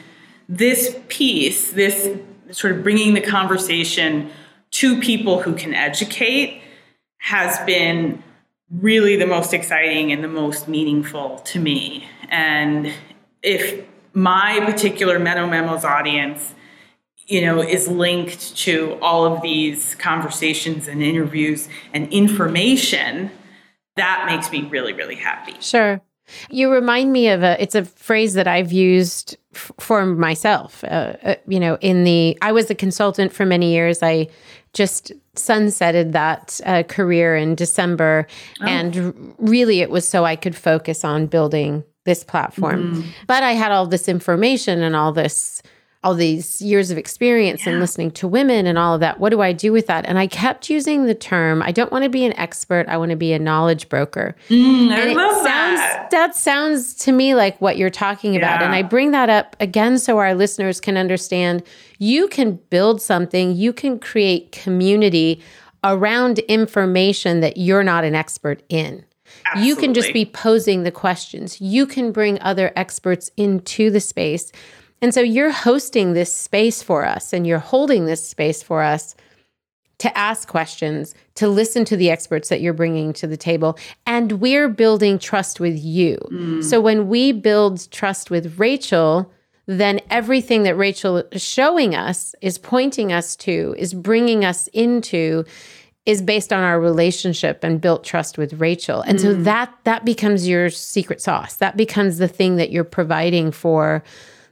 This 0.49 0.97
piece, 1.09 1.71
this 1.71 2.09
sort 2.49 2.73
of 2.75 2.81
bringing 2.81 3.13
the 3.13 3.21
conversation 3.21 4.31
to 4.71 4.99
people 4.99 5.41
who 5.41 5.53
can 5.55 5.73
educate 5.73 6.61
has 7.19 7.59
been 7.65 8.23
really 8.71 9.15
the 9.15 9.27
most 9.27 9.53
exciting 9.53 10.11
and 10.11 10.23
the 10.23 10.27
most 10.27 10.67
meaningful 10.67 11.39
to 11.39 11.59
me. 11.59 12.07
And 12.29 12.91
if 13.41 13.85
my 14.13 14.59
particular 14.65 15.19
Meno 15.19 15.47
Memos 15.47 15.83
audience, 15.83 16.53
you 17.27 17.41
know, 17.41 17.61
is 17.61 17.87
linked 17.87 18.55
to 18.57 18.97
all 19.01 19.25
of 19.25 19.41
these 19.41 19.95
conversations 19.95 20.87
and 20.87 21.01
interviews 21.01 21.67
and 21.93 22.11
information, 22.11 23.31
that 23.95 24.25
makes 24.27 24.51
me 24.51 24.67
really, 24.69 24.93
really 24.93 25.15
happy. 25.15 25.55
Sure. 25.59 26.01
You 26.49 26.71
remind 26.71 27.11
me 27.11 27.29
of 27.29 27.43
a, 27.43 27.61
it's 27.61 27.75
a 27.75 27.85
phrase 27.85 28.33
that 28.33 28.47
I've 28.47 28.71
used 28.71 29.37
f- 29.53 29.71
for 29.79 30.05
myself. 30.05 30.83
Uh, 30.83 31.13
uh, 31.23 31.35
you 31.47 31.59
know, 31.59 31.77
in 31.81 32.03
the, 32.03 32.37
I 32.41 32.51
was 32.51 32.69
a 32.69 32.75
consultant 32.75 33.31
for 33.31 33.45
many 33.45 33.73
years. 33.73 34.01
I 34.01 34.27
just 34.75 35.11
sunsetted 35.35 36.11
that 36.11 36.59
uh, 36.65 36.83
career 36.83 37.35
in 37.35 37.55
December. 37.55 38.27
Oh. 38.61 38.65
And 38.65 39.33
really, 39.39 39.81
it 39.81 39.89
was 39.89 40.07
so 40.07 40.23
I 40.25 40.35
could 40.35 40.55
focus 40.55 41.03
on 41.03 41.25
building 41.25 41.83
this 42.03 42.23
platform. 42.23 42.93
Mm-hmm. 42.93 43.09
But 43.25 43.41
I 43.41 43.53
had 43.53 43.71
all 43.71 43.87
this 43.87 44.07
information 44.07 44.83
and 44.83 44.95
all 44.95 45.11
this 45.11 45.63
all 46.05 46.13
these 46.13 46.61
years 46.61 46.91
of 46.91 46.99
experience 46.99 47.65
yeah. 47.65 47.71
and 47.71 47.81
listening 47.81 48.11
to 48.11 48.27
women 48.27 48.67
and 48.67 48.77
all 48.77 48.93
of 48.93 48.99
that. 48.99 49.19
What 49.19 49.31
do 49.31 49.41
I 49.41 49.51
do 49.51 49.71
with 49.71 49.87
that? 49.87 50.05
And 50.05 50.19
I 50.19 50.27
kept 50.27 50.69
using 50.69 51.05
the 51.05 51.15
term, 51.15 51.63
I 51.63 51.71
don't 51.71 51.91
want 51.91 52.03
to 52.03 52.09
be 52.09 52.23
an 52.25 52.37
expert, 52.37 52.87
I 52.87 52.95
want 52.95 53.09
to 53.09 53.17
be 53.17 53.33
a 53.33 53.39
knowledge 53.39 53.89
broker. 53.89 54.35
Mm, 54.49 54.91
I 54.91 54.99
and 54.99 55.15
love 55.15 55.33
sounds, 55.33 55.79
that. 55.79 56.07
That 56.11 56.35
sounds 56.35 56.93
to 56.97 57.11
me 57.11 57.33
like 57.33 57.59
what 57.59 57.77
you're 57.77 57.89
talking 57.89 58.35
about. 58.35 58.59
Yeah. 58.59 58.67
And 58.67 58.75
I 58.75 58.83
bring 58.83 59.11
that 59.11 59.31
up 59.31 59.55
again 59.59 59.97
so 59.97 60.19
our 60.19 60.35
listeners 60.35 60.79
can 60.79 60.95
understand 60.95 61.63
you 61.97 62.27
can 62.27 62.59
build 62.69 63.01
something, 63.01 63.55
you 63.55 63.73
can 63.73 63.97
create 63.97 64.51
community 64.51 65.41
around 65.83 66.37
information 66.39 67.39
that 67.39 67.57
you're 67.57 67.83
not 67.83 68.03
an 68.03 68.13
expert 68.13 68.61
in. 68.69 69.03
Absolutely. 69.47 69.67
You 69.67 69.75
can 69.75 69.93
just 69.95 70.13
be 70.13 70.25
posing 70.25 70.83
the 70.83 70.91
questions. 70.91 71.59
You 71.59 71.87
can 71.87 72.11
bring 72.11 72.39
other 72.41 72.71
experts 72.75 73.31
into 73.37 73.89
the 73.89 73.99
space 73.99 74.51
and 75.05 75.13
so 75.13 75.21
you're 75.21 75.51
hosting 75.51 76.13
this 76.13 76.35
space 76.35 76.81
for 76.81 77.05
us 77.05 77.31
and 77.31 77.45
you're 77.45 77.59
holding 77.59 78.05
this 78.07 78.27
space 78.27 78.63
for 78.63 78.81
us 78.81 79.15
to 79.99 80.17
ask 80.17 80.47
questions, 80.47 81.13
to 81.35 81.47
listen 81.47 81.85
to 81.85 81.95
the 81.95 82.09
experts 82.09 82.49
that 82.49 82.59
you're 82.59 82.73
bringing 82.73 83.13
to 83.13 83.27
the 83.27 83.37
table. 83.37 83.77
And 84.07 84.41
we're 84.41 84.67
building 84.67 85.19
trust 85.19 85.59
with 85.59 85.77
you. 85.77 86.17
Mm. 86.31 86.63
So 86.63 86.81
when 86.81 87.07
we 87.07 87.33
build 87.33 87.91
trust 87.91 88.31
with 88.31 88.57
Rachel, 88.57 89.31
then 89.67 90.01
everything 90.09 90.63
that 90.63 90.73
Rachel 90.73 91.17
is 91.31 91.43
showing 91.43 91.93
us, 91.93 92.33
is 92.41 92.57
pointing 92.57 93.13
us 93.13 93.35
to, 93.35 93.75
is 93.77 93.93
bringing 93.93 94.43
us 94.43 94.65
into, 94.69 95.45
is 96.07 96.19
based 96.19 96.51
on 96.51 96.63
our 96.63 96.79
relationship 96.79 97.63
and 97.63 97.79
built 97.79 98.03
trust 98.03 98.39
with 98.39 98.53
Rachel. 98.53 99.01
And 99.01 99.19
mm. 99.19 99.21
so 99.21 99.35
that 99.35 99.71
that 99.83 100.03
becomes 100.03 100.47
your 100.47 100.71
secret 100.71 101.21
sauce. 101.21 101.57
That 101.57 101.77
becomes 101.77 102.17
the 102.17 102.27
thing 102.27 102.55
that 102.55 102.71
you're 102.71 102.83
providing 102.83 103.51
for 103.51 104.03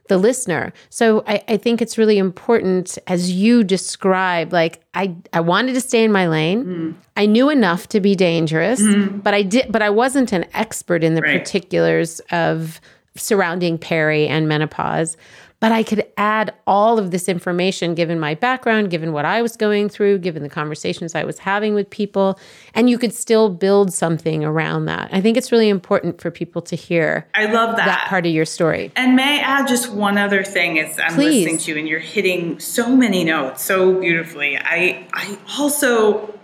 the 0.08 0.18
listener. 0.18 0.74
So 0.89 1.24
I, 1.28 1.43
I, 1.47 1.58
think 1.58 1.82
it's 1.82 1.97
really 1.97 2.18
important 2.18 2.97
as 3.08 3.32
you 3.32 3.64
describe, 3.64 4.51
like 4.51 4.82
I, 4.93 5.16
I 5.32 5.39
wanted 5.39 5.74
to 5.74 5.82
stay 5.82 6.04
in 6.04 6.12
my 6.12 6.28
lane. 6.28 6.66
Mm. 6.66 6.95
I 7.16 7.26
knew 7.26 7.49
enough 7.49 7.88
to 7.89 8.01
be 8.01 8.14
dangerous, 8.14 8.82
mm. 8.82 9.24
but 9.24 9.34
I 9.34 9.43
did 9.43 9.72
but 9.72 9.82
I 9.82 9.89
wasn't 9.89 10.34
an 10.34 10.45
expert 10.54 11.04
in 11.04 11.16
the 11.16 11.22
right. 11.22 11.39
particulars 11.39 12.20
of 12.32 12.82
surrounding 13.16 13.78
peri 13.78 14.28
and 14.28 14.47
menopause 14.47 15.16
but 15.64 15.72
I 15.72 15.82
could 15.82 16.05
add 16.18 16.53
all 16.68 16.99
of 16.99 17.11
this 17.11 17.30
information 17.30 17.95
given 17.95 18.20
my 18.20 18.36
background, 18.36 18.89
given 18.89 19.14
what 19.14 19.24
I 19.24 19.41
was 19.41 19.55
going 19.55 19.88
through, 19.88 20.18
given 20.18 20.43
the 20.43 20.49
conversations 20.49 21.16
I 21.16 21.24
was 21.24 21.39
having 21.39 21.74
with 21.74 21.89
people, 21.89 22.38
and 22.74 22.89
you 22.89 22.97
could 22.97 23.14
still 23.14 23.47
build 23.47 23.93
something 23.93 24.43
around 24.43 24.88
that. 24.88 25.07
I 25.14 25.22
think 25.22 25.38
it's 25.38 25.53
really 25.53 25.70
important 25.70 26.20
for 26.20 26.32
people 26.32 26.61
to 26.64 26.76
hear. 26.76 27.30
I 27.34 27.45
love 27.45 27.78
that, 27.78 27.86
that 27.86 28.07
part 28.09 28.26
of 28.26 28.34
your 28.34 28.43
story. 28.43 28.91
And 28.97 29.16
may 29.16 29.39
I 29.39 29.41
add 29.41 29.70
just 29.70 29.89
one 29.89 30.18
other 30.18 30.43
thing 30.43 30.80
as 30.80 30.99
I'm 30.99 31.14
Please. 31.14 31.45
listening 31.45 31.59
to 31.59 31.72
you 31.72 31.78
and 31.78 31.88
you're 31.88 31.99
hitting 31.99 32.59
so 32.59 32.93
many 32.93 33.24
notes 33.24 33.64
so 33.64 34.01
beautifully. 34.01 34.57
I 34.57 35.07
I 35.14 35.38
also 35.57 36.38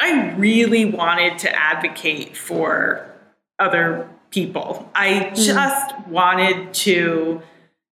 I 0.00 0.30
really 0.36 0.86
wanted 0.86 1.40
to 1.40 1.54
advocate 1.54 2.38
for 2.38 3.06
other 3.58 4.08
people. 4.30 4.90
I 4.94 5.30
mm. 5.30 5.36
just 5.36 5.90
mm. 5.90 6.08
wanted 6.08 6.72
to 6.72 7.42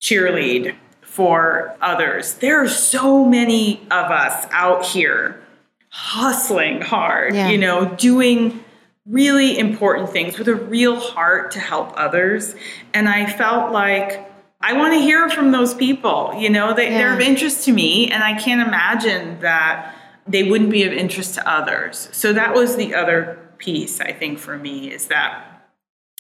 cheerlead 0.05 0.77
for 1.01 1.75
others. 1.81 2.35
There 2.35 2.63
are 2.63 2.69
so 2.69 3.25
many 3.25 3.81
of 3.91 4.11
us 4.11 4.47
out 4.51 4.85
here 4.85 5.41
hustling 5.89 6.83
hard, 6.83 7.35
yeah. 7.35 7.49
you 7.49 7.57
know, 7.57 7.95
doing 7.95 8.63
really 9.07 9.59
important 9.59 10.11
things 10.11 10.39
with 10.39 10.49
a 10.49 10.55
real 10.55 11.01
heart 11.01 11.53
to 11.53 11.61
help 11.61 11.93
others. 11.97 12.55
And 12.93 13.09
I 13.09 13.25
felt 13.27 13.73
like 13.73 14.31
I 14.61 14.75
want 14.75 14.93
to 14.93 15.01
hear 15.01 15.31
from 15.31 15.53
those 15.53 15.73
people, 15.73 16.35
you 16.37 16.51
know, 16.51 16.75
they, 16.75 16.91
yeah. 16.91 16.99
they're 16.99 17.15
of 17.15 17.21
interest 17.21 17.65
to 17.65 17.73
me. 17.73 18.11
And 18.11 18.23
I 18.23 18.39
can't 18.39 18.67
imagine 18.67 19.41
that 19.41 19.95
they 20.27 20.43
wouldn't 20.43 20.71
be 20.71 20.85
of 20.85 20.93
interest 20.93 21.35
to 21.35 21.51
others. 21.51 22.11
So 22.13 22.33
that 22.35 22.55
was 22.55 22.77
the 22.77 22.95
other 22.95 23.39
piece, 23.57 24.01
I 24.01 24.13
think, 24.13 24.39
for 24.39 24.59
me 24.59 24.91
is 24.91 25.07
that, 25.09 25.67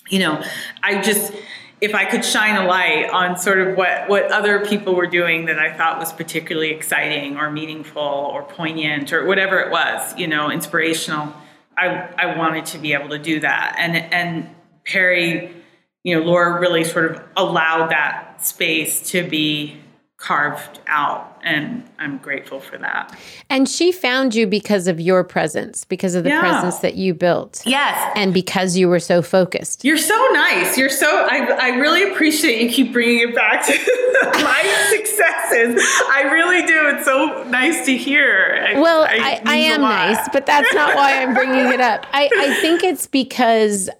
you 0.08 0.20
know, 0.20 0.42
I 0.82 1.02
just, 1.02 1.32
if 1.84 1.94
I 1.94 2.06
could 2.06 2.24
shine 2.24 2.56
a 2.56 2.66
light 2.66 3.10
on 3.10 3.36
sort 3.36 3.58
of 3.58 3.76
what, 3.76 4.08
what 4.08 4.32
other 4.32 4.64
people 4.64 4.94
were 4.94 5.06
doing 5.06 5.44
that 5.46 5.58
I 5.58 5.70
thought 5.76 5.98
was 5.98 6.14
particularly 6.14 6.70
exciting 6.70 7.36
or 7.36 7.50
meaningful 7.50 8.02
or 8.02 8.42
poignant 8.42 9.12
or 9.12 9.26
whatever 9.26 9.60
it 9.60 9.70
was, 9.70 10.16
you 10.18 10.26
know, 10.26 10.50
inspirational, 10.50 11.34
I, 11.76 12.08
I 12.16 12.38
wanted 12.38 12.64
to 12.66 12.78
be 12.78 12.94
able 12.94 13.10
to 13.10 13.18
do 13.18 13.40
that. 13.40 13.76
And, 13.78 13.96
and 13.96 14.54
Perry, 14.86 15.54
you 16.02 16.18
know, 16.18 16.24
Laura 16.24 16.58
really 16.58 16.84
sort 16.84 17.10
of 17.10 17.22
allowed 17.36 17.90
that 17.90 18.42
space 18.42 19.10
to 19.10 19.28
be 19.28 19.76
carved 20.24 20.80
out 20.86 21.38
and 21.42 21.84
I'm 21.98 22.16
grateful 22.16 22.58
for 22.58 22.78
that. 22.78 23.14
And 23.50 23.68
she 23.68 23.92
found 23.92 24.34
you 24.34 24.46
because 24.46 24.86
of 24.86 24.98
your 24.98 25.22
presence, 25.22 25.84
because 25.84 26.14
of 26.14 26.24
the 26.24 26.30
yeah. 26.30 26.40
presence 26.40 26.78
that 26.78 26.94
you 26.94 27.12
built. 27.12 27.62
Yes. 27.66 28.10
And 28.16 28.32
because 28.32 28.74
you 28.74 28.88
were 28.88 29.00
so 29.00 29.20
focused. 29.20 29.84
You're 29.84 29.98
so 29.98 30.16
nice. 30.32 30.78
You're 30.78 30.88
so, 30.88 31.26
I, 31.30 31.58
I 31.60 31.68
really 31.76 32.10
appreciate 32.10 32.62
you 32.62 32.70
keep 32.70 32.94
bringing 32.94 33.28
it 33.28 33.34
back 33.34 33.66
to 33.66 33.72
my 34.42 34.86
successes. 34.88 35.84
I 36.10 36.30
really 36.32 36.66
do. 36.66 36.88
It's 36.96 37.04
so 37.04 37.44
nice 37.50 37.84
to 37.84 37.94
hear. 37.94 38.64
I, 38.66 38.80
well, 38.80 39.02
I, 39.02 39.42
I 39.44 39.56
am 39.56 39.82
nice, 39.82 40.26
but 40.32 40.46
that's 40.46 40.72
not 40.72 40.96
why 40.96 41.22
I'm 41.22 41.34
bringing 41.34 41.70
it 41.70 41.82
up. 41.82 42.06
I, 42.14 42.30
I 42.34 42.54
think 42.62 42.82
it's 42.82 43.06
because 43.06 43.90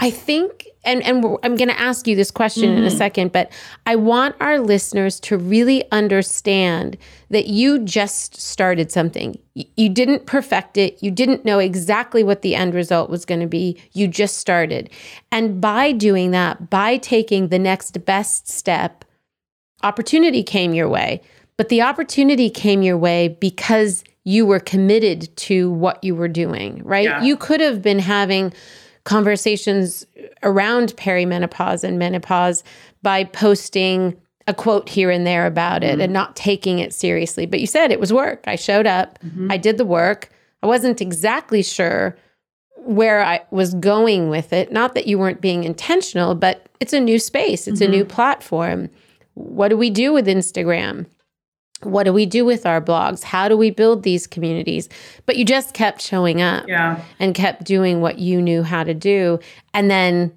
I 0.00 0.10
think 0.10 0.66
and 0.84 1.02
and 1.02 1.24
I'm 1.42 1.56
going 1.56 1.68
to 1.68 1.80
ask 1.80 2.06
you 2.06 2.16
this 2.16 2.30
question 2.30 2.70
mm-hmm. 2.70 2.78
in 2.78 2.84
a 2.84 2.88
mm-hmm. 2.88 2.98
second, 2.98 3.32
but 3.32 3.50
I 3.86 3.96
want 3.96 4.36
our 4.40 4.58
listeners 4.58 5.18
to 5.20 5.38
really 5.38 5.90
understand 5.92 6.96
that 7.30 7.46
you 7.46 7.78
just 7.78 8.40
started 8.40 8.92
something. 8.92 9.38
You 9.54 9.88
didn't 9.88 10.26
perfect 10.26 10.76
it. 10.76 11.02
You 11.02 11.10
didn't 11.10 11.44
know 11.44 11.58
exactly 11.58 12.22
what 12.24 12.42
the 12.42 12.54
end 12.54 12.74
result 12.74 13.08
was 13.08 13.24
going 13.24 13.40
to 13.40 13.46
be. 13.46 13.80
You 13.92 14.08
just 14.08 14.38
started. 14.38 14.90
And 15.30 15.60
by 15.60 15.92
doing 15.92 16.32
that, 16.32 16.70
by 16.70 16.96
taking 16.98 17.48
the 17.48 17.58
next 17.58 18.04
best 18.04 18.48
step, 18.48 19.04
opportunity 19.82 20.42
came 20.42 20.74
your 20.74 20.88
way. 20.88 21.20
But 21.56 21.68
the 21.68 21.82
opportunity 21.82 22.50
came 22.50 22.82
your 22.82 22.98
way 22.98 23.28
because 23.40 24.02
you 24.24 24.44
were 24.44 24.60
committed 24.60 25.34
to 25.36 25.70
what 25.70 26.02
you 26.02 26.14
were 26.14 26.28
doing, 26.28 26.82
right? 26.82 27.04
Yeah. 27.04 27.22
You 27.22 27.36
could 27.36 27.60
have 27.60 27.80
been 27.80 28.00
having 28.00 28.52
conversations 29.04 30.06
around 30.42 30.96
perimenopause 30.96 31.84
and 31.84 31.98
menopause 31.98 32.64
by 33.02 33.24
posting 33.24 34.16
a 34.46 34.54
quote 34.54 34.88
here 34.88 35.10
and 35.10 35.26
there 35.26 35.46
about 35.46 35.82
it 35.82 35.92
mm-hmm. 35.92 36.00
and 36.02 36.12
not 36.12 36.36
taking 36.36 36.78
it 36.78 36.92
seriously. 36.92 37.46
But 37.46 37.60
you 37.60 37.66
said 37.66 37.90
it 37.90 38.00
was 38.00 38.12
work. 38.12 38.44
I 38.46 38.56
showed 38.56 38.86
up, 38.86 39.18
mm-hmm. 39.20 39.50
I 39.50 39.56
did 39.56 39.78
the 39.78 39.84
work. 39.84 40.30
I 40.62 40.66
wasn't 40.66 41.00
exactly 41.00 41.62
sure 41.62 42.16
where 42.76 43.24
I 43.24 43.40
was 43.50 43.74
going 43.74 44.28
with 44.28 44.52
it. 44.52 44.70
Not 44.70 44.94
that 44.94 45.06
you 45.06 45.18
weren't 45.18 45.40
being 45.40 45.64
intentional, 45.64 46.34
but 46.34 46.68
it's 46.80 46.92
a 46.92 47.00
new 47.00 47.18
space, 47.18 47.66
it's 47.66 47.80
mm-hmm. 47.80 47.92
a 47.92 47.96
new 47.96 48.04
mm-hmm. 48.04 48.14
platform. 48.14 48.90
What 49.34 49.68
do 49.68 49.76
we 49.76 49.90
do 49.90 50.12
with 50.12 50.26
Instagram? 50.26 51.06
What 51.82 52.04
do 52.04 52.12
we 52.12 52.26
do 52.26 52.44
with 52.44 52.66
our 52.66 52.80
blogs? 52.80 53.22
How 53.22 53.48
do 53.48 53.56
we 53.56 53.70
build 53.70 54.02
these 54.02 54.26
communities? 54.26 54.88
But 55.26 55.36
you 55.36 55.44
just 55.44 55.74
kept 55.74 56.00
showing 56.00 56.40
up 56.40 56.66
yeah. 56.68 57.02
and 57.18 57.34
kept 57.34 57.64
doing 57.64 58.00
what 58.00 58.18
you 58.18 58.40
knew 58.40 58.62
how 58.62 58.84
to 58.84 58.94
do. 58.94 59.38
And 59.74 59.90
then 59.90 60.32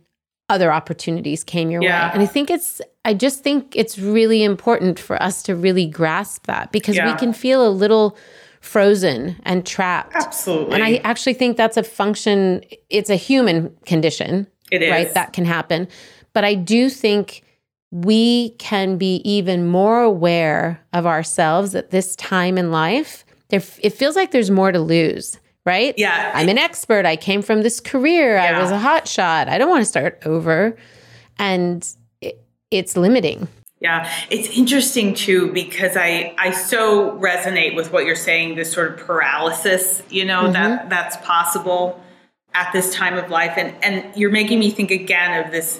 other 0.49 0.71
opportunities 0.71 1.43
came 1.43 1.69
your 1.69 1.81
yeah. 1.81 2.07
way. 2.07 2.13
And 2.13 2.21
I 2.21 2.25
think 2.25 2.49
it's, 2.49 2.81
I 3.05 3.13
just 3.13 3.43
think 3.43 3.75
it's 3.75 3.97
really 3.97 4.43
important 4.43 4.99
for 4.99 5.21
us 5.21 5.43
to 5.43 5.55
really 5.55 5.85
grasp 5.85 6.47
that 6.47 6.71
because 6.71 6.95
yeah. 6.95 7.11
we 7.11 7.17
can 7.17 7.33
feel 7.33 7.65
a 7.65 7.69
little 7.69 8.17
frozen 8.61 9.39
and 9.43 9.65
trapped. 9.65 10.15
Absolutely. 10.15 10.73
And 10.73 10.83
I 10.83 10.97
actually 11.03 11.33
think 11.33 11.57
that's 11.57 11.77
a 11.77 11.83
function, 11.83 12.63
it's 12.89 13.09
a 13.09 13.15
human 13.15 13.75
condition. 13.85 14.47
It 14.71 14.81
is. 14.81 14.91
Right? 14.91 15.13
That 15.13 15.31
can 15.31 15.45
happen. 15.45 15.87
But 16.33 16.43
I 16.43 16.55
do 16.55 16.89
think 16.89 17.43
we 17.91 18.49
can 18.51 18.97
be 18.97 19.17
even 19.23 19.65
more 19.65 20.01
aware 20.01 20.81
of 20.93 21.05
ourselves 21.05 21.75
at 21.75 21.91
this 21.91 22.15
time 22.15 22.57
in 22.57 22.71
life. 22.71 23.25
There, 23.49 23.61
it 23.79 23.91
feels 23.91 24.15
like 24.15 24.31
there's 24.31 24.51
more 24.51 24.71
to 24.71 24.79
lose, 24.79 25.39
right? 25.65 25.93
Yeah. 25.97 26.31
I'm 26.35 26.49
an 26.49 26.57
expert. 26.57 27.05
I 27.05 27.15
came 27.15 27.41
from 27.41 27.61
this 27.61 27.79
career. 27.79 28.35
Yeah. 28.35 28.57
I 28.57 28.61
was 28.61 28.71
a 28.71 28.79
hot 28.79 29.07
shot. 29.07 29.47
I 29.47 29.57
don't 29.57 29.69
want 29.69 29.81
to 29.81 29.85
start 29.85 30.21
over. 30.25 30.75
And 31.39 31.87
it, 32.19 32.43
it's 32.71 32.97
limiting. 32.97 33.47
Yeah, 33.79 34.11
it's 34.31 34.49
interesting 34.57 35.13
too 35.13 35.53
because 35.53 35.95
I 35.95 36.33
I 36.39 36.49
so 36.49 37.11
resonate 37.19 37.75
with 37.75 37.91
what 37.91 38.05
you're 38.05 38.15
saying. 38.15 38.55
This 38.55 38.71
sort 38.71 38.91
of 38.91 39.05
paralysis, 39.05 40.01
you 40.09 40.25
know, 40.25 40.45
mm-hmm. 40.45 40.53
that 40.53 40.89
that's 40.89 41.17
possible 41.17 42.03
at 42.55 42.73
this 42.73 42.91
time 42.95 43.15
of 43.19 43.29
life, 43.29 43.53
and 43.55 43.75
and 43.83 44.15
you're 44.15 44.31
making 44.31 44.57
me 44.57 44.71
think 44.71 44.89
again 44.89 45.45
of 45.45 45.51
this 45.51 45.79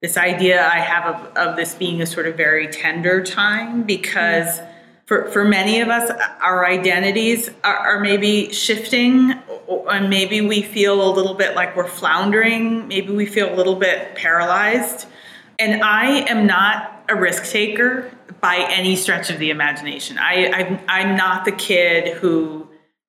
this 0.00 0.16
idea 0.16 0.64
I 0.64 0.78
have 0.78 1.14
of, 1.14 1.36
of 1.36 1.56
this 1.56 1.74
being 1.74 2.00
a 2.00 2.06
sort 2.06 2.26
of 2.26 2.36
very 2.36 2.68
tender 2.68 3.22
time 3.22 3.82
because 3.82 4.46
mm-hmm. 4.46 4.70
for, 5.06 5.30
for 5.30 5.44
many 5.44 5.80
of 5.80 5.88
us, 5.88 6.10
our 6.40 6.66
identities 6.66 7.50
are, 7.64 7.76
are 7.76 8.00
maybe 8.00 8.52
shifting, 8.52 9.34
and 9.68 10.08
maybe 10.08 10.40
we 10.40 10.62
feel 10.62 11.02
a 11.02 11.10
little 11.12 11.34
bit 11.34 11.56
like 11.56 11.76
we're 11.76 11.88
floundering, 11.88 12.86
maybe 12.86 13.12
we 13.12 13.26
feel 13.26 13.52
a 13.52 13.56
little 13.56 13.76
bit 13.76 14.14
paralyzed. 14.14 15.06
And 15.58 15.82
I 15.82 16.20
am 16.30 16.46
not 16.46 17.04
a 17.08 17.16
risk 17.16 17.50
taker 17.50 18.10
by 18.40 18.56
any 18.70 18.94
stretch 18.94 19.30
of 19.30 19.40
the 19.40 19.50
imagination. 19.50 20.16
I, 20.18 20.48
I'm, 20.52 20.80
I'm 20.86 21.16
not 21.16 21.44
the 21.44 21.52
kid 21.52 22.16
who 22.18 22.57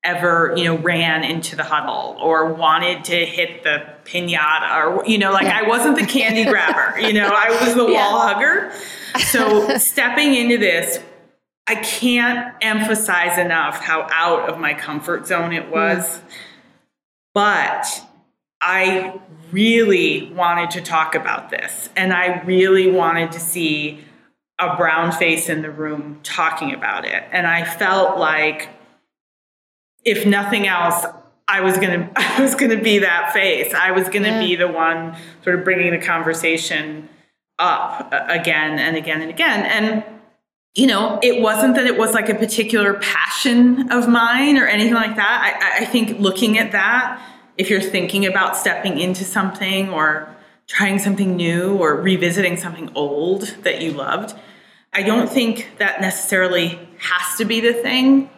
ever 0.04 0.54
you 0.56 0.64
know 0.64 0.78
ran 0.78 1.24
into 1.24 1.56
the 1.56 1.64
huddle 1.64 2.16
or 2.22 2.54
wanted 2.54 3.04
to 3.04 3.26
hit 3.26 3.64
the 3.64 3.86
piñata 4.06 4.78
or 4.78 5.06
you 5.06 5.18
know 5.18 5.32
like 5.32 5.43
yeah. 5.43 5.60
i 5.60 5.68
wasn't 5.68 5.95
the 5.97 6.06
candy 6.06 6.45
grabber 6.50 6.97
you 7.00 7.12
know 7.12 7.30
i 7.34 7.50
was 7.50 7.76
the 7.76 7.86
yeah. 7.86 8.12
wall 8.12 8.22
hugger 8.22 8.72
so 9.26 9.68
stepping 9.78 10.34
into 10.36 10.58
this 10.58 11.00
i 11.68 11.76
can't 11.76 12.56
emphasize 12.62 13.38
enough 13.38 13.78
how 13.82 14.08
out 14.12 14.47
of 14.50 14.58
my 14.58 14.74
comfort 14.74 15.28
zone 15.28 15.52
it 15.52 15.70
was 15.70 16.20
mm. 16.20 16.22
but 17.34 17.86
i 18.62 19.20
really 19.52 20.32
wanted 20.32 20.72
to 20.72 20.80
talk 20.80 21.14
about 21.14 21.50
this 21.50 21.89
and 21.97 22.14
i 22.14 22.41
really 22.43 22.89
wanted 22.89 23.34
to 23.34 23.39
see 23.39 24.00
a 24.60 24.78
brown 24.78 25.12
face 25.12 25.50
in 25.50 25.62
the 25.62 25.72
room 25.72 26.22
talking 26.24 26.74
about 26.74 27.04
it 27.04 27.24
and 27.34 27.45
i 27.45 27.66
felt 27.66 28.18
like 28.18 28.70
if 30.06 30.26
nothing 30.26 30.68
else, 30.68 31.06
I 31.47 31.62
was 31.62 31.78
gonna 31.78 32.10
I 32.16 32.41
was 32.41 32.56
gonna 32.56 32.82
be 32.82 33.00
that 33.00 33.34
face. 33.34 33.74
I 33.74 33.91
was 33.91 34.08
gonna 34.10 34.28
yeah. 34.28 34.39
be 34.39 34.56
the 34.56 34.68
one 34.68 35.16
sort 35.43 35.58
of 35.58 35.66
bringing 35.66 35.91
the 35.91 36.06
conversation 36.06 37.10
up 37.58 38.10
uh, 38.12 38.26
again 38.30 38.80
and 38.80 38.95
again 38.95 39.22
and 39.22 39.30
again. 39.30 39.66
And 39.66 40.04
you 40.76 40.88
know, 40.88 41.20
it 41.22 41.41
wasn't 41.41 41.76
that 41.76 41.88
it 41.88 41.97
was 41.97 42.14
like 42.14 42.30
a 42.30 42.36
particular 42.36 42.93
passion 42.93 43.91
of 43.91 44.08
mine 44.08 44.58
or 44.58 44.68
anything 44.68 44.93
like 44.93 45.16
that. 45.16 45.60
I, 45.62 45.84
I 45.84 45.86
think 45.86 46.20
looking 46.20 46.58
at 46.58 46.72
that, 46.72 47.22
if 47.58 47.70
you're 47.70 47.82
thinking 47.82 48.26
about 48.26 48.56
stepping 48.56 49.00
into 49.00 49.26
something 49.26 49.89
or 49.89 50.34
trying 50.68 51.00
something 51.00 51.36
new 51.36 51.76
or 51.76 51.95
revisiting 51.95 52.56
something 52.56 52.91
old 52.95 53.41
that 53.64 53.82
you 53.82 53.91
loved, 53.91 54.36
I 54.93 55.04
don't 55.04 55.30
think 55.30 55.72
that 55.80 56.02
necessarily 56.02 56.80
has 57.00 57.38
to 57.39 57.45
be 57.45 57.60
the 57.60 57.74
thing. 57.74 58.30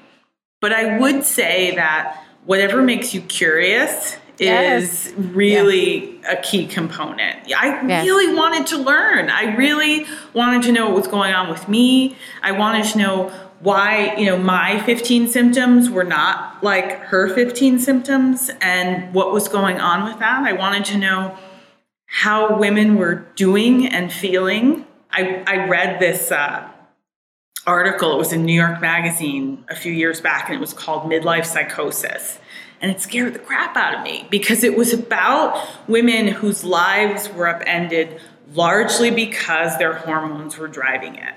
But 0.61 0.71
I 0.71 0.97
would 0.99 1.25
say 1.25 1.75
that 1.75 2.23
whatever 2.45 2.81
makes 2.81 3.13
you 3.13 3.21
curious 3.21 4.17
yes. 4.37 5.07
is 5.07 5.13
really 5.15 6.19
yeah. 6.19 6.31
a 6.31 6.41
key 6.41 6.67
component. 6.67 7.51
I 7.53 7.85
yes. 7.85 8.05
really 8.05 8.33
wanted 8.33 8.67
to 8.67 8.77
learn. 8.77 9.29
I 9.29 9.55
really 9.55 10.05
wanted 10.33 10.63
to 10.63 10.71
know 10.71 10.87
what 10.87 10.95
was 10.95 11.07
going 11.07 11.33
on 11.33 11.49
with 11.49 11.67
me. 11.67 12.15
I 12.41 12.51
wanted 12.51 12.85
to 12.91 12.97
know 12.97 13.29
why, 13.59 14.15
you 14.15 14.25
know, 14.25 14.37
my 14.37 14.81
15 14.81 15.27
symptoms 15.27 15.89
were 15.89 16.03
not 16.03 16.63
like 16.63 16.99
her 17.05 17.27
15 17.29 17.79
symptoms 17.79 18.49
and 18.59 19.13
what 19.13 19.31
was 19.31 19.47
going 19.47 19.79
on 19.79 20.03
with 20.05 20.19
that. 20.19 20.43
I 20.43 20.53
wanted 20.53 20.85
to 20.85 20.97
know 20.97 21.37
how 22.05 22.57
women 22.57 22.95
were 22.95 23.15
doing 23.35 23.87
and 23.87 24.11
feeling. 24.11 24.85
I, 25.11 25.43
I 25.45 25.67
read 25.67 25.99
this 25.99 26.31
uh, 26.31 26.67
article. 27.65 28.13
It 28.13 28.17
was 28.17 28.33
in 28.33 28.45
New 28.45 28.53
York 28.53 28.81
Magazine 28.81 29.63
a 29.69 29.75
few 29.75 29.91
years 29.91 30.21
back, 30.21 30.47
and 30.47 30.55
it 30.55 30.61
was 30.61 30.73
called 30.73 31.09
Midlife 31.11 31.45
Psychosis. 31.45 32.39
And 32.81 32.89
it 32.91 32.99
scared 32.99 33.33
the 33.33 33.39
crap 33.39 33.77
out 33.77 33.93
of 33.93 34.03
me 34.03 34.27
because 34.31 34.63
it 34.63 34.75
was 34.75 34.91
about 34.91 35.67
women 35.87 36.27
whose 36.27 36.63
lives 36.63 37.29
were 37.29 37.47
upended 37.47 38.19
largely 38.53 39.11
because 39.11 39.77
their 39.77 39.93
hormones 39.93 40.57
were 40.57 40.67
driving 40.67 41.15
it. 41.15 41.33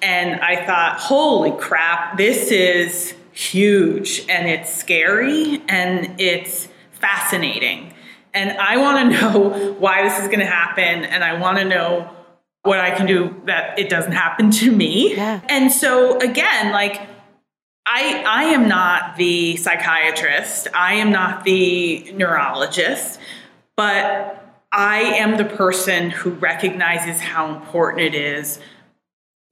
And 0.00 0.40
I 0.40 0.64
thought, 0.64 0.98
holy 0.98 1.50
crap, 1.52 2.16
this 2.16 2.50
is 2.50 3.14
huge 3.32 4.24
and 4.28 4.48
it's 4.48 4.72
scary 4.72 5.60
and 5.68 6.20
it's 6.20 6.68
fascinating. 6.92 7.92
And 8.32 8.52
I 8.58 8.76
want 8.76 9.12
to 9.12 9.20
know 9.20 9.72
why 9.74 10.04
this 10.04 10.18
is 10.20 10.26
going 10.26 10.40
to 10.40 10.46
happen. 10.46 11.04
And 11.04 11.24
I 11.24 11.38
want 11.38 11.58
to 11.58 11.64
know 11.64 12.10
what 12.64 12.80
I 12.80 12.90
can 12.96 13.06
do 13.06 13.40
that 13.44 13.78
it 13.78 13.88
doesn't 13.88 14.12
happen 14.12 14.50
to 14.50 14.72
me. 14.72 15.14
Yeah. 15.14 15.40
And 15.48 15.70
so 15.70 16.18
again, 16.18 16.72
like 16.72 17.00
I 17.86 18.24
I 18.26 18.44
am 18.44 18.68
not 18.68 19.16
the 19.16 19.56
psychiatrist, 19.56 20.68
I 20.74 20.94
am 20.94 21.12
not 21.12 21.44
the 21.44 22.10
neurologist, 22.14 23.20
but 23.76 24.40
I 24.72 25.00
am 25.00 25.36
the 25.36 25.44
person 25.44 26.10
who 26.10 26.30
recognizes 26.30 27.20
how 27.20 27.54
important 27.54 28.02
it 28.02 28.14
is 28.14 28.58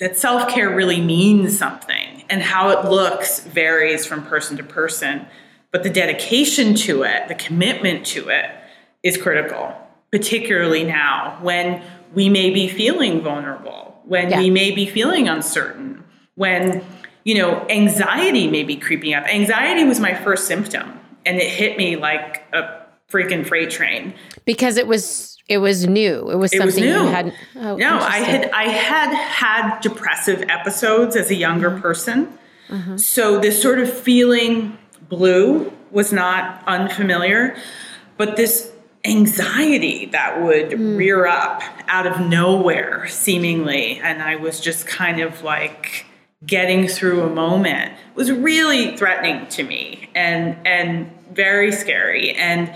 that 0.01 0.19
self-care 0.19 0.75
really 0.75 1.01
means 1.01 1.57
something 1.57 2.25
and 2.29 2.43
how 2.43 2.71
it 2.71 2.91
looks 2.91 3.41
varies 3.41 4.05
from 4.07 4.25
person 4.25 4.57
to 4.57 4.65
person, 4.65 5.27
but 5.71 5.83
the 5.83 5.91
dedication 5.91 6.75
to 6.75 7.03
it, 7.05 7.29
the 7.29 7.35
commitment 7.35 8.07
to 8.07 8.31
it 8.31 8.51
is 9.03 9.17
critical, 9.17 9.77
particularly 10.11 10.83
now 10.83 11.39
when 11.43 11.83
we 12.15 12.29
may 12.29 12.51
be 12.51 12.69
feeling 12.69 13.21
vulnerable, 13.21 14.01
when 14.05 14.31
yeah. 14.31 14.39
we 14.39 14.51
may 14.51 14.71
be 14.71 14.87
feeling 14.87 15.29
uncertain, 15.29 16.05
when 16.35 16.85
you 17.25 17.35
know 17.37 17.67
anxiety 17.69 18.49
may 18.49 18.65
be 18.65 18.77
creeping 18.77 19.15
up. 19.15 19.25
Anxiety 19.25 19.85
was 19.85 20.01
my 20.01 20.15
first 20.15 20.47
symptom, 20.47 20.99
and 21.25 21.39
it 21.39 21.49
hit 21.49 21.77
me 21.77 21.97
like 21.97 22.45
a 22.53 22.83
freaking 23.11 23.47
freight 23.47 23.71
train 23.71 24.15
because 24.45 24.77
it 24.77 24.87
was 24.87 25.39
it 25.49 25.59
was 25.59 25.87
new. 25.87 26.31
It 26.31 26.37
was 26.37 26.53
it 26.53 26.59
something 26.59 26.85
was 26.85 26.95
you 26.95 27.07
had. 27.07 27.35
Oh, 27.57 27.77
no, 27.77 27.99
I 27.99 28.19
had 28.19 28.51
I 28.51 28.65
had 28.65 29.15
had 29.15 29.81
depressive 29.81 30.43
episodes 30.49 31.17
as 31.17 31.31
a 31.31 31.35
younger 31.35 31.71
mm-hmm. 31.71 31.83
person, 31.83 32.39
mm-hmm. 32.69 32.97
so 32.97 33.39
this 33.39 33.61
sort 33.61 33.79
of 33.79 33.93
feeling 33.93 34.79
blue 35.09 35.73
was 35.91 36.13
not 36.13 36.63
unfamiliar, 36.67 37.57
but 38.17 38.37
this 38.37 38.72
anxiety 39.05 40.07
that 40.07 40.42
would 40.42 40.70
mm. 40.70 40.96
rear 40.96 41.26
up 41.26 41.62
out 41.88 42.07
of 42.07 42.20
nowhere, 42.20 43.09
seemingly. 43.09 43.98
And 43.98 44.22
I 44.22 44.36
was 44.36 44.61
just 44.61 44.86
kind 44.86 45.20
of 45.20 45.42
like 45.42 46.07
getting 46.44 46.88
through 46.88 47.22
a 47.22 47.30
moment 47.30 47.92
it 48.12 48.16
was 48.16 48.30
really 48.30 48.96
threatening 48.96 49.46
to 49.46 49.62
me 49.62 50.11
and 50.14 50.66
and 50.66 51.11
very 51.32 51.72
scary. 51.72 52.32
And 52.32 52.72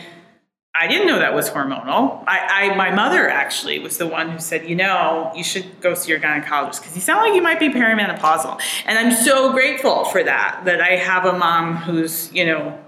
I 0.75 0.87
didn't 0.89 1.07
know 1.07 1.19
that 1.19 1.35
was 1.35 1.49
hormonal. 1.49 2.23
I, 2.27 2.71
I, 2.71 2.75
my 2.75 2.91
mother 2.95 3.29
actually 3.29 3.79
was 3.79 3.97
the 3.97 4.07
one 4.07 4.29
who 4.29 4.39
said, 4.39 4.69
you 4.69 4.75
know, 4.75 5.33
you 5.35 5.43
should 5.43 5.81
go 5.81 5.95
see 5.95 6.11
your 6.11 6.21
gynecologist 6.21 6.81
because 6.81 6.95
you 6.95 7.01
sound 7.01 7.23
like 7.23 7.35
you 7.35 7.41
might 7.41 7.59
be 7.59 7.71
perimenopausal. 7.71 8.61
And 8.85 8.99
I'm 8.99 9.13
so 9.13 9.53
grateful 9.53 10.05
for 10.07 10.23
that, 10.23 10.63
that 10.67 10.83
I 10.83 10.97
have 10.97 11.25
a 11.25 11.39
mom 11.39 11.77
who's, 11.77 12.31
you 12.33 12.45
know, 12.45 12.79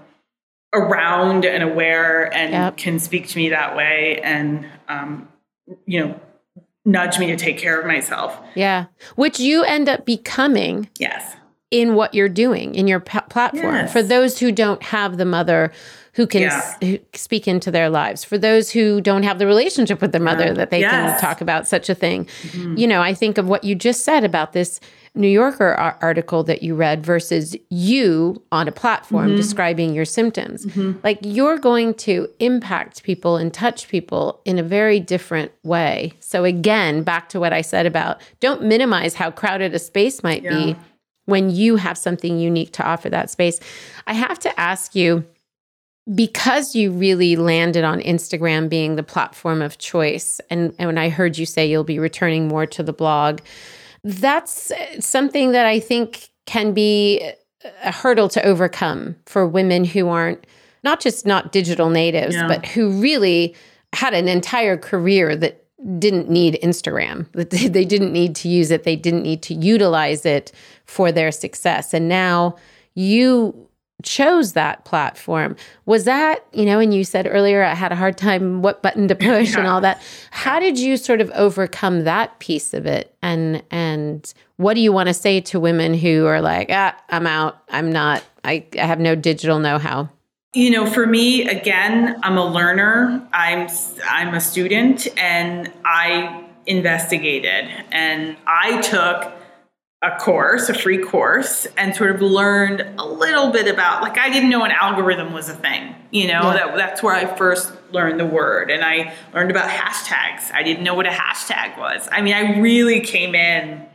around 0.73 1.45
and 1.45 1.63
aware 1.63 2.31
and 2.33 2.51
yep. 2.51 2.77
can 2.77 2.99
speak 2.99 3.27
to 3.27 3.37
me 3.37 3.49
that 3.49 3.75
way 3.75 4.21
and 4.23 4.67
um, 4.87 5.27
you 5.85 5.99
know 5.99 6.19
nudge 6.85 7.19
me 7.19 7.27
to 7.27 7.35
take 7.35 7.57
care 7.57 7.79
of 7.79 7.85
myself 7.85 8.39
yeah 8.55 8.85
which 9.15 9.39
you 9.39 9.63
end 9.63 9.89
up 9.89 10.05
becoming 10.05 10.87
yes 10.99 11.35
in 11.71 11.95
what 11.95 12.13
you're 12.13 12.29
doing 12.29 12.73
in 12.75 12.87
your 12.87 12.99
p- 12.99 13.19
platform 13.29 13.75
yes. 13.75 13.91
for 13.91 14.01
those 14.01 14.39
who 14.39 14.51
don't 14.51 14.81
have 14.83 15.17
the 15.17 15.25
mother 15.25 15.71
who 16.13 16.25
can 16.25 16.41
yeah. 16.41 16.75
s- 16.81 16.99
speak 17.13 17.47
into 17.47 17.71
their 17.71 17.89
lives 17.89 18.23
for 18.23 18.37
those 18.37 18.71
who 18.71 19.01
don't 19.01 19.23
have 19.23 19.39
the 19.39 19.47
relationship 19.47 20.01
with 20.01 20.11
their 20.11 20.21
mother 20.21 20.47
yeah. 20.47 20.53
that 20.53 20.69
they 20.69 20.81
yes. 20.81 20.91
can 20.91 21.19
talk 21.19 21.41
about 21.41 21.67
such 21.67 21.89
a 21.89 21.95
thing 21.95 22.25
mm-hmm. 22.25 22.77
you 22.77 22.87
know 22.87 23.01
i 23.01 23.13
think 23.13 23.37
of 23.37 23.47
what 23.47 23.63
you 23.63 23.75
just 23.75 24.03
said 24.03 24.23
about 24.23 24.53
this 24.53 24.79
New 25.15 25.27
Yorker 25.27 25.73
article 26.01 26.43
that 26.43 26.63
you 26.63 26.75
read 26.75 27.05
versus 27.05 27.55
you 27.69 28.41
on 28.51 28.67
a 28.67 28.71
platform 28.71 29.27
mm-hmm. 29.27 29.35
describing 29.35 29.93
your 29.93 30.05
symptoms. 30.05 30.65
Mm-hmm. 30.65 30.99
Like 31.03 31.19
you're 31.23 31.57
going 31.57 31.93
to 31.95 32.29
impact 32.39 33.03
people 33.03 33.35
and 33.37 33.53
touch 33.53 33.87
people 33.87 34.41
in 34.45 34.59
a 34.59 34.63
very 34.63 34.99
different 34.99 35.51
way. 35.63 36.13
So, 36.19 36.43
again, 36.43 37.03
back 37.03 37.29
to 37.29 37.39
what 37.39 37.53
I 37.53 37.61
said 37.61 37.85
about 37.85 38.21
don't 38.39 38.63
minimize 38.63 39.15
how 39.15 39.31
crowded 39.31 39.73
a 39.73 39.79
space 39.79 40.23
might 40.23 40.43
yeah. 40.43 40.55
be 40.55 40.75
when 41.25 41.49
you 41.49 41.75
have 41.75 41.97
something 41.97 42.39
unique 42.39 42.73
to 42.73 42.83
offer 42.83 43.09
that 43.09 43.29
space. 43.29 43.59
I 44.07 44.13
have 44.13 44.39
to 44.39 44.59
ask 44.59 44.95
you 44.95 45.25
because 46.15 46.75
you 46.75 46.91
really 46.91 47.35
landed 47.35 47.83
on 47.83 47.99
Instagram 48.01 48.67
being 48.67 48.95
the 48.95 49.03
platform 49.03 49.61
of 49.61 49.77
choice, 49.77 50.41
and, 50.49 50.73
and 50.79 50.87
when 50.87 50.97
I 50.97 51.09
heard 51.09 51.37
you 51.37 51.45
say 51.45 51.69
you'll 51.69 51.83
be 51.83 51.99
returning 51.99 52.47
more 52.47 52.65
to 52.65 52.81
the 52.81 52.93
blog 52.93 53.41
that's 54.03 54.71
uh, 54.71 55.01
something 55.01 55.51
that 55.51 55.65
I 55.65 55.79
think 55.79 56.29
can 56.45 56.73
be 56.73 57.31
a 57.83 57.91
hurdle 57.91 58.29
to 58.29 58.45
overcome 58.45 59.15
for 59.25 59.45
women 59.47 59.83
who 59.83 60.09
aren't 60.09 60.45
not 60.83 61.01
just 61.01 61.25
not 61.25 61.51
digital 61.51 61.89
natives, 61.89 62.35
yeah. 62.35 62.47
but 62.47 62.65
who 62.65 62.89
really 63.01 63.55
had 63.93 64.13
an 64.13 64.27
entire 64.27 64.77
career 64.77 65.35
that 65.35 65.65
didn't 65.97 66.29
need 66.29 66.59
Instagram. 66.63 67.27
That 67.33 67.49
they 67.51 67.85
didn't 67.85 68.13
need 68.13 68.35
to 68.37 68.49
use 68.49 68.71
it. 68.71 68.83
They 68.83 68.95
didn't 68.95 69.23
need 69.23 69.41
to 69.43 69.53
utilize 69.53 70.25
it 70.25 70.51
for 70.85 71.11
their 71.11 71.31
success. 71.31 71.93
And 71.93 72.07
now 72.07 72.55
you 72.95 73.68
chose 74.03 74.53
that 74.53 74.85
platform. 74.85 75.55
Was 75.85 76.05
that 76.05 76.45
you 76.53 76.65
know 76.65 76.79
and 76.79 76.93
you 76.93 77.03
said 77.03 77.27
earlier 77.29 77.63
i 77.63 77.73
had 77.73 77.91
a 77.91 77.95
hard 77.95 78.17
time 78.17 78.61
what 78.61 78.81
button 78.81 79.07
to 79.07 79.15
push 79.15 79.53
yeah. 79.53 79.59
and 79.59 79.67
all 79.67 79.81
that. 79.81 80.01
How 80.31 80.59
did 80.59 80.79
you 80.79 80.97
sort 80.97 81.21
of 81.21 81.29
overcome 81.31 82.03
that 82.03 82.39
piece 82.39 82.73
of 82.73 82.85
it? 82.85 83.15
And 83.21 83.63
and 83.71 84.33
what 84.57 84.73
do 84.73 84.81
you 84.81 84.91
want 84.91 85.07
to 85.07 85.13
say 85.13 85.41
to 85.41 85.59
women 85.59 85.93
who 85.93 86.25
are 86.25 86.41
like 86.41 86.69
ah 86.71 86.95
i'm 87.09 87.27
out. 87.27 87.61
I'm 87.69 87.91
not. 87.91 88.23
I, 88.43 88.65
I 88.79 88.85
have 88.85 88.99
no 88.99 89.15
digital 89.15 89.59
know-how 89.59 90.09
you 90.55 90.71
know 90.71 90.89
for 90.89 91.05
me 91.05 91.47
again 91.47 92.19
i'm 92.23 92.37
a 92.37 92.45
learner. 92.45 93.27
I'm 93.33 93.67
i'm 94.05 94.33
a 94.33 94.41
student 94.41 95.07
and 95.17 95.71
i 95.85 96.45
investigated 96.69 97.65
and 97.91 98.37
I 98.45 98.79
took 98.81 99.33
a 100.01 100.11
course, 100.17 100.69
a 100.69 100.73
free 100.73 100.97
course, 100.97 101.67
and 101.75 101.93
sort 101.93 102.11
of 102.15 102.21
learned 102.21 102.81
a 102.97 103.05
little 103.05 103.51
bit 103.51 103.67
about 103.67 104.01
like 104.01 104.17
I 104.17 104.29
didn't 104.29 104.49
know 104.49 104.63
an 104.63 104.71
algorithm 104.71 105.33
was 105.33 105.49
a 105.49 105.53
thing. 105.53 105.93
You 106.11 106.27
know, 106.27 106.41
yeah. 106.41 106.53
that 106.53 106.77
that's 106.77 107.03
where 107.03 107.13
I 107.13 107.25
first 107.35 107.73
learned 107.91 108.19
the 108.19 108.25
word. 108.25 108.71
And 108.71 108.83
I 108.83 109.13
learned 109.33 109.51
about 109.51 109.69
hashtags. 109.69 110.51
I 110.53 110.63
didn't 110.63 110.83
know 110.83 110.93
what 110.93 111.05
a 111.05 111.09
hashtag 111.09 111.77
was. 111.77 112.07
I 112.11 112.21
mean, 112.21 112.33
I 112.33 112.59
really 112.59 113.01
came 113.01 113.35
in 113.35 113.85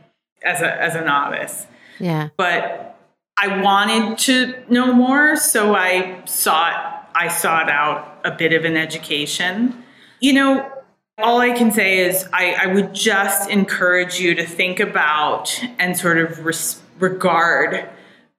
as 0.43 0.61
a 0.61 0.81
as 0.81 0.95
a 0.95 1.01
novice. 1.01 1.65
Yeah. 1.99 2.29
But 2.37 2.99
I 3.37 3.61
wanted 3.61 4.17
to 4.19 4.63
know 4.71 4.93
more, 4.93 5.35
so 5.35 5.75
I 5.75 6.23
sought 6.25 7.09
I 7.15 7.29
sought 7.29 7.69
out 7.69 8.21
a 8.23 8.31
bit 8.31 8.53
of 8.53 8.63
an 8.63 8.77
education. 8.77 9.83
You 10.19 10.33
know, 10.33 10.71
all 11.17 11.39
I 11.39 11.51
can 11.51 11.71
say 11.71 11.99
is 11.99 12.27
I, 12.33 12.53
I 12.53 12.67
would 12.67 12.93
just 12.93 13.49
encourage 13.49 14.19
you 14.19 14.35
to 14.35 14.45
think 14.45 14.79
about 14.79 15.57
and 15.79 15.97
sort 15.97 16.17
of 16.17 16.45
res- 16.45 16.81
regard 16.99 17.87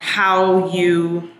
how 0.00 0.68
you 0.68 1.30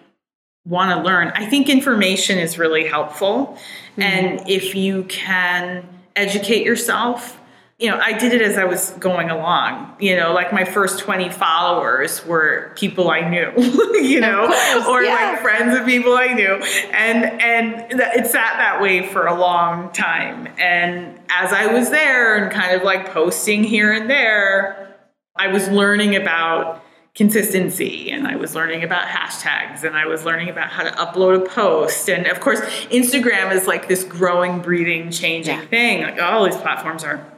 want 0.64 0.96
to 0.96 1.04
learn. 1.04 1.28
I 1.34 1.46
think 1.46 1.68
information 1.68 2.38
is 2.38 2.58
really 2.58 2.86
helpful. 2.86 3.58
Mm-hmm. 3.96 4.02
And 4.02 4.48
if 4.48 4.74
you 4.74 5.04
can 5.04 5.86
educate 6.16 6.64
yourself, 6.64 7.38
you 7.78 7.90
know, 7.90 7.98
I 7.98 8.16
did 8.16 8.32
it 8.32 8.40
as 8.40 8.56
I 8.56 8.64
was 8.64 8.90
going 8.92 9.28
along. 9.28 9.96
You 10.00 10.16
know, 10.16 10.32
like 10.32 10.50
my 10.52 10.64
first 10.64 10.98
20 11.00 11.28
followers 11.28 12.24
were 12.24 12.72
people 12.74 13.10
I 13.10 13.28
knew, 13.28 13.52
you 14.00 14.20
know, 14.20 14.46
course, 14.46 14.86
or 14.86 15.02
yeah. 15.02 15.14
like 15.14 15.40
friends 15.42 15.78
of 15.78 15.84
people 15.84 16.16
I 16.16 16.32
knew. 16.32 16.54
And 16.54 17.40
and 17.42 18.00
it 18.00 18.26
sat 18.26 18.56
that 18.56 18.80
way 18.80 19.06
for 19.06 19.26
a 19.26 19.38
long 19.38 19.92
time. 19.92 20.48
And 20.58 21.20
as 21.28 21.52
I 21.52 21.66
was 21.66 21.90
there 21.90 22.42
and 22.42 22.50
kind 22.50 22.74
of 22.74 22.82
like 22.82 23.12
posting 23.12 23.62
here 23.62 23.92
and 23.92 24.08
there, 24.08 24.96
I 25.36 25.48
was 25.48 25.68
learning 25.68 26.16
about 26.16 26.82
consistency 27.14 28.10
and 28.10 28.26
I 28.26 28.36
was 28.36 28.54
learning 28.54 28.84
about 28.84 29.06
hashtags 29.06 29.84
and 29.84 29.96
I 29.96 30.06
was 30.06 30.24
learning 30.24 30.48
about 30.48 30.68
how 30.68 30.82
to 30.82 30.90
upload 30.92 31.42
a 31.42 31.48
post. 31.48 32.08
And 32.08 32.26
of 32.26 32.40
course, 32.40 32.60
Instagram 32.90 33.54
is 33.54 33.66
like 33.66 33.86
this 33.86 34.02
growing, 34.02 34.60
breathing, 34.60 35.10
changing 35.10 35.58
yeah. 35.58 35.66
thing. 35.66 36.02
Like 36.02 36.20
all 36.20 36.44
these 36.44 36.56
platforms 36.56 37.04
are 37.04 37.35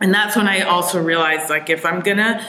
and 0.00 0.12
that's 0.12 0.36
when 0.36 0.48
I 0.48 0.60
also 0.60 1.02
realized 1.02 1.50
like 1.50 1.70
if 1.70 1.84
I'm 1.84 2.00
gonna 2.00 2.46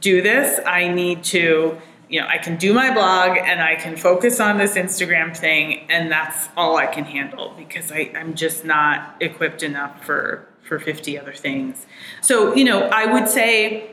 do 0.00 0.22
this, 0.22 0.60
I 0.66 0.88
need 0.88 1.24
to, 1.24 1.78
you 2.08 2.20
know, 2.20 2.26
I 2.26 2.38
can 2.38 2.56
do 2.56 2.74
my 2.74 2.92
blog 2.92 3.38
and 3.38 3.62
I 3.62 3.76
can 3.76 3.96
focus 3.96 4.40
on 4.40 4.58
this 4.58 4.74
Instagram 4.74 5.36
thing, 5.36 5.86
and 5.90 6.10
that's 6.10 6.48
all 6.56 6.76
I 6.76 6.86
can 6.86 7.04
handle 7.04 7.54
because 7.56 7.90
I, 7.90 8.10
I'm 8.14 8.34
just 8.34 8.64
not 8.64 9.16
equipped 9.20 9.62
enough 9.62 10.04
for 10.04 10.46
for 10.62 10.78
50 10.78 11.18
other 11.18 11.32
things. 11.32 11.86
So, 12.20 12.54
you 12.54 12.64
know, 12.64 12.82
I 12.84 13.06
would 13.06 13.28
say 13.28 13.90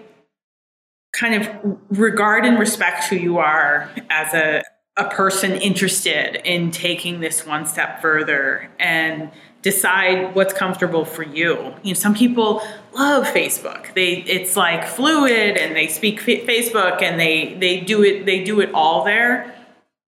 kind 1.13 1.43
of 1.43 1.77
regard 1.89 2.45
and 2.45 2.59
respect 2.59 3.05
who 3.05 3.15
you 3.15 3.39
are 3.39 3.89
as 4.09 4.33
a 4.33 4.63
a 4.99 5.09
person 5.09 5.53
interested 5.53 6.41
in 6.45 6.71
taking 6.71 7.21
this 7.21 7.45
one 7.45 7.65
step 7.65 8.01
further 8.01 8.69
and 8.79 9.31
decide 9.61 10.35
what's 10.35 10.53
comfortable 10.53 11.05
for 11.05 11.23
you. 11.23 11.73
You 11.83 11.93
know, 11.93 11.99
some 11.99 12.13
people 12.13 12.61
love 12.93 13.25
Facebook. 13.25 13.93
They 13.93 14.17
it's 14.17 14.55
like 14.55 14.87
fluid 14.87 15.57
and 15.57 15.75
they 15.75 15.87
speak 15.87 16.19
f- 16.19 16.45
Facebook 16.45 17.01
and 17.01 17.19
they 17.19 17.55
they 17.55 17.79
do 17.79 18.03
it 18.03 18.25
they 18.25 18.43
do 18.43 18.59
it 18.61 18.73
all 18.73 19.03
there. 19.03 19.55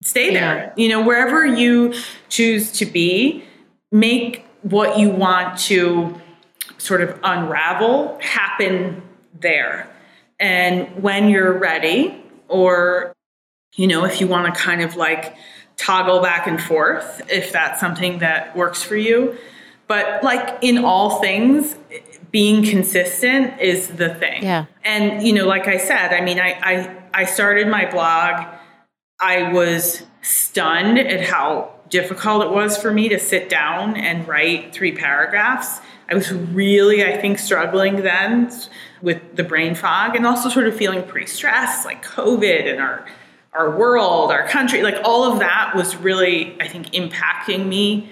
Stay 0.04 0.34
there. 0.34 0.74
Yeah. 0.78 0.84
You 0.84 0.90
know, 0.90 1.04
wherever 1.04 1.46
you 1.46 1.94
choose 2.30 2.72
to 2.74 2.86
be, 2.86 3.44
make 3.92 4.46
what 4.62 5.00
you 5.00 5.10
want 5.10 5.58
to 5.60 6.20
sort 6.78 7.02
of 7.02 7.20
unravel 7.24 8.18
happen 8.22 9.02
there. 9.40 9.88
And 10.40 11.02
when 11.02 11.30
you're 11.30 11.58
ready 11.58 12.24
or 12.48 13.14
you 13.78 13.88
know, 13.88 14.04
if 14.04 14.20
you 14.20 14.28
want 14.28 14.54
to 14.54 14.60
kind 14.60 14.82
of 14.82 14.98
like 14.98 15.38
toggle 15.78 16.20
back 16.20 16.48
and 16.48 16.62
forth 16.62 17.22
if 17.30 17.52
that's 17.52 17.80
something 17.80 18.20
that 18.20 18.56
works 18.58 18.84
for 18.84 18.98
you. 18.98 19.38
But 19.88 20.24
like 20.24 20.58
in 20.62 20.84
all 20.84 21.22
things, 21.22 21.76
being 22.32 22.66
consistent 22.66 23.62
is 23.62 23.88
the 23.88 24.14
thing. 24.14 24.44
Yeah. 24.44 24.66
And 24.84 25.26
you 25.26 25.32
know, 25.32 25.48
like 25.48 25.68
I 25.68 25.78
said, 25.78 26.14
I 26.14 26.22
mean, 26.22 26.40
I 26.40 26.60
I, 26.62 26.98
I 27.14 27.26
started 27.26 27.70
my 27.70 27.90
blog. 27.90 28.46
I 29.20 29.54
was 29.54 30.04
stunned 30.22 31.00
at 31.00 31.22
how 31.22 31.74
difficult 31.90 32.44
it 32.44 32.52
was 32.52 32.78
for 32.78 32.92
me 32.92 33.08
to 33.10 33.20
sit 33.20 33.50
down 33.50 33.96
and 33.96 34.28
write 34.28 34.74
three 34.74 34.92
paragraphs. 34.92 35.80
I 36.10 36.16
was 36.16 36.32
really, 36.32 37.04
I 37.04 37.18
think, 37.18 37.40
struggling 37.40 38.02
then 38.04 38.52
with 39.02 39.36
the 39.36 39.44
brain 39.44 39.74
fog 39.74 40.16
and 40.16 40.26
also 40.26 40.50
sort 40.50 40.68
of 40.68 40.76
feeling 40.76 41.04
pretty 41.04 41.28
stressed, 41.28 41.86
like 41.86 42.04
COVID 42.04 42.70
and 42.70 42.82
our 42.82 43.06
our 43.58 43.76
world, 43.78 44.32
our 44.32 44.48
country, 44.48 44.84
like 44.84 44.98
all 45.04 45.32
of 45.32 45.40
that 45.40 45.74
was 45.76 45.96
really, 45.96 46.60
I 46.62 46.68
think, 46.68 46.92
impacting 46.92 47.68
me. 47.68 48.12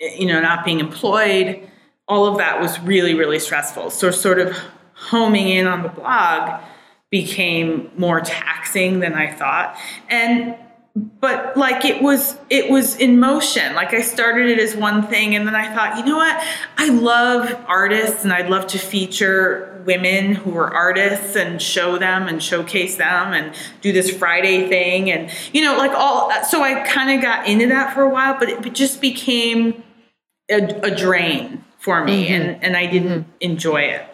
You 0.00 0.26
know, 0.26 0.40
not 0.40 0.64
being 0.64 0.78
employed, 0.78 1.68
all 2.06 2.26
of 2.26 2.38
that 2.38 2.60
was 2.60 2.78
really, 2.80 3.14
really 3.14 3.40
stressful. 3.40 3.90
So, 3.90 4.12
sort 4.12 4.38
of 4.38 4.56
homing 4.94 5.48
in 5.48 5.66
on 5.66 5.82
the 5.82 5.88
blog 5.88 6.62
became 7.10 7.90
more 7.96 8.20
taxing 8.20 9.00
than 9.00 9.14
I 9.14 9.32
thought. 9.32 9.76
And 10.08 10.56
but 11.20 11.56
like 11.56 11.84
it 11.84 12.02
was 12.02 12.36
it 12.50 12.70
was 12.70 12.96
in 12.96 13.18
motion. 13.18 13.74
Like 13.74 13.94
i 13.94 14.00
started 14.00 14.48
it 14.48 14.58
as 14.58 14.76
one 14.76 15.06
thing 15.06 15.34
and 15.34 15.46
then 15.46 15.54
i 15.54 15.72
thought 15.74 15.98
you 15.98 16.04
know 16.04 16.16
what? 16.16 16.44
I 16.76 16.88
love 16.88 17.56
artists 17.66 18.24
and 18.24 18.32
i'd 18.32 18.50
love 18.50 18.66
to 18.68 18.78
feature 18.78 19.82
women 19.86 20.34
who 20.34 20.56
are 20.56 20.72
artists 20.72 21.36
and 21.36 21.62
show 21.62 21.98
them 21.98 22.28
and 22.28 22.42
showcase 22.42 22.96
them 22.96 23.32
and 23.32 23.54
do 23.80 23.92
this 23.92 24.10
friday 24.10 24.68
thing. 24.68 25.10
And 25.10 25.30
you 25.52 25.62
know 25.62 25.76
like 25.76 25.92
all 25.92 26.32
so 26.44 26.62
i 26.62 26.86
kind 26.86 27.10
of 27.16 27.22
got 27.22 27.46
into 27.46 27.66
that 27.68 27.94
for 27.94 28.02
a 28.02 28.10
while 28.10 28.38
but 28.38 28.48
it 28.48 28.74
just 28.74 29.00
became 29.00 29.82
a, 30.50 30.62
a 30.82 30.94
drain 30.94 31.64
for 31.78 32.04
me 32.04 32.26
mm-hmm. 32.26 32.34
and 32.34 32.64
and 32.64 32.76
i 32.76 32.86
didn't 32.86 33.22
mm-hmm. 33.22 33.30
enjoy 33.40 33.82
it. 33.82 34.04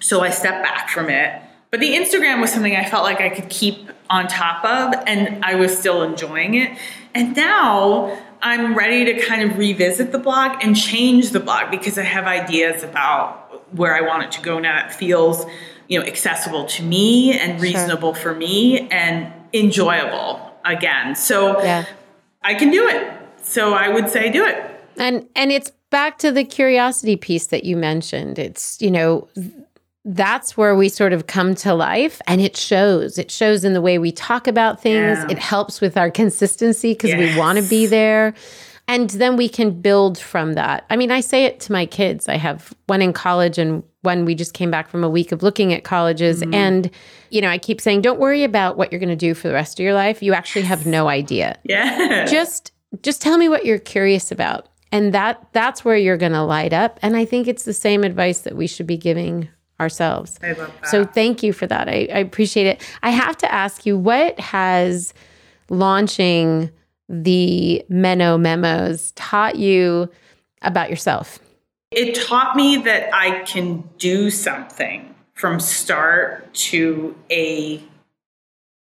So 0.00 0.20
i 0.22 0.30
stepped 0.30 0.64
back 0.64 0.88
from 0.88 1.10
it 1.10 1.42
but 1.70 1.80
the 1.80 1.94
instagram 1.94 2.40
was 2.40 2.52
something 2.52 2.76
i 2.76 2.84
felt 2.84 3.04
like 3.04 3.20
i 3.20 3.28
could 3.28 3.48
keep 3.48 3.90
on 4.10 4.26
top 4.26 4.64
of, 4.64 5.02
and 5.06 5.42
I 5.44 5.54
was 5.54 5.78
still 5.78 6.02
enjoying 6.02 6.54
it. 6.54 6.76
And 7.14 7.34
now 7.36 8.18
I'm 8.42 8.76
ready 8.76 9.04
to 9.04 9.20
kind 9.20 9.48
of 9.48 9.56
revisit 9.56 10.12
the 10.12 10.18
blog 10.18 10.62
and 10.62 10.76
change 10.76 11.30
the 11.30 11.40
blog 11.40 11.70
because 11.70 11.96
I 11.96 12.02
have 12.02 12.26
ideas 12.26 12.82
about 12.82 13.74
where 13.74 13.94
I 13.94 14.00
want 14.00 14.24
it 14.24 14.32
to 14.32 14.42
go 14.42 14.58
now. 14.58 14.84
It 14.84 14.92
feels, 14.92 15.46
you 15.88 15.98
know, 15.98 16.04
accessible 16.04 16.66
to 16.66 16.82
me 16.82 17.38
and 17.38 17.60
reasonable 17.60 18.14
sure. 18.14 18.22
for 18.22 18.34
me 18.34 18.88
and 18.88 19.32
enjoyable 19.52 20.54
again. 20.64 21.14
So 21.14 21.62
yeah. 21.62 21.84
I 22.42 22.54
can 22.54 22.70
do 22.70 22.88
it. 22.88 23.12
So 23.42 23.74
I 23.74 23.88
would 23.88 24.08
say 24.08 24.30
do 24.30 24.44
it. 24.44 24.66
And 24.96 25.28
and 25.36 25.52
it's 25.52 25.70
back 25.90 26.18
to 26.18 26.32
the 26.32 26.44
curiosity 26.44 27.16
piece 27.16 27.46
that 27.46 27.64
you 27.64 27.76
mentioned. 27.76 28.38
It's, 28.38 28.80
you 28.82 28.90
know, 28.90 29.28
that's 30.04 30.56
where 30.56 30.74
we 30.74 30.88
sort 30.88 31.12
of 31.12 31.26
come 31.26 31.54
to 31.56 31.74
life 31.74 32.22
and 32.26 32.40
it 32.40 32.56
shows. 32.56 33.18
It 33.18 33.30
shows 33.30 33.64
in 33.64 33.74
the 33.74 33.82
way 33.82 33.98
we 33.98 34.12
talk 34.12 34.46
about 34.46 34.80
things. 34.80 35.18
Yeah. 35.18 35.30
it 35.30 35.38
helps 35.38 35.80
with 35.80 35.96
our 35.96 36.10
consistency 36.10 36.92
because 36.94 37.10
yes. 37.10 37.34
we 37.34 37.38
want 37.38 37.58
to 37.58 37.64
be 37.68 37.86
there 37.86 38.34
and 38.88 39.10
then 39.10 39.36
we 39.36 39.48
can 39.48 39.80
build 39.80 40.18
from 40.18 40.54
that. 40.54 40.84
I 40.90 40.96
mean 40.96 41.10
i 41.10 41.20
say 41.20 41.44
it 41.44 41.60
to 41.60 41.72
my 41.72 41.86
kids. 41.86 42.28
I 42.28 42.36
have 42.36 42.74
one 42.86 43.02
in 43.02 43.12
college 43.12 43.58
and 43.58 43.82
one 44.02 44.24
we 44.24 44.34
just 44.34 44.54
came 44.54 44.70
back 44.70 44.88
from 44.88 45.04
a 45.04 45.08
week 45.08 45.32
of 45.32 45.42
looking 45.42 45.74
at 45.74 45.84
colleges 45.84 46.40
mm-hmm. 46.40 46.54
and 46.54 46.90
you 47.28 47.42
know 47.42 47.50
i 47.50 47.58
keep 47.58 47.82
saying 47.82 48.00
don't 48.00 48.18
worry 48.18 48.44
about 48.44 48.78
what 48.78 48.90
you're 48.90 48.98
going 48.98 49.10
to 49.10 49.16
do 49.16 49.34
for 49.34 49.48
the 49.48 49.54
rest 49.54 49.78
of 49.78 49.84
your 49.84 49.94
life. 49.94 50.22
You 50.22 50.32
actually 50.32 50.62
have 50.62 50.86
no 50.86 51.08
idea. 51.08 51.58
Yeah 51.64 52.24
just 52.26 52.72
just 53.02 53.20
tell 53.20 53.36
me 53.36 53.48
what 53.48 53.66
you're 53.66 53.78
curious 53.78 54.32
about 54.32 54.68
and 54.90 55.12
that 55.12 55.46
that's 55.52 55.84
where 55.84 55.96
you're 55.96 56.16
going 56.16 56.32
to 56.32 56.42
light 56.42 56.72
up 56.72 56.98
and 57.02 57.16
i 57.16 57.24
think 57.24 57.46
it's 57.46 57.64
the 57.64 57.74
same 57.74 58.02
advice 58.02 58.40
that 58.40 58.56
we 58.56 58.66
should 58.66 58.86
be 58.86 58.96
giving 58.96 59.48
ourselves. 59.80 60.38
I 60.42 60.52
love 60.52 60.72
that. 60.80 60.88
So 60.88 61.04
thank 61.04 61.42
you 61.42 61.52
for 61.52 61.66
that. 61.66 61.88
I, 61.88 62.08
I 62.12 62.18
appreciate 62.18 62.66
it. 62.66 62.86
I 63.02 63.10
have 63.10 63.36
to 63.38 63.52
ask 63.52 63.86
you, 63.86 63.98
what 63.98 64.38
has 64.38 65.14
launching 65.68 66.70
the 67.08 67.84
Meno 67.88 68.38
Memos 68.38 69.12
taught 69.12 69.56
you 69.56 70.10
about 70.62 70.90
yourself? 70.90 71.40
It 71.90 72.14
taught 72.14 72.54
me 72.54 72.76
that 72.76 73.12
I 73.12 73.40
can 73.40 73.88
do 73.98 74.30
something 74.30 75.14
from 75.34 75.58
start 75.58 76.52
to 76.54 77.16
a 77.30 77.82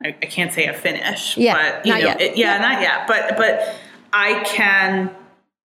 I, 0.03 0.09
I 0.09 0.27
can't 0.27 0.53
say 0.53 0.67
a 0.67 0.75
finish, 0.75 1.39
yeah, 1.39 1.55
but 1.55 1.87
you 1.87 1.93
know, 1.93 2.11
it, 2.19 2.37
yeah, 2.37 2.57
yeah, 2.57 2.59
not 2.59 2.83
yet. 2.83 3.07
But 3.07 3.37
but 3.39 3.75
I 4.13 4.45
can 4.45 5.15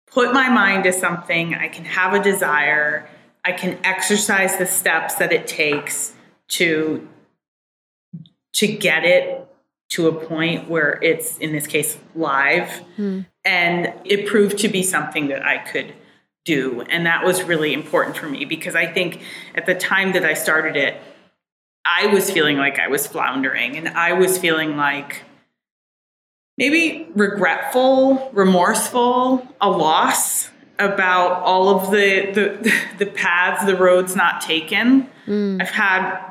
put 0.06 0.32
my 0.32 0.48
mind 0.48 0.84
to 0.84 0.92
something. 0.92 1.54
I 1.54 1.68
can 1.68 1.84
have 1.84 2.14
a 2.14 2.22
desire 2.22 3.08
I 3.44 3.52
can 3.52 3.78
exercise 3.84 4.56
the 4.58 4.66
steps 4.66 5.14
that 5.16 5.32
it 5.32 5.46
takes 5.46 6.14
to 6.48 7.08
to 8.52 8.66
get 8.66 9.04
it 9.04 9.46
to 9.90 10.08
a 10.08 10.26
point 10.26 10.68
where 10.68 10.98
it's 11.02 11.38
in 11.38 11.52
this 11.52 11.66
case 11.66 11.98
live 12.14 12.82
mm. 12.96 13.26
and 13.44 13.92
it 14.04 14.26
proved 14.26 14.58
to 14.58 14.68
be 14.68 14.82
something 14.82 15.28
that 15.28 15.44
I 15.44 15.58
could 15.58 15.94
do. 16.44 16.82
And 16.82 17.06
that 17.06 17.24
was 17.24 17.42
really 17.42 17.72
important 17.72 18.16
for 18.16 18.28
me 18.28 18.44
because 18.44 18.74
I 18.74 18.86
think 18.86 19.20
at 19.54 19.66
the 19.66 19.74
time 19.74 20.12
that 20.12 20.24
I 20.24 20.34
started 20.34 20.76
it, 20.76 21.00
I 21.84 22.06
was 22.06 22.30
feeling 22.30 22.56
like 22.56 22.78
I 22.78 22.88
was 22.88 23.06
floundering 23.06 23.76
and 23.76 23.88
I 23.88 24.12
was 24.12 24.38
feeling 24.38 24.76
like 24.76 25.22
maybe 26.56 27.08
regretful, 27.14 28.30
remorseful, 28.32 29.46
a 29.60 29.70
loss 29.70 30.49
about 30.80 31.42
all 31.42 31.68
of 31.68 31.90
the 31.90 32.32
the, 32.32 32.74
the 33.04 33.06
paths, 33.06 33.64
the 33.64 33.76
roads 33.76 34.16
not 34.16 34.40
taken. 34.40 35.08
Mm. 35.26 35.62
I've 35.62 35.70
had 35.70 36.30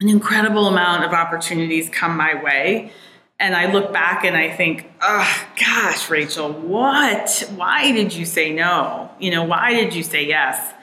an 0.00 0.08
incredible 0.08 0.66
amount 0.66 1.04
of 1.04 1.12
opportunities 1.12 1.88
come 1.88 2.16
my 2.16 2.42
way. 2.42 2.92
And 3.40 3.54
I 3.54 3.72
look 3.72 3.92
back 3.92 4.24
and 4.24 4.36
I 4.36 4.50
think, 4.50 4.90
oh 5.00 5.46
gosh, 5.60 6.10
Rachel, 6.10 6.52
what? 6.52 7.48
Why 7.54 7.92
did 7.92 8.12
you 8.12 8.26
say 8.26 8.52
no? 8.52 9.10
You 9.20 9.30
know, 9.30 9.44
why 9.44 9.74
did 9.74 9.94
you 9.94 10.02
say 10.02 10.26
yes? 10.26 10.74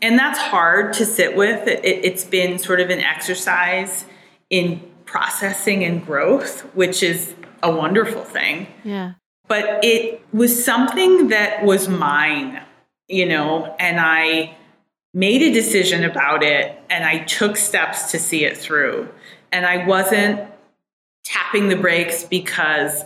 And 0.00 0.16
that's 0.16 0.38
hard 0.38 0.92
to 0.94 1.06
sit 1.06 1.34
with. 1.34 1.66
It, 1.66 1.84
it's 1.84 2.22
been 2.22 2.58
sort 2.58 2.80
of 2.80 2.90
an 2.90 3.00
exercise 3.00 4.04
in 4.50 4.80
processing 5.04 5.84
and 5.84 6.04
growth, 6.04 6.60
which 6.76 7.02
is 7.02 7.34
a 7.62 7.74
wonderful 7.74 8.22
thing. 8.22 8.68
Yeah. 8.84 9.14
But 9.48 9.84
it 9.84 10.22
was 10.32 10.64
something 10.64 11.28
that 11.28 11.64
was 11.64 11.88
mine, 11.88 12.62
you 13.08 13.26
know, 13.26 13.74
and 13.78 14.00
I 14.00 14.56
made 15.14 15.42
a 15.42 15.52
decision 15.52 16.04
about 16.04 16.42
it 16.42 16.78
and 16.90 17.04
I 17.04 17.20
took 17.20 17.56
steps 17.56 18.10
to 18.10 18.18
see 18.18 18.44
it 18.44 18.56
through. 18.56 19.08
And 19.52 19.64
I 19.64 19.86
wasn't 19.86 20.50
tapping 21.24 21.68
the 21.68 21.76
brakes 21.76 22.24
because 22.24 23.04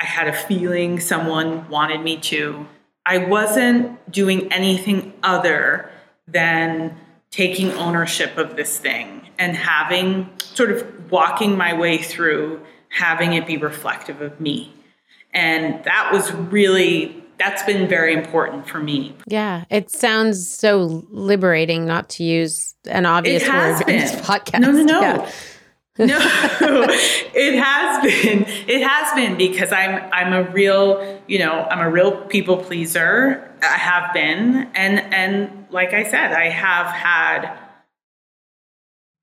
I 0.00 0.04
had 0.04 0.28
a 0.28 0.32
feeling 0.32 0.98
someone 0.98 1.68
wanted 1.68 2.00
me 2.02 2.16
to. 2.18 2.66
I 3.04 3.18
wasn't 3.18 4.10
doing 4.10 4.52
anything 4.52 5.12
other 5.22 5.90
than 6.26 6.96
taking 7.30 7.72
ownership 7.72 8.36
of 8.38 8.56
this 8.56 8.78
thing 8.78 9.28
and 9.38 9.56
having 9.56 10.30
sort 10.38 10.70
of 10.70 11.10
walking 11.10 11.56
my 11.56 11.74
way 11.74 11.98
through 11.98 12.60
having 12.88 13.32
it 13.32 13.46
be 13.46 13.56
reflective 13.56 14.20
of 14.20 14.40
me. 14.40 14.72
And 15.32 15.82
that 15.84 16.10
was 16.12 16.32
really 16.32 17.22
that's 17.38 17.62
been 17.64 17.88
very 17.88 18.12
important 18.14 18.68
for 18.68 18.78
me. 18.78 19.16
Yeah, 19.26 19.64
it 19.70 19.90
sounds 19.90 20.48
so 20.48 21.04
liberating 21.10 21.86
not 21.86 22.08
to 22.10 22.24
use 22.24 22.74
an 22.86 23.06
obvious 23.06 23.46
word 23.46 23.84
been. 23.86 23.96
in 23.96 24.00
this 24.00 24.14
podcast. 24.14 24.60
No, 24.60 24.70
no, 24.70 24.84
no. 24.84 25.00
Yeah. 25.00 25.30
no, 25.98 26.86
it 26.88 27.58
has 27.58 28.02
been. 28.02 28.44
It 28.66 28.82
has 28.82 29.12
been 29.14 29.36
because 29.36 29.72
I'm 29.72 30.08
I'm 30.12 30.32
a 30.32 30.50
real, 30.50 31.20
you 31.26 31.38
know, 31.38 31.66
I'm 31.70 31.80
a 31.80 31.90
real 31.90 32.24
people 32.26 32.56
pleaser. 32.56 33.50
I 33.62 33.76
have 33.76 34.14
been, 34.14 34.70
and 34.74 35.00
and 35.12 35.66
like 35.70 35.92
I 35.92 36.04
said, 36.04 36.32
I 36.32 36.48
have 36.48 36.86
had 36.86 37.58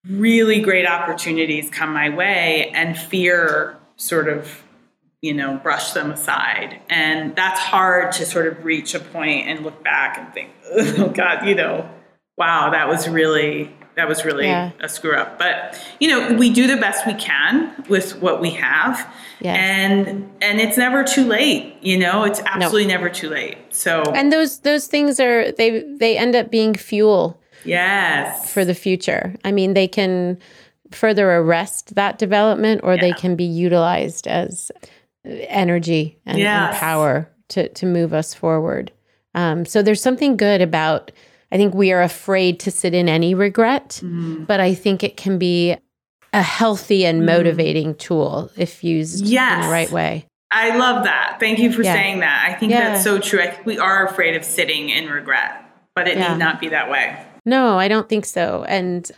really 0.07 0.61
great 0.61 0.85
opportunities 0.85 1.69
come 1.71 1.91
my 1.93 2.09
way, 2.09 2.69
and 2.75 2.95
fear 2.95 3.77
sort 3.95 4.29
of 4.29 4.63
you 5.21 5.33
know, 5.33 5.57
brush 5.57 5.91
them 5.91 6.11
aside. 6.11 6.81
And 6.89 7.35
that's 7.35 7.59
hard 7.59 8.11
to 8.13 8.25
sort 8.25 8.47
of 8.47 8.63
reach 8.63 8.95
a 8.95 8.99
point 8.99 9.47
and 9.47 9.63
look 9.63 9.83
back 9.83 10.17
and 10.17 10.33
think, 10.33 10.49
oh 10.99 11.09
God, 11.09 11.45
you 11.45 11.55
know, 11.55 11.89
wow, 12.37 12.69
that 12.71 12.87
was 12.87 13.07
really 13.07 13.75
that 13.95 14.07
was 14.07 14.23
really 14.23 14.45
yeah. 14.45 14.71
a 14.79 14.87
screw 14.87 15.13
up. 15.13 15.37
But 15.37 15.77
you 15.99 16.09
know, 16.09 16.37
we 16.37 16.51
do 16.51 16.67
the 16.67 16.77
best 16.77 17.05
we 17.05 17.13
can 17.15 17.83
with 17.89 18.21
what 18.21 18.39
we 18.39 18.51
have. 18.51 19.05
Yes. 19.41 19.57
And 19.59 20.31
and 20.41 20.61
it's 20.61 20.77
never 20.77 21.03
too 21.03 21.25
late, 21.25 21.75
you 21.81 21.97
know, 21.97 22.23
it's 22.23 22.39
absolutely 22.45 22.85
nope. 22.85 23.01
never 23.01 23.09
too 23.09 23.29
late. 23.29 23.57
So 23.71 24.03
And 24.13 24.31
those 24.31 24.59
those 24.59 24.87
things 24.87 25.19
are 25.19 25.51
they 25.51 25.83
they 25.99 26.17
end 26.17 26.35
up 26.35 26.49
being 26.49 26.75
fuel. 26.75 27.41
Yes. 27.65 28.53
For 28.53 28.63
the 28.63 28.73
future. 28.73 29.35
I 29.43 29.51
mean, 29.51 29.73
they 29.73 29.87
can 29.87 30.39
further 30.91 31.29
arrest 31.29 31.95
that 31.95 32.17
development 32.17 32.81
or 32.85 32.95
yeah. 32.95 33.01
they 33.01 33.11
can 33.11 33.35
be 33.35 33.43
utilized 33.43 34.27
as 34.27 34.71
energy 35.25 36.19
and, 36.25 36.37
yes. 36.37 36.71
and 36.71 36.79
power 36.79 37.29
to 37.49 37.69
to 37.69 37.85
move 37.85 38.13
us 38.13 38.33
forward. 38.33 38.91
Um, 39.35 39.65
so 39.65 39.81
there's 39.81 40.01
something 40.01 40.37
good 40.37 40.61
about. 40.61 41.11
I 41.51 41.57
think 41.57 41.73
we 41.73 41.91
are 41.91 42.03
afraid 42.03 42.59
to 42.61 42.71
sit 42.71 42.93
in 42.93 43.09
any 43.09 43.33
regret, 43.33 44.01
mm. 44.03 44.45
but 44.45 44.59
I 44.59 44.75
think 44.75 45.03
it 45.03 45.17
can 45.17 45.39
be 45.39 45.75
a 46.31 46.41
healthy 46.43 47.05
and 47.05 47.19
mm-hmm. 47.19 47.25
motivating 47.25 47.93
mm. 47.95 47.97
tool 47.97 48.51
if 48.55 48.83
used 48.83 49.25
yes. 49.25 49.55
in 49.55 49.61
the 49.61 49.71
right 49.71 49.89
way. 49.91 50.25
I 50.51 50.75
love 50.77 51.03
that. 51.05 51.37
Thank 51.39 51.59
you 51.59 51.71
for 51.71 51.83
yeah. 51.83 51.93
saying 51.93 52.19
that. 52.19 52.47
I 52.47 52.53
think 52.53 52.71
yeah. 52.71 52.91
that's 52.91 53.03
so 53.03 53.19
true. 53.19 53.41
I 53.41 53.49
think 53.49 53.65
we 53.65 53.79
are 53.79 54.05
afraid 54.05 54.35
of 54.35 54.43
sitting 54.43 54.89
in 54.89 55.07
regret, 55.07 55.63
but 55.95 56.07
it 56.07 56.17
yeah. 56.17 56.33
need 56.33 56.39
not 56.39 56.59
be 56.59 56.69
that 56.69 56.89
way. 56.89 57.23
No, 57.45 57.77
I 57.77 57.87
don't 57.87 58.09
think 58.09 58.25
so. 58.25 58.63
And 58.67 59.11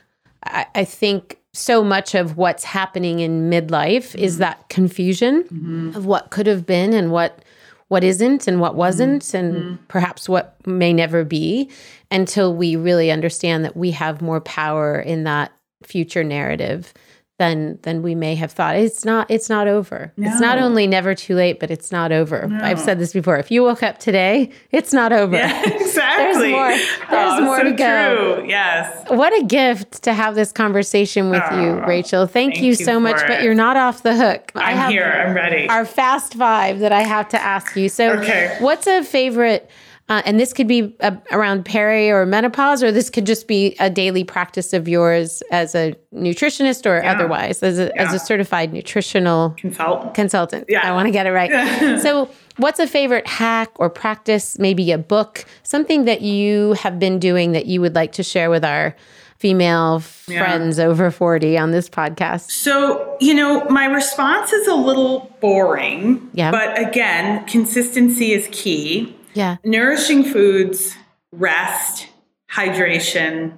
I, 0.43 0.67
I 0.75 0.83
think 0.85 1.40
so 1.53 1.83
much 1.83 2.15
of 2.15 2.37
what's 2.37 2.63
happening 2.63 3.19
in 3.19 3.49
midlife 3.49 4.11
mm-hmm. 4.11 4.19
is 4.19 4.37
that 4.37 4.67
confusion 4.69 5.43
mm-hmm. 5.43 5.95
of 5.95 6.05
what 6.05 6.29
could 6.29 6.47
have 6.47 6.65
been 6.65 6.93
and 6.93 7.11
what 7.11 7.43
what 7.89 8.05
isn't 8.05 8.47
and 8.47 8.61
what 8.61 8.75
wasn't 8.75 9.21
mm-hmm. 9.21 9.37
and 9.37 9.55
mm-hmm. 9.55 9.83
perhaps 9.89 10.29
what 10.29 10.55
may 10.65 10.93
never 10.93 11.25
be 11.25 11.69
until 12.09 12.55
we 12.55 12.77
really 12.77 13.11
understand 13.11 13.65
that 13.65 13.75
we 13.75 13.91
have 13.91 14.21
more 14.21 14.39
power 14.39 14.99
in 14.99 15.25
that 15.25 15.51
future 15.83 16.23
narrative 16.23 16.93
than 17.41 17.79
than 17.81 18.03
we 18.03 18.13
may 18.13 18.35
have 18.35 18.51
thought. 18.51 18.75
It's 18.75 19.03
not 19.03 19.29
it's 19.31 19.49
not 19.49 19.67
over. 19.67 20.13
No. 20.15 20.29
It's 20.29 20.39
not 20.39 20.59
only 20.59 20.85
never 20.85 21.15
too 21.15 21.33
late, 21.33 21.59
but 21.59 21.71
it's 21.71 21.91
not 21.91 22.11
over. 22.11 22.47
No. 22.47 22.63
I've 22.63 22.79
said 22.79 22.99
this 22.99 23.13
before. 23.13 23.37
If 23.37 23.49
you 23.49 23.63
woke 23.63 23.81
up 23.81 23.97
today, 23.97 24.51
it's 24.69 24.93
not 24.93 25.11
over. 25.11 25.35
Yeah, 25.35 25.65
exactly. 25.81 26.53
Oh, 26.53 26.67
There's 26.67 26.79
more. 26.99 27.07
There's 27.09 27.33
oh, 27.33 27.41
more 27.41 27.57
so 27.57 27.63
to 27.63 27.71
go. 27.71 28.35
True. 28.35 28.47
Yes. 28.47 29.09
What 29.09 29.33
a 29.41 29.43
gift 29.43 30.03
to 30.03 30.13
have 30.13 30.35
this 30.35 30.51
conversation 30.51 31.31
with 31.31 31.41
oh, 31.49 31.61
you, 31.61 31.85
Rachel. 31.85 32.27
Thank, 32.27 32.53
thank 32.53 32.63
you, 32.63 32.69
you 32.69 32.75
so 32.75 32.99
much. 32.99 33.19
It. 33.23 33.27
But 33.27 33.41
you're 33.41 33.55
not 33.55 33.75
off 33.75 34.03
the 34.03 34.15
hook. 34.15 34.51
I'm 34.53 34.61
I 34.61 34.71
have 34.73 34.91
here. 34.91 35.11
I'm 35.11 35.35
ready. 35.35 35.67
Our 35.67 35.85
fast 35.85 36.35
five 36.35 36.79
that 36.81 36.91
I 36.91 37.01
have 37.01 37.27
to 37.29 37.41
ask 37.41 37.75
you. 37.75 37.89
So, 37.89 38.19
okay. 38.19 38.57
what's 38.59 38.85
a 38.85 39.03
favorite? 39.03 39.67
Uh, 40.09 40.21
and 40.25 40.39
this 40.39 40.51
could 40.51 40.67
be 40.67 40.93
a, 40.99 41.17
around 41.31 41.63
peri 41.63 42.11
or 42.11 42.25
menopause, 42.25 42.83
or 42.83 42.91
this 42.91 43.09
could 43.09 43.25
just 43.25 43.47
be 43.47 43.75
a 43.79 43.89
daily 43.89 44.23
practice 44.23 44.73
of 44.73 44.87
yours 44.87 45.41
as 45.51 45.73
a 45.73 45.95
nutritionist 46.13 46.85
or 46.85 47.01
yeah. 47.01 47.13
otherwise, 47.13 47.63
as 47.63 47.79
a, 47.79 47.85
yeah. 47.95 48.03
as 48.03 48.13
a 48.13 48.19
certified 48.19 48.73
nutritional 48.73 49.51
consultant. 49.51 50.13
Consultant. 50.13 50.65
Yeah. 50.67 50.87
I 50.87 50.91
want 50.91 51.07
to 51.07 51.11
get 51.11 51.27
it 51.27 51.31
right. 51.31 51.99
so, 52.01 52.29
what's 52.57 52.79
a 52.79 52.87
favorite 52.87 53.25
hack 53.25 53.71
or 53.75 53.89
practice, 53.89 54.59
maybe 54.59 54.91
a 54.91 54.97
book, 54.97 55.45
something 55.63 56.05
that 56.05 56.21
you 56.21 56.73
have 56.73 56.99
been 56.99 57.17
doing 57.17 57.53
that 57.53 57.67
you 57.67 57.79
would 57.79 57.95
like 57.95 58.11
to 58.13 58.23
share 58.23 58.49
with 58.49 58.65
our 58.65 58.95
female 59.41 60.03
yeah. 60.27 60.43
friends 60.43 60.77
over 60.77 61.09
40 61.09 61.57
on 61.57 61.71
this 61.71 61.89
podcast? 61.89 62.51
So, 62.51 63.17
you 63.19 63.33
know, 63.33 63.65
my 63.69 63.85
response 63.85 64.53
is 64.53 64.67
a 64.67 64.75
little 64.75 65.35
boring. 65.41 66.29
Yeah. 66.33 66.51
But 66.51 66.77
again, 66.77 67.45
consistency 67.47 68.33
is 68.33 68.47
key. 68.51 69.15
Yeah. 69.33 69.57
Nourishing 69.63 70.23
foods, 70.23 70.95
rest, 71.31 72.07
hydration, 72.51 73.57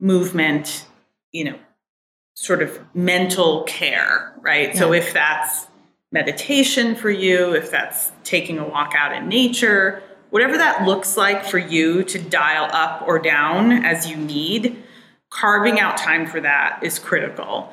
movement, 0.00 0.86
you 1.32 1.44
know, 1.44 1.58
sort 2.34 2.62
of 2.62 2.78
mental 2.94 3.64
care, 3.64 4.32
right? 4.40 4.68
Yeah. 4.74 4.78
So 4.78 4.92
if 4.92 5.12
that's 5.12 5.66
meditation 6.12 6.94
for 6.94 7.10
you, 7.10 7.54
if 7.54 7.70
that's 7.70 8.12
taking 8.24 8.58
a 8.58 8.66
walk 8.66 8.94
out 8.96 9.12
in 9.12 9.28
nature, 9.28 10.02
whatever 10.30 10.56
that 10.56 10.86
looks 10.86 11.16
like 11.16 11.44
for 11.44 11.58
you 11.58 12.04
to 12.04 12.18
dial 12.18 12.68
up 12.72 13.02
or 13.06 13.18
down 13.18 13.72
as 13.84 14.08
you 14.08 14.16
need, 14.16 14.82
carving 15.30 15.80
out 15.80 15.96
time 15.96 16.26
for 16.26 16.40
that 16.40 16.80
is 16.82 16.98
critical. 16.98 17.72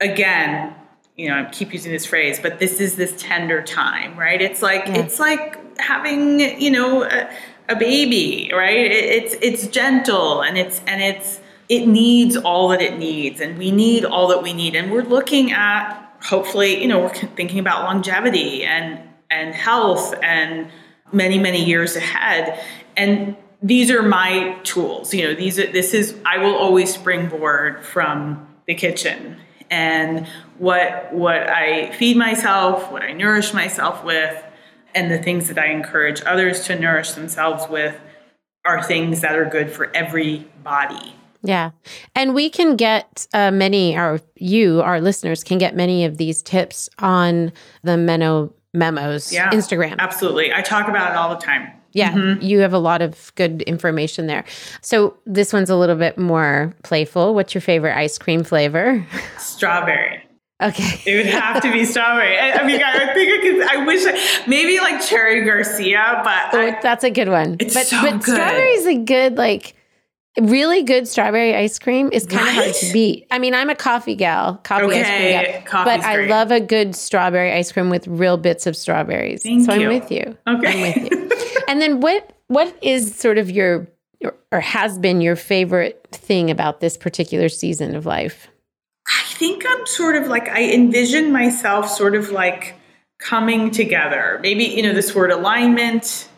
Again, 0.00 0.74
you 1.22 1.28
know, 1.28 1.38
I 1.38 1.44
keep 1.52 1.72
using 1.72 1.92
this 1.92 2.04
phrase, 2.04 2.40
but 2.40 2.58
this 2.58 2.80
is 2.80 2.96
this 2.96 3.14
tender 3.16 3.62
time, 3.62 4.18
right? 4.18 4.42
It's 4.42 4.60
like 4.60 4.86
yeah. 4.86 4.96
it's 4.96 5.20
like 5.20 5.78
having, 5.78 6.40
you 6.60 6.72
know, 6.72 7.04
a, 7.04 7.30
a 7.68 7.76
baby, 7.76 8.50
right? 8.52 8.76
It, 8.76 8.92
it's 8.92 9.36
it's 9.40 9.66
gentle 9.68 10.42
and 10.42 10.58
it's 10.58 10.80
and 10.84 11.00
it's 11.00 11.38
it 11.68 11.86
needs 11.86 12.36
all 12.36 12.66
that 12.70 12.82
it 12.82 12.98
needs, 12.98 13.40
and 13.40 13.56
we 13.56 13.70
need 13.70 14.04
all 14.04 14.26
that 14.28 14.42
we 14.42 14.52
need, 14.52 14.74
and 14.74 14.90
we're 14.90 15.04
looking 15.04 15.52
at 15.52 15.96
hopefully, 16.24 16.82
you 16.82 16.88
know, 16.88 16.98
we're 16.98 17.14
thinking 17.14 17.60
about 17.60 17.84
longevity 17.84 18.64
and 18.64 18.98
and 19.30 19.54
health 19.54 20.16
and 20.24 20.72
many 21.12 21.38
many 21.38 21.64
years 21.64 21.94
ahead, 21.94 22.60
and 22.96 23.36
these 23.62 23.92
are 23.92 24.02
my 24.02 24.58
tools. 24.64 25.14
You 25.14 25.28
know, 25.28 25.34
these 25.34 25.60
are 25.60 25.70
this 25.70 25.94
is 25.94 26.16
I 26.26 26.38
will 26.38 26.56
always 26.56 26.92
springboard 26.92 27.84
from 27.84 28.48
the 28.66 28.74
kitchen 28.74 29.36
and 29.72 30.26
what 30.58 31.12
what 31.12 31.48
I 31.48 31.90
feed 31.92 32.16
myself, 32.16 32.92
what 32.92 33.02
I 33.02 33.12
nourish 33.12 33.54
myself 33.54 34.04
with, 34.04 34.44
and 34.94 35.10
the 35.10 35.18
things 35.18 35.48
that 35.48 35.58
I 35.58 35.68
encourage 35.68 36.22
others 36.24 36.66
to 36.66 36.78
nourish 36.78 37.12
themselves 37.12 37.64
with 37.68 37.98
are 38.64 38.82
things 38.82 39.22
that 39.22 39.34
are 39.34 39.46
good 39.46 39.72
for 39.72 39.90
every 39.96 40.46
body. 40.62 41.16
Yeah. 41.42 41.70
And 42.14 42.34
we 42.34 42.50
can 42.50 42.76
get 42.76 43.26
uh, 43.34 43.50
many, 43.50 43.96
or 43.96 44.20
you, 44.36 44.82
our 44.82 45.00
listeners, 45.00 45.42
can 45.42 45.58
get 45.58 45.74
many 45.74 46.04
of 46.04 46.18
these 46.18 46.42
tips 46.42 46.88
on 47.00 47.50
the 47.82 47.96
Meno 47.96 48.54
Memos 48.72 49.32
yeah, 49.32 49.50
Instagram. 49.50 49.98
Absolutely. 49.98 50.52
I 50.52 50.62
talk 50.62 50.86
about 50.86 51.12
it 51.12 51.16
all 51.16 51.30
the 51.34 51.40
time. 51.40 51.72
Yeah, 51.92 52.12
mm-hmm. 52.12 52.42
you 52.42 52.60
have 52.60 52.72
a 52.72 52.78
lot 52.78 53.02
of 53.02 53.32
good 53.34 53.62
information 53.62 54.26
there. 54.26 54.44
So 54.80 55.16
this 55.26 55.52
one's 55.52 55.70
a 55.70 55.76
little 55.76 55.96
bit 55.96 56.18
more 56.18 56.74
playful. 56.82 57.34
What's 57.34 57.54
your 57.54 57.60
favorite 57.60 57.96
ice 57.96 58.18
cream 58.18 58.44
flavor? 58.44 59.06
Strawberry. 59.38 60.22
Okay. 60.62 61.10
it 61.10 61.16
would 61.16 61.26
have 61.26 61.60
to 61.62 61.72
be 61.72 61.84
strawberry. 61.84 62.38
I, 62.38 62.52
I, 62.52 62.64
mean, 62.64 62.80
I 62.80 63.12
think 63.12 63.32
I 63.32 63.42
could, 63.42 63.62
I 63.62 63.84
wish, 63.84 64.02
I, 64.06 64.46
maybe 64.46 64.78
like 64.78 65.00
cherry 65.02 65.44
Garcia, 65.44 66.20
but. 66.22 66.54
Oh, 66.54 66.78
that's 66.80 67.02
a 67.02 67.10
good 67.10 67.28
one. 67.28 67.56
It's 67.58 67.74
but, 67.74 67.86
so 67.86 68.00
but 68.00 68.12
good. 68.22 68.34
strawberry 68.34 68.70
is 68.70 68.86
a 68.86 68.98
good, 68.98 69.36
like, 69.36 69.74
really 70.40 70.82
good 70.82 71.06
strawberry 71.06 71.54
ice 71.54 71.78
cream 71.78 72.10
is 72.12 72.26
kind 72.26 72.46
of 72.46 72.54
hard 72.54 72.74
to 72.74 72.92
beat. 72.92 73.26
I 73.30 73.38
mean, 73.38 73.54
I'm 73.54 73.70
a 73.70 73.74
coffee 73.74 74.14
gal, 74.14 74.56
coffee 74.58 74.84
okay. 74.86 75.00
ice 75.00 75.06
cream 75.06 75.54
gal, 75.54 75.62
Coffee's 75.62 75.96
but 75.96 76.06
I 76.06 76.14
great. 76.16 76.30
love 76.30 76.50
a 76.50 76.60
good 76.60 76.94
strawberry 76.94 77.52
ice 77.52 77.72
cream 77.72 77.90
with 77.90 78.06
real 78.06 78.36
bits 78.36 78.66
of 78.66 78.76
strawberries. 78.76 79.42
Thank 79.42 79.66
so 79.66 79.74
you. 79.74 79.88
I'm 79.90 80.00
with 80.00 80.10
you. 80.10 80.38
Okay. 80.46 80.94
I'm 80.94 81.02
with 81.02 81.10
you. 81.10 81.21
And 81.68 81.80
then 81.80 82.00
what 82.00 82.32
what 82.48 82.76
is 82.82 83.14
sort 83.14 83.38
of 83.38 83.50
your 83.50 83.88
or 84.50 84.60
has 84.60 84.98
been 84.98 85.20
your 85.20 85.36
favorite 85.36 86.06
thing 86.12 86.50
about 86.50 86.80
this 86.80 86.96
particular 86.96 87.48
season 87.48 87.94
of 87.94 88.06
life? 88.06 88.48
I 89.08 89.24
think 89.34 89.64
I'm 89.66 89.86
sort 89.86 90.16
of 90.16 90.28
like 90.28 90.48
I 90.48 90.72
envision 90.72 91.32
myself 91.32 91.88
sort 91.88 92.14
of 92.14 92.30
like 92.30 92.74
coming 93.18 93.70
together. 93.70 94.38
Maybe, 94.42 94.64
you 94.64 94.82
know, 94.82 94.92
this 94.92 95.14
word 95.14 95.30
alignment 95.30 96.28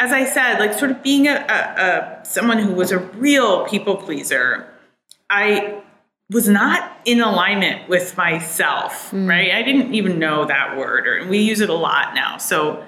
as 0.00 0.12
I 0.12 0.24
said, 0.24 0.58
like 0.58 0.72
sort 0.72 0.90
of 0.90 1.02
being 1.02 1.28
a, 1.28 1.34
a, 1.34 2.20
a 2.22 2.24
someone 2.24 2.58
who 2.58 2.72
was 2.72 2.90
a 2.90 2.98
real 2.98 3.66
people 3.66 3.96
pleaser, 3.96 4.66
I 5.28 5.82
was 6.30 6.48
not 6.48 6.90
in 7.04 7.20
alignment 7.20 7.86
with 7.88 8.16
myself, 8.16 9.10
mm. 9.10 9.28
right? 9.28 9.52
I 9.52 9.62
didn't 9.62 9.94
even 9.94 10.18
know 10.18 10.46
that 10.46 10.78
word, 10.78 11.06
or 11.06 11.28
we 11.28 11.38
use 11.38 11.60
it 11.60 11.68
a 11.68 11.74
lot 11.74 12.14
now. 12.14 12.38
So 12.38 12.84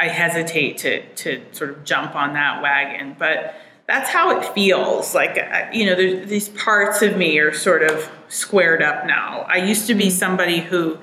I 0.00 0.08
hesitate 0.08 0.78
to 0.78 1.06
to 1.16 1.44
sort 1.52 1.70
of 1.70 1.84
jump 1.84 2.16
on 2.16 2.32
that 2.32 2.62
wagon, 2.62 3.14
but 3.18 3.54
that's 3.86 4.08
how 4.08 4.38
it 4.38 4.44
feels. 4.54 5.14
Like 5.14 5.38
uh, 5.38 5.66
you 5.72 5.84
know, 5.86 5.94
these 5.94 6.48
parts 6.48 7.02
of 7.02 7.18
me 7.18 7.38
are 7.38 7.52
sort 7.52 7.82
of 7.82 8.10
squared 8.28 8.82
up 8.82 9.06
now. 9.06 9.44
I 9.46 9.58
used 9.58 9.86
to 9.88 9.94
be 9.94 10.08
somebody 10.08 10.60
who 10.60 10.98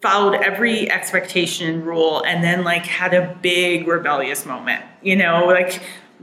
followed 0.00 0.34
every 0.36 0.90
expectation 0.90 1.68
and 1.68 1.86
rule 1.86 2.22
and 2.24 2.42
then 2.42 2.64
like 2.64 2.86
had 2.86 3.12
a 3.12 3.36
big 3.42 3.86
rebellious 3.86 4.46
moment 4.46 4.82
you 5.02 5.14
know 5.14 5.44
like 5.44 5.82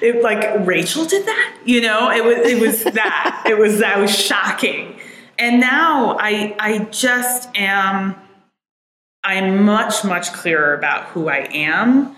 it 0.00 0.22
like 0.22 0.66
rachel 0.66 1.04
did 1.04 1.26
that 1.26 1.58
you 1.66 1.82
know 1.82 2.10
it 2.10 2.24
was 2.24 2.38
it 2.38 2.58
was 2.58 2.84
that 2.94 3.42
it 3.46 3.58
was 3.58 3.78
that 3.80 3.98
was 3.98 4.14
shocking 4.14 4.98
and 5.38 5.60
now 5.60 6.16
i 6.18 6.56
i 6.58 6.78
just 6.90 7.54
am 7.54 8.14
i'm 9.24 9.64
much 9.64 10.04
much 10.04 10.32
clearer 10.32 10.74
about 10.74 11.04
who 11.06 11.28
i 11.28 11.48
am 11.52 12.16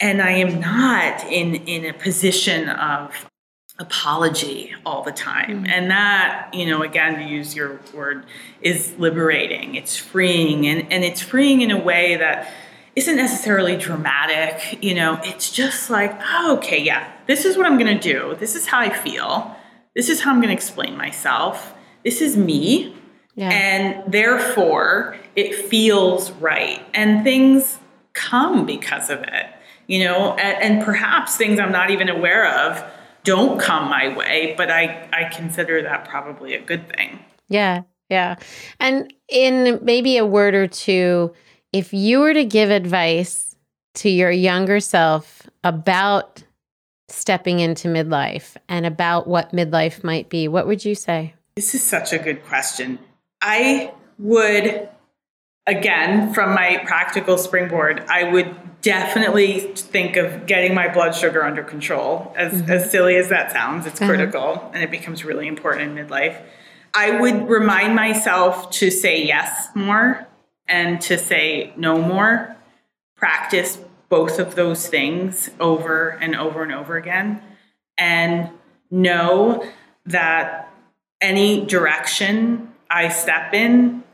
and 0.00 0.20
i 0.20 0.30
am 0.30 0.60
not 0.60 1.24
in 1.24 1.54
in 1.54 1.84
a 1.84 1.92
position 1.92 2.68
of 2.68 3.28
apology 3.78 4.74
all 4.84 5.02
the 5.02 5.12
time. 5.12 5.64
Mm-hmm. 5.64 5.70
And 5.70 5.90
that, 5.90 6.50
you 6.52 6.66
know, 6.66 6.82
again, 6.82 7.16
to 7.16 7.22
use 7.22 7.54
your 7.54 7.80
word, 7.94 8.24
is 8.62 8.94
liberating. 8.98 9.74
It's 9.74 9.96
freeing. 9.96 10.66
And, 10.66 10.90
and 10.92 11.04
it's 11.04 11.20
freeing 11.20 11.60
in 11.60 11.70
a 11.70 11.78
way 11.78 12.16
that 12.16 12.50
isn't 12.94 13.16
necessarily 13.16 13.76
dramatic. 13.76 14.82
You 14.82 14.94
know, 14.94 15.20
it's 15.22 15.50
just 15.50 15.90
like, 15.90 16.18
oh, 16.24 16.56
okay, 16.58 16.80
yeah, 16.80 17.10
this 17.26 17.44
is 17.44 17.56
what 17.56 17.66
I'm 17.66 17.78
going 17.78 17.98
to 17.98 18.02
do. 18.02 18.36
This 18.38 18.54
is 18.54 18.66
how 18.66 18.80
I 18.80 18.90
feel. 18.90 19.54
This 19.94 20.08
is 20.08 20.22
how 20.22 20.30
I'm 20.30 20.38
going 20.38 20.48
to 20.48 20.54
explain 20.54 20.96
myself. 20.96 21.74
This 22.04 22.20
is 22.20 22.36
me. 22.36 22.94
Yeah. 23.36 23.50
And 23.50 24.12
therefore, 24.12 25.16
it 25.36 25.54
feels 25.54 26.32
right. 26.32 26.84
And 26.94 27.22
things 27.22 27.78
come 28.14 28.66
because 28.66 29.10
of 29.10 29.20
it, 29.20 29.46
you 29.86 30.04
know, 30.04 30.34
and, 30.34 30.74
and 30.76 30.84
perhaps 30.84 31.36
things 31.36 31.60
I'm 31.60 31.72
not 31.72 31.90
even 31.90 32.08
aware 32.08 32.50
of 32.50 32.82
don't 33.24 33.60
come 33.60 33.90
my 33.90 34.16
way, 34.16 34.54
but 34.56 34.70
I, 34.70 35.08
I 35.12 35.28
consider 35.34 35.82
that 35.82 36.08
probably 36.08 36.54
a 36.54 36.60
good 36.60 36.88
thing. 36.88 37.18
Yeah. 37.48 37.82
Yeah. 38.08 38.36
And 38.78 39.12
in 39.28 39.80
maybe 39.82 40.16
a 40.16 40.24
word 40.24 40.54
or 40.54 40.68
two, 40.68 41.34
if 41.72 41.92
you 41.92 42.20
were 42.20 42.32
to 42.32 42.44
give 42.44 42.70
advice 42.70 43.56
to 43.96 44.08
your 44.08 44.30
younger 44.30 44.80
self 44.80 45.42
about 45.64 46.44
stepping 47.08 47.60
into 47.60 47.88
midlife 47.88 48.56
and 48.68 48.86
about 48.86 49.26
what 49.26 49.52
midlife 49.52 50.04
might 50.04 50.28
be, 50.28 50.48
what 50.48 50.66
would 50.66 50.84
you 50.84 50.94
say? 50.94 51.34
This 51.56 51.74
is 51.74 51.82
such 51.82 52.12
a 52.12 52.18
good 52.18 52.44
question. 52.44 52.98
I 53.40 53.92
would, 54.18 54.88
again, 55.66 56.32
from 56.32 56.54
my 56.54 56.82
practical 56.86 57.38
springboard, 57.38 58.04
I 58.08 58.30
would 58.30 58.54
definitely 58.82 59.60
think 59.74 60.16
of 60.16 60.46
getting 60.46 60.74
my 60.74 60.92
blood 60.92 61.14
sugar 61.14 61.44
under 61.44 61.62
control. 61.62 62.32
As, 62.36 62.52
mm-hmm. 62.52 62.70
as 62.70 62.90
silly 62.90 63.16
as 63.16 63.28
that 63.30 63.52
sounds, 63.52 63.86
it's 63.86 64.00
uh-huh. 64.00 64.10
critical 64.10 64.70
and 64.72 64.82
it 64.82 64.90
becomes 64.90 65.24
really 65.24 65.48
important 65.48 65.98
in 65.98 66.06
midlife. 66.06 66.40
I 66.94 67.20
would 67.20 67.48
remind 67.48 67.94
myself 67.94 68.70
to 68.70 68.90
say 68.90 69.24
yes 69.24 69.68
more 69.74 70.26
and 70.66 71.00
to 71.02 71.18
say 71.18 71.72
no 71.76 72.00
more. 72.00 72.56
Practice 73.16 73.78
both 74.08 74.38
of 74.38 74.54
those 74.54 74.86
things 74.86 75.50
over 75.60 76.10
and 76.10 76.36
over 76.36 76.62
and 76.62 76.72
over 76.72 76.96
again. 76.96 77.42
And 77.98 78.50
know 78.90 79.66
that 80.04 80.72
any 81.20 81.66
direction 81.66 82.72
I 82.90 83.08
step 83.08 83.54
in, 83.54 84.04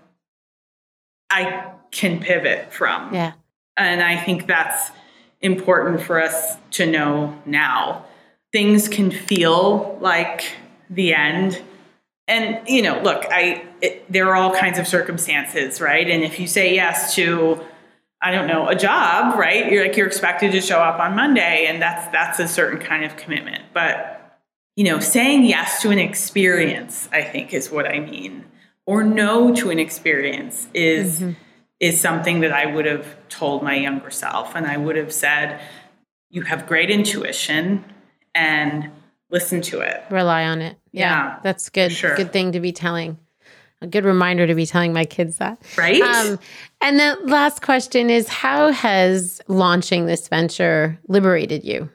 I 1.30 1.72
can 1.90 2.20
pivot 2.20 2.72
from. 2.72 3.14
Yeah. 3.14 3.32
And 3.76 4.02
I 4.02 4.16
think 4.16 4.46
that's 4.46 4.90
important 5.40 6.00
for 6.00 6.22
us 6.22 6.56
to 6.72 6.86
know 6.86 7.40
now. 7.46 8.06
Things 8.52 8.88
can 8.88 9.10
feel 9.10 9.98
like 10.00 10.56
the 10.90 11.14
end. 11.14 11.60
And, 12.28 12.66
you 12.68 12.82
know, 12.82 13.00
look, 13.02 13.24
I, 13.30 13.64
it, 13.80 14.10
there 14.10 14.28
are 14.28 14.36
all 14.36 14.54
kinds 14.54 14.78
of 14.78 14.86
circumstances, 14.86 15.80
right? 15.80 16.08
And 16.08 16.22
if 16.22 16.38
you 16.38 16.46
say 16.46 16.74
yes 16.74 17.14
to, 17.16 17.60
I 18.22 18.30
don't 18.30 18.46
know, 18.46 18.68
a 18.68 18.76
job, 18.76 19.38
right? 19.38 19.72
You're 19.72 19.86
like, 19.86 19.96
you're 19.96 20.06
expected 20.06 20.52
to 20.52 20.60
show 20.60 20.78
up 20.78 21.00
on 21.00 21.16
Monday, 21.16 21.66
and 21.66 21.82
that's, 21.82 22.10
that's 22.12 22.38
a 22.38 22.46
certain 22.46 22.78
kind 22.78 23.04
of 23.04 23.16
commitment. 23.16 23.64
But, 23.74 24.38
you 24.76 24.84
know, 24.84 25.00
saying 25.00 25.44
yes 25.44 25.82
to 25.82 25.90
an 25.90 25.98
experience, 25.98 27.08
I 27.10 27.22
think 27.22 27.52
is 27.52 27.70
what 27.70 27.86
I 27.86 27.98
mean, 27.98 28.44
or 28.86 29.02
no 29.02 29.54
to 29.54 29.70
an 29.70 29.78
experience 29.78 30.68
is. 30.74 31.20
Mm-hmm 31.20 31.32
is 31.82 32.00
something 32.00 32.40
that 32.40 32.52
I 32.52 32.64
would 32.64 32.86
have 32.86 33.16
told 33.28 33.64
my 33.64 33.74
younger 33.74 34.10
self. 34.10 34.54
And 34.54 34.66
I 34.66 34.76
would 34.76 34.94
have 34.94 35.12
said, 35.12 35.60
You 36.30 36.42
have 36.42 36.66
great 36.68 36.90
intuition 36.90 37.84
and 38.34 38.88
listen 39.30 39.60
to 39.62 39.80
it. 39.80 40.04
Rely 40.08 40.44
on 40.44 40.62
it. 40.62 40.78
Yeah. 40.92 41.10
yeah 41.10 41.38
that's 41.42 41.68
good. 41.68 41.90
Sure. 41.90 42.16
Good 42.16 42.32
thing 42.32 42.52
to 42.52 42.60
be 42.60 42.70
telling. 42.70 43.18
A 43.80 43.88
good 43.88 44.04
reminder 44.04 44.46
to 44.46 44.54
be 44.54 44.64
telling 44.64 44.92
my 44.92 45.04
kids 45.04 45.38
that. 45.38 45.60
Right. 45.76 46.00
Um, 46.00 46.38
and 46.80 47.00
the 47.00 47.18
last 47.24 47.62
question 47.62 48.10
is 48.10 48.28
How 48.28 48.70
has 48.70 49.40
launching 49.48 50.06
this 50.06 50.28
venture 50.28 51.00
liberated 51.08 51.64
you? 51.64 51.90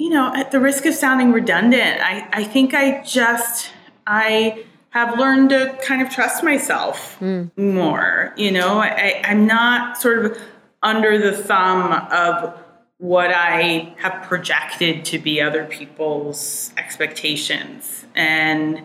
You 0.00 0.10
know, 0.10 0.34
at 0.34 0.50
the 0.50 0.58
risk 0.58 0.84
of 0.84 0.94
sounding 0.94 1.30
redundant, 1.30 2.00
I, 2.00 2.28
I 2.32 2.42
think 2.42 2.74
I 2.74 3.04
just, 3.04 3.70
I, 4.04 4.64
have 4.92 5.18
learned 5.18 5.50
to 5.50 5.76
kind 5.82 6.02
of 6.02 6.10
trust 6.10 6.44
myself 6.44 7.18
mm. 7.18 7.50
more. 7.56 8.32
You 8.36 8.52
know, 8.52 8.78
I, 8.78 9.22
I'm 9.24 9.46
not 9.46 10.00
sort 10.00 10.24
of 10.24 10.38
under 10.82 11.18
the 11.18 11.36
thumb 11.36 11.92
of 12.10 12.58
what 12.98 13.32
I 13.32 13.94
have 13.98 14.22
projected 14.22 15.04
to 15.06 15.18
be 15.18 15.40
other 15.40 15.64
people's 15.64 16.72
expectations. 16.76 18.06
And 18.14 18.82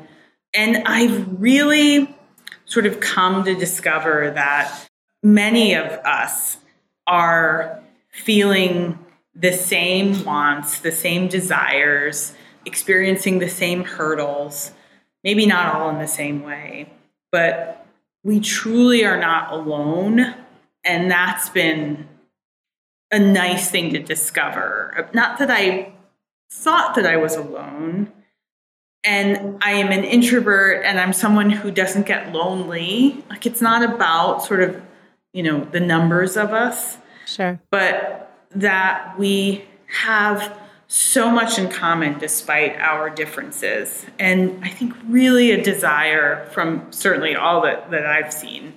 and 0.55 0.87
I've 0.87 1.41
really 1.41 2.15
sort 2.65 2.85
of 2.85 2.99
come 2.99 3.43
to 3.43 3.53
discover 3.53 4.31
that 4.31 4.87
many 5.21 5.75
of 5.75 5.85
us 5.85 6.57
are 7.05 7.83
feeling 8.09 8.97
the 9.35 9.53
same 9.53 10.23
wants, 10.23 10.79
the 10.79 10.91
same 10.91 11.27
desires, 11.27 12.33
experiencing 12.65 13.39
the 13.39 13.49
same 13.49 13.83
hurdles 13.83 14.71
maybe 15.23 15.45
not 15.45 15.75
all 15.75 15.89
in 15.89 15.99
the 15.99 16.07
same 16.07 16.43
way, 16.43 16.91
but 17.31 17.85
we 18.23 18.39
truly 18.39 19.05
are 19.05 19.19
not 19.19 19.51
alone. 19.51 20.35
And 20.83 21.09
that's 21.11 21.49
been 21.49 22.07
a 23.11 23.19
nice 23.19 23.69
thing 23.69 23.91
to 23.93 23.99
discover. 23.99 25.09
Not 25.13 25.39
that 25.39 25.49
I 25.49 25.93
thought 26.51 26.95
that 26.95 27.05
I 27.05 27.17
was 27.17 27.35
alone. 27.35 28.11
And 29.03 29.57
I 29.63 29.71
am 29.71 29.91
an 29.91 30.03
introvert 30.03 30.83
and 30.83 30.99
I'm 30.99 31.13
someone 31.13 31.49
who 31.49 31.71
doesn't 31.71 32.05
get 32.05 32.33
lonely. 32.33 33.23
Like 33.29 33.45
it's 33.45 33.61
not 33.61 33.83
about 33.83 34.43
sort 34.43 34.61
of, 34.61 34.81
you 35.33 35.43
know, 35.43 35.63
the 35.65 35.79
numbers 35.79 36.35
of 36.35 36.51
us. 36.51 36.97
Sure. 37.25 37.59
But 37.69 38.35
that 38.51 39.17
we 39.17 39.63
have 39.87 40.57
so 40.87 41.29
much 41.29 41.59
in 41.59 41.69
common 41.69 42.17
despite 42.17 42.75
our 42.77 43.09
differences. 43.09 44.05
And 44.19 44.63
I 44.63 44.69
think 44.69 44.95
really 45.07 45.51
a 45.51 45.61
desire 45.61 46.45
from 46.51 46.91
certainly 46.91 47.35
all 47.35 47.61
that, 47.63 47.91
that 47.91 48.05
I've 48.05 48.31
seen 48.31 48.73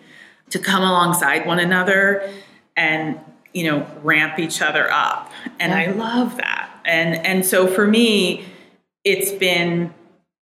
to 0.50 0.58
come 0.58 0.82
alongside 0.82 1.46
one 1.46 1.60
another 1.60 2.28
and 2.76 3.20
you 3.52 3.64
know, 3.64 3.86
ramp 4.02 4.38
each 4.38 4.62
other 4.62 4.90
up. 4.90 5.30
And 5.58 5.72
I 5.74 5.90
love 5.90 6.36
that. 6.36 6.70
And 6.84 7.14
and 7.26 7.44
so 7.44 7.66
for 7.66 7.86
me, 7.86 8.44
it's 9.04 9.32
been 9.32 9.92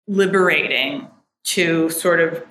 liberating 0.07 1.09
to 1.45 1.89
sort 1.91 2.21
of 2.21 2.45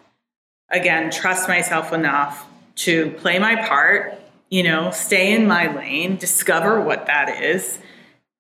again 0.69 1.11
trust 1.11 1.47
myself 1.47 1.93
enough 1.93 2.45
to 2.75 3.11
play 3.11 3.37
my 3.37 3.55
part, 3.67 4.19
you 4.49 4.63
know, 4.63 4.91
stay 4.91 5.33
in 5.33 5.45
my 5.45 5.73
lane, 5.75 6.15
discover 6.17 6.81
what 6.81 7.05
that 7.05 7.43
is, 7.43 7.79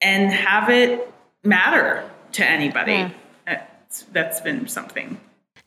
and 0.01 0.31
have 0.31 0.69
it 0.69 1.13
matter 1.43 2.09
to 2.33 2.45
anybody. 2.45 2.93
Yeah. 2.93 3.11
That's, 3.45 4.03
that's 4.11 4.41
been 4.41 4.67
something 4.67 5.19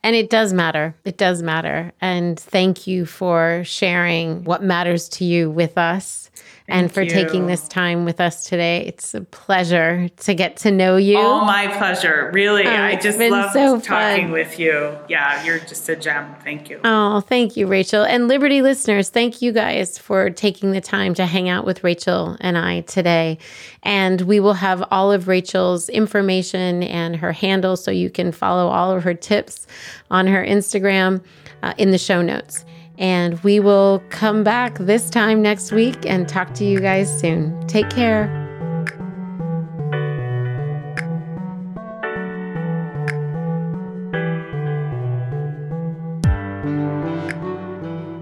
and 0.05 0.15
it 0.15 0.29
does 0.29 0.53
matter. 0.53 0.95
It 1.03 1.17
does 1.17 1.41
matter. 1.41 1.91
And 1.99 2.39
thank 2.39 2.85
you 2.85 3.07
for 3.07 3.63
sharing 3.65 4.43
what 4.43 4.61
matters 4.61 5.09
to 5.09 5.25
you 5.25 5.49
with 5.49 5.79
us 5.79 6.29
Thank 6.67 6.81
and 6.81 6.91
for 6.91 7.03
you. 7.03 7.11
taking 7.11 7.45
this 7.45 7.67
time 7.67 8.05
with 8.05 8.19
us 8.19 8.45
today. 8.45 8.83
It's 8.87 9.13
a 9.13 9.21
pleasure 9.21 10.09
to 10.09 10.33
get 10.33 10.57
to 10.57 10.71
know 10.71 10.97
you. 10.97 11.19
Oh, 11.19 11.45
my 11.45 11.67
pleasure. 11.67 12.31
Really. 12.33 12.65
Oh, 12.65 12.71
I 12.71 12.95
just 12.95 13.19
love 13.19 13.51
so 13.51 13.79
talking 13.79 14.25
fun. 14.25 14.31
with 14.31 14.57
you. 14.57 14.97
Yeah, 15.07 15.43
you're 15.43 15.59
just 15.59 15.87
a 15.89 15.95
gem. 15.95 16.35
Thank 16.43 16.71
you. 16.71 16.79
Oh, 16.83 17.21
thank 17.21 17.55
you, 17.55 17.67
Rachel. 17.67 18.03
And 18.03 18.27
Liberty 18.27 18.63
listeners, 18.63 19.09
thank 19.09 19.43
you 19.43 19.51
guys 19.51 19.99
for 19.99 20.31
taking 20.31 20.71
the 20.71 20.81
time 20.81 21.13
to 21.15 21.27
hang 21.27 21.49
out 21.49 21.65
with 21.65 21.83
Rachel 21.83 22.35
and 22.41 22.57
I 22.57 22.81
today. 22.81 23.37
And 23.83 24.21
we 24.21 24.39
will 24.39 24.55
have 24.55 24.83
all 24.89 25.11
of 25.11 25.27
Rachel's 25.27 25.87
information 25.89 26.81
and 26.81 27.15
her 27.17 27.31
handle 27.31 27.77
so 27.77 27.91
you 27.91 28.09
can 28.09 28.31
follow 28.31 28.69
all 28.69 28.91
of 28.91 29.03
her 29.03 29.13
tips 29.13 29.67
on 30.09 30.25
her 30.25 30.43
Instagram 30.43 31.23
uh, 31.61 31.73
in 31.77 31.91
the 31.91 31.99
show 31.99 32.23
notes. 32.23 32.65
And 32.97 33.41
we 33.43 33.59
will 33.59 34.01
come 34.09 34.43
back 34.43 34.77
this 34.77 35.09
time 35.09 35.41
next 35.41 35.71
week 35.71 36.05
and 36.05 36.27
talk 36.27 36.53
to 36.55 36.65
you 36.65 36.79
guys 36.79 37.19
soon. 37.19 37.59
Take 37.67 37.89
care. 37.89 38.41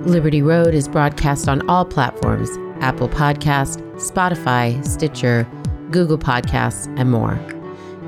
Liberty 0.05 0.41
Road 0.41 0.73
is 0.73 0.87
broadcast 0.87 1.47
on 1.47 1.67
all 1.69 1.85
platforms 1.85 2.49
Apple 2.81 3.07
Podcast, 3.07 3.81
Spotify, 3.95 4.85
Stitcher, 4.85 5.47
Google 5.91 6.17
Podcasts, 6.17 6.93
and 6.99 7.09
more. 7.09 7.39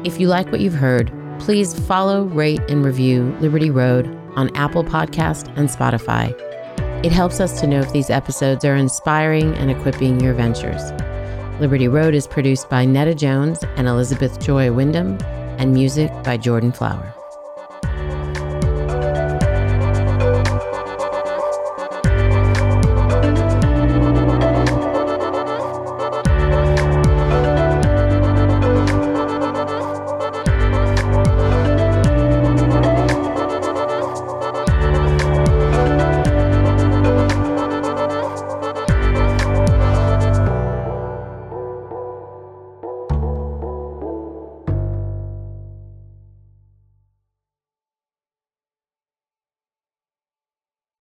If 0.04 0.20
you 0.20 0.28
like 0.28 0.52
what 0.52 0.60
you've 0.60 0.74
heard, 0.74 1.12
please 1.40 1.78
follow, 1.88 2.26
rate, 2.26 2.62
and 2.68 2.84
review 2.84 3.36
Liberty 3.40 3.70
Road 3.70 4.08
on 4.36 4.54
Apple 4.56 4.84
Podcast 4.84 5.48
and 5.56 5.70
Spotify. 5.70 6.34
It 7.04 7.12
helps 7.12 7.40
us 7.40 7.60
to 7.62 7.68
know 7.68 7.80
if 7.80 7.92
these 7.92 8.10
episodes 8.10 8.66
are 8.66 8.76
inspiring 8.76 9.54
and 9.56 9.72
equipping 9.72 10.20
your 10.20 10.34
ventures. 10.34 10.92
Liberty 11.62 11.88
Road 11.88 12.14
is 12.14 12.28
produced 12.28 12.70
by 12.70 12.86
Netta 12.86 13.16
Jones 13.16 13.64
and 13.78 13.88
Elizabeth 13.88 14.40
Joy 14.40 14.72
Wyndham, 14.72 15.18
and 15.58 15.74
music 15.74 16.12
by 16.24 16.36
Jordan 16.36 16.74
Flower. 16.74 17.15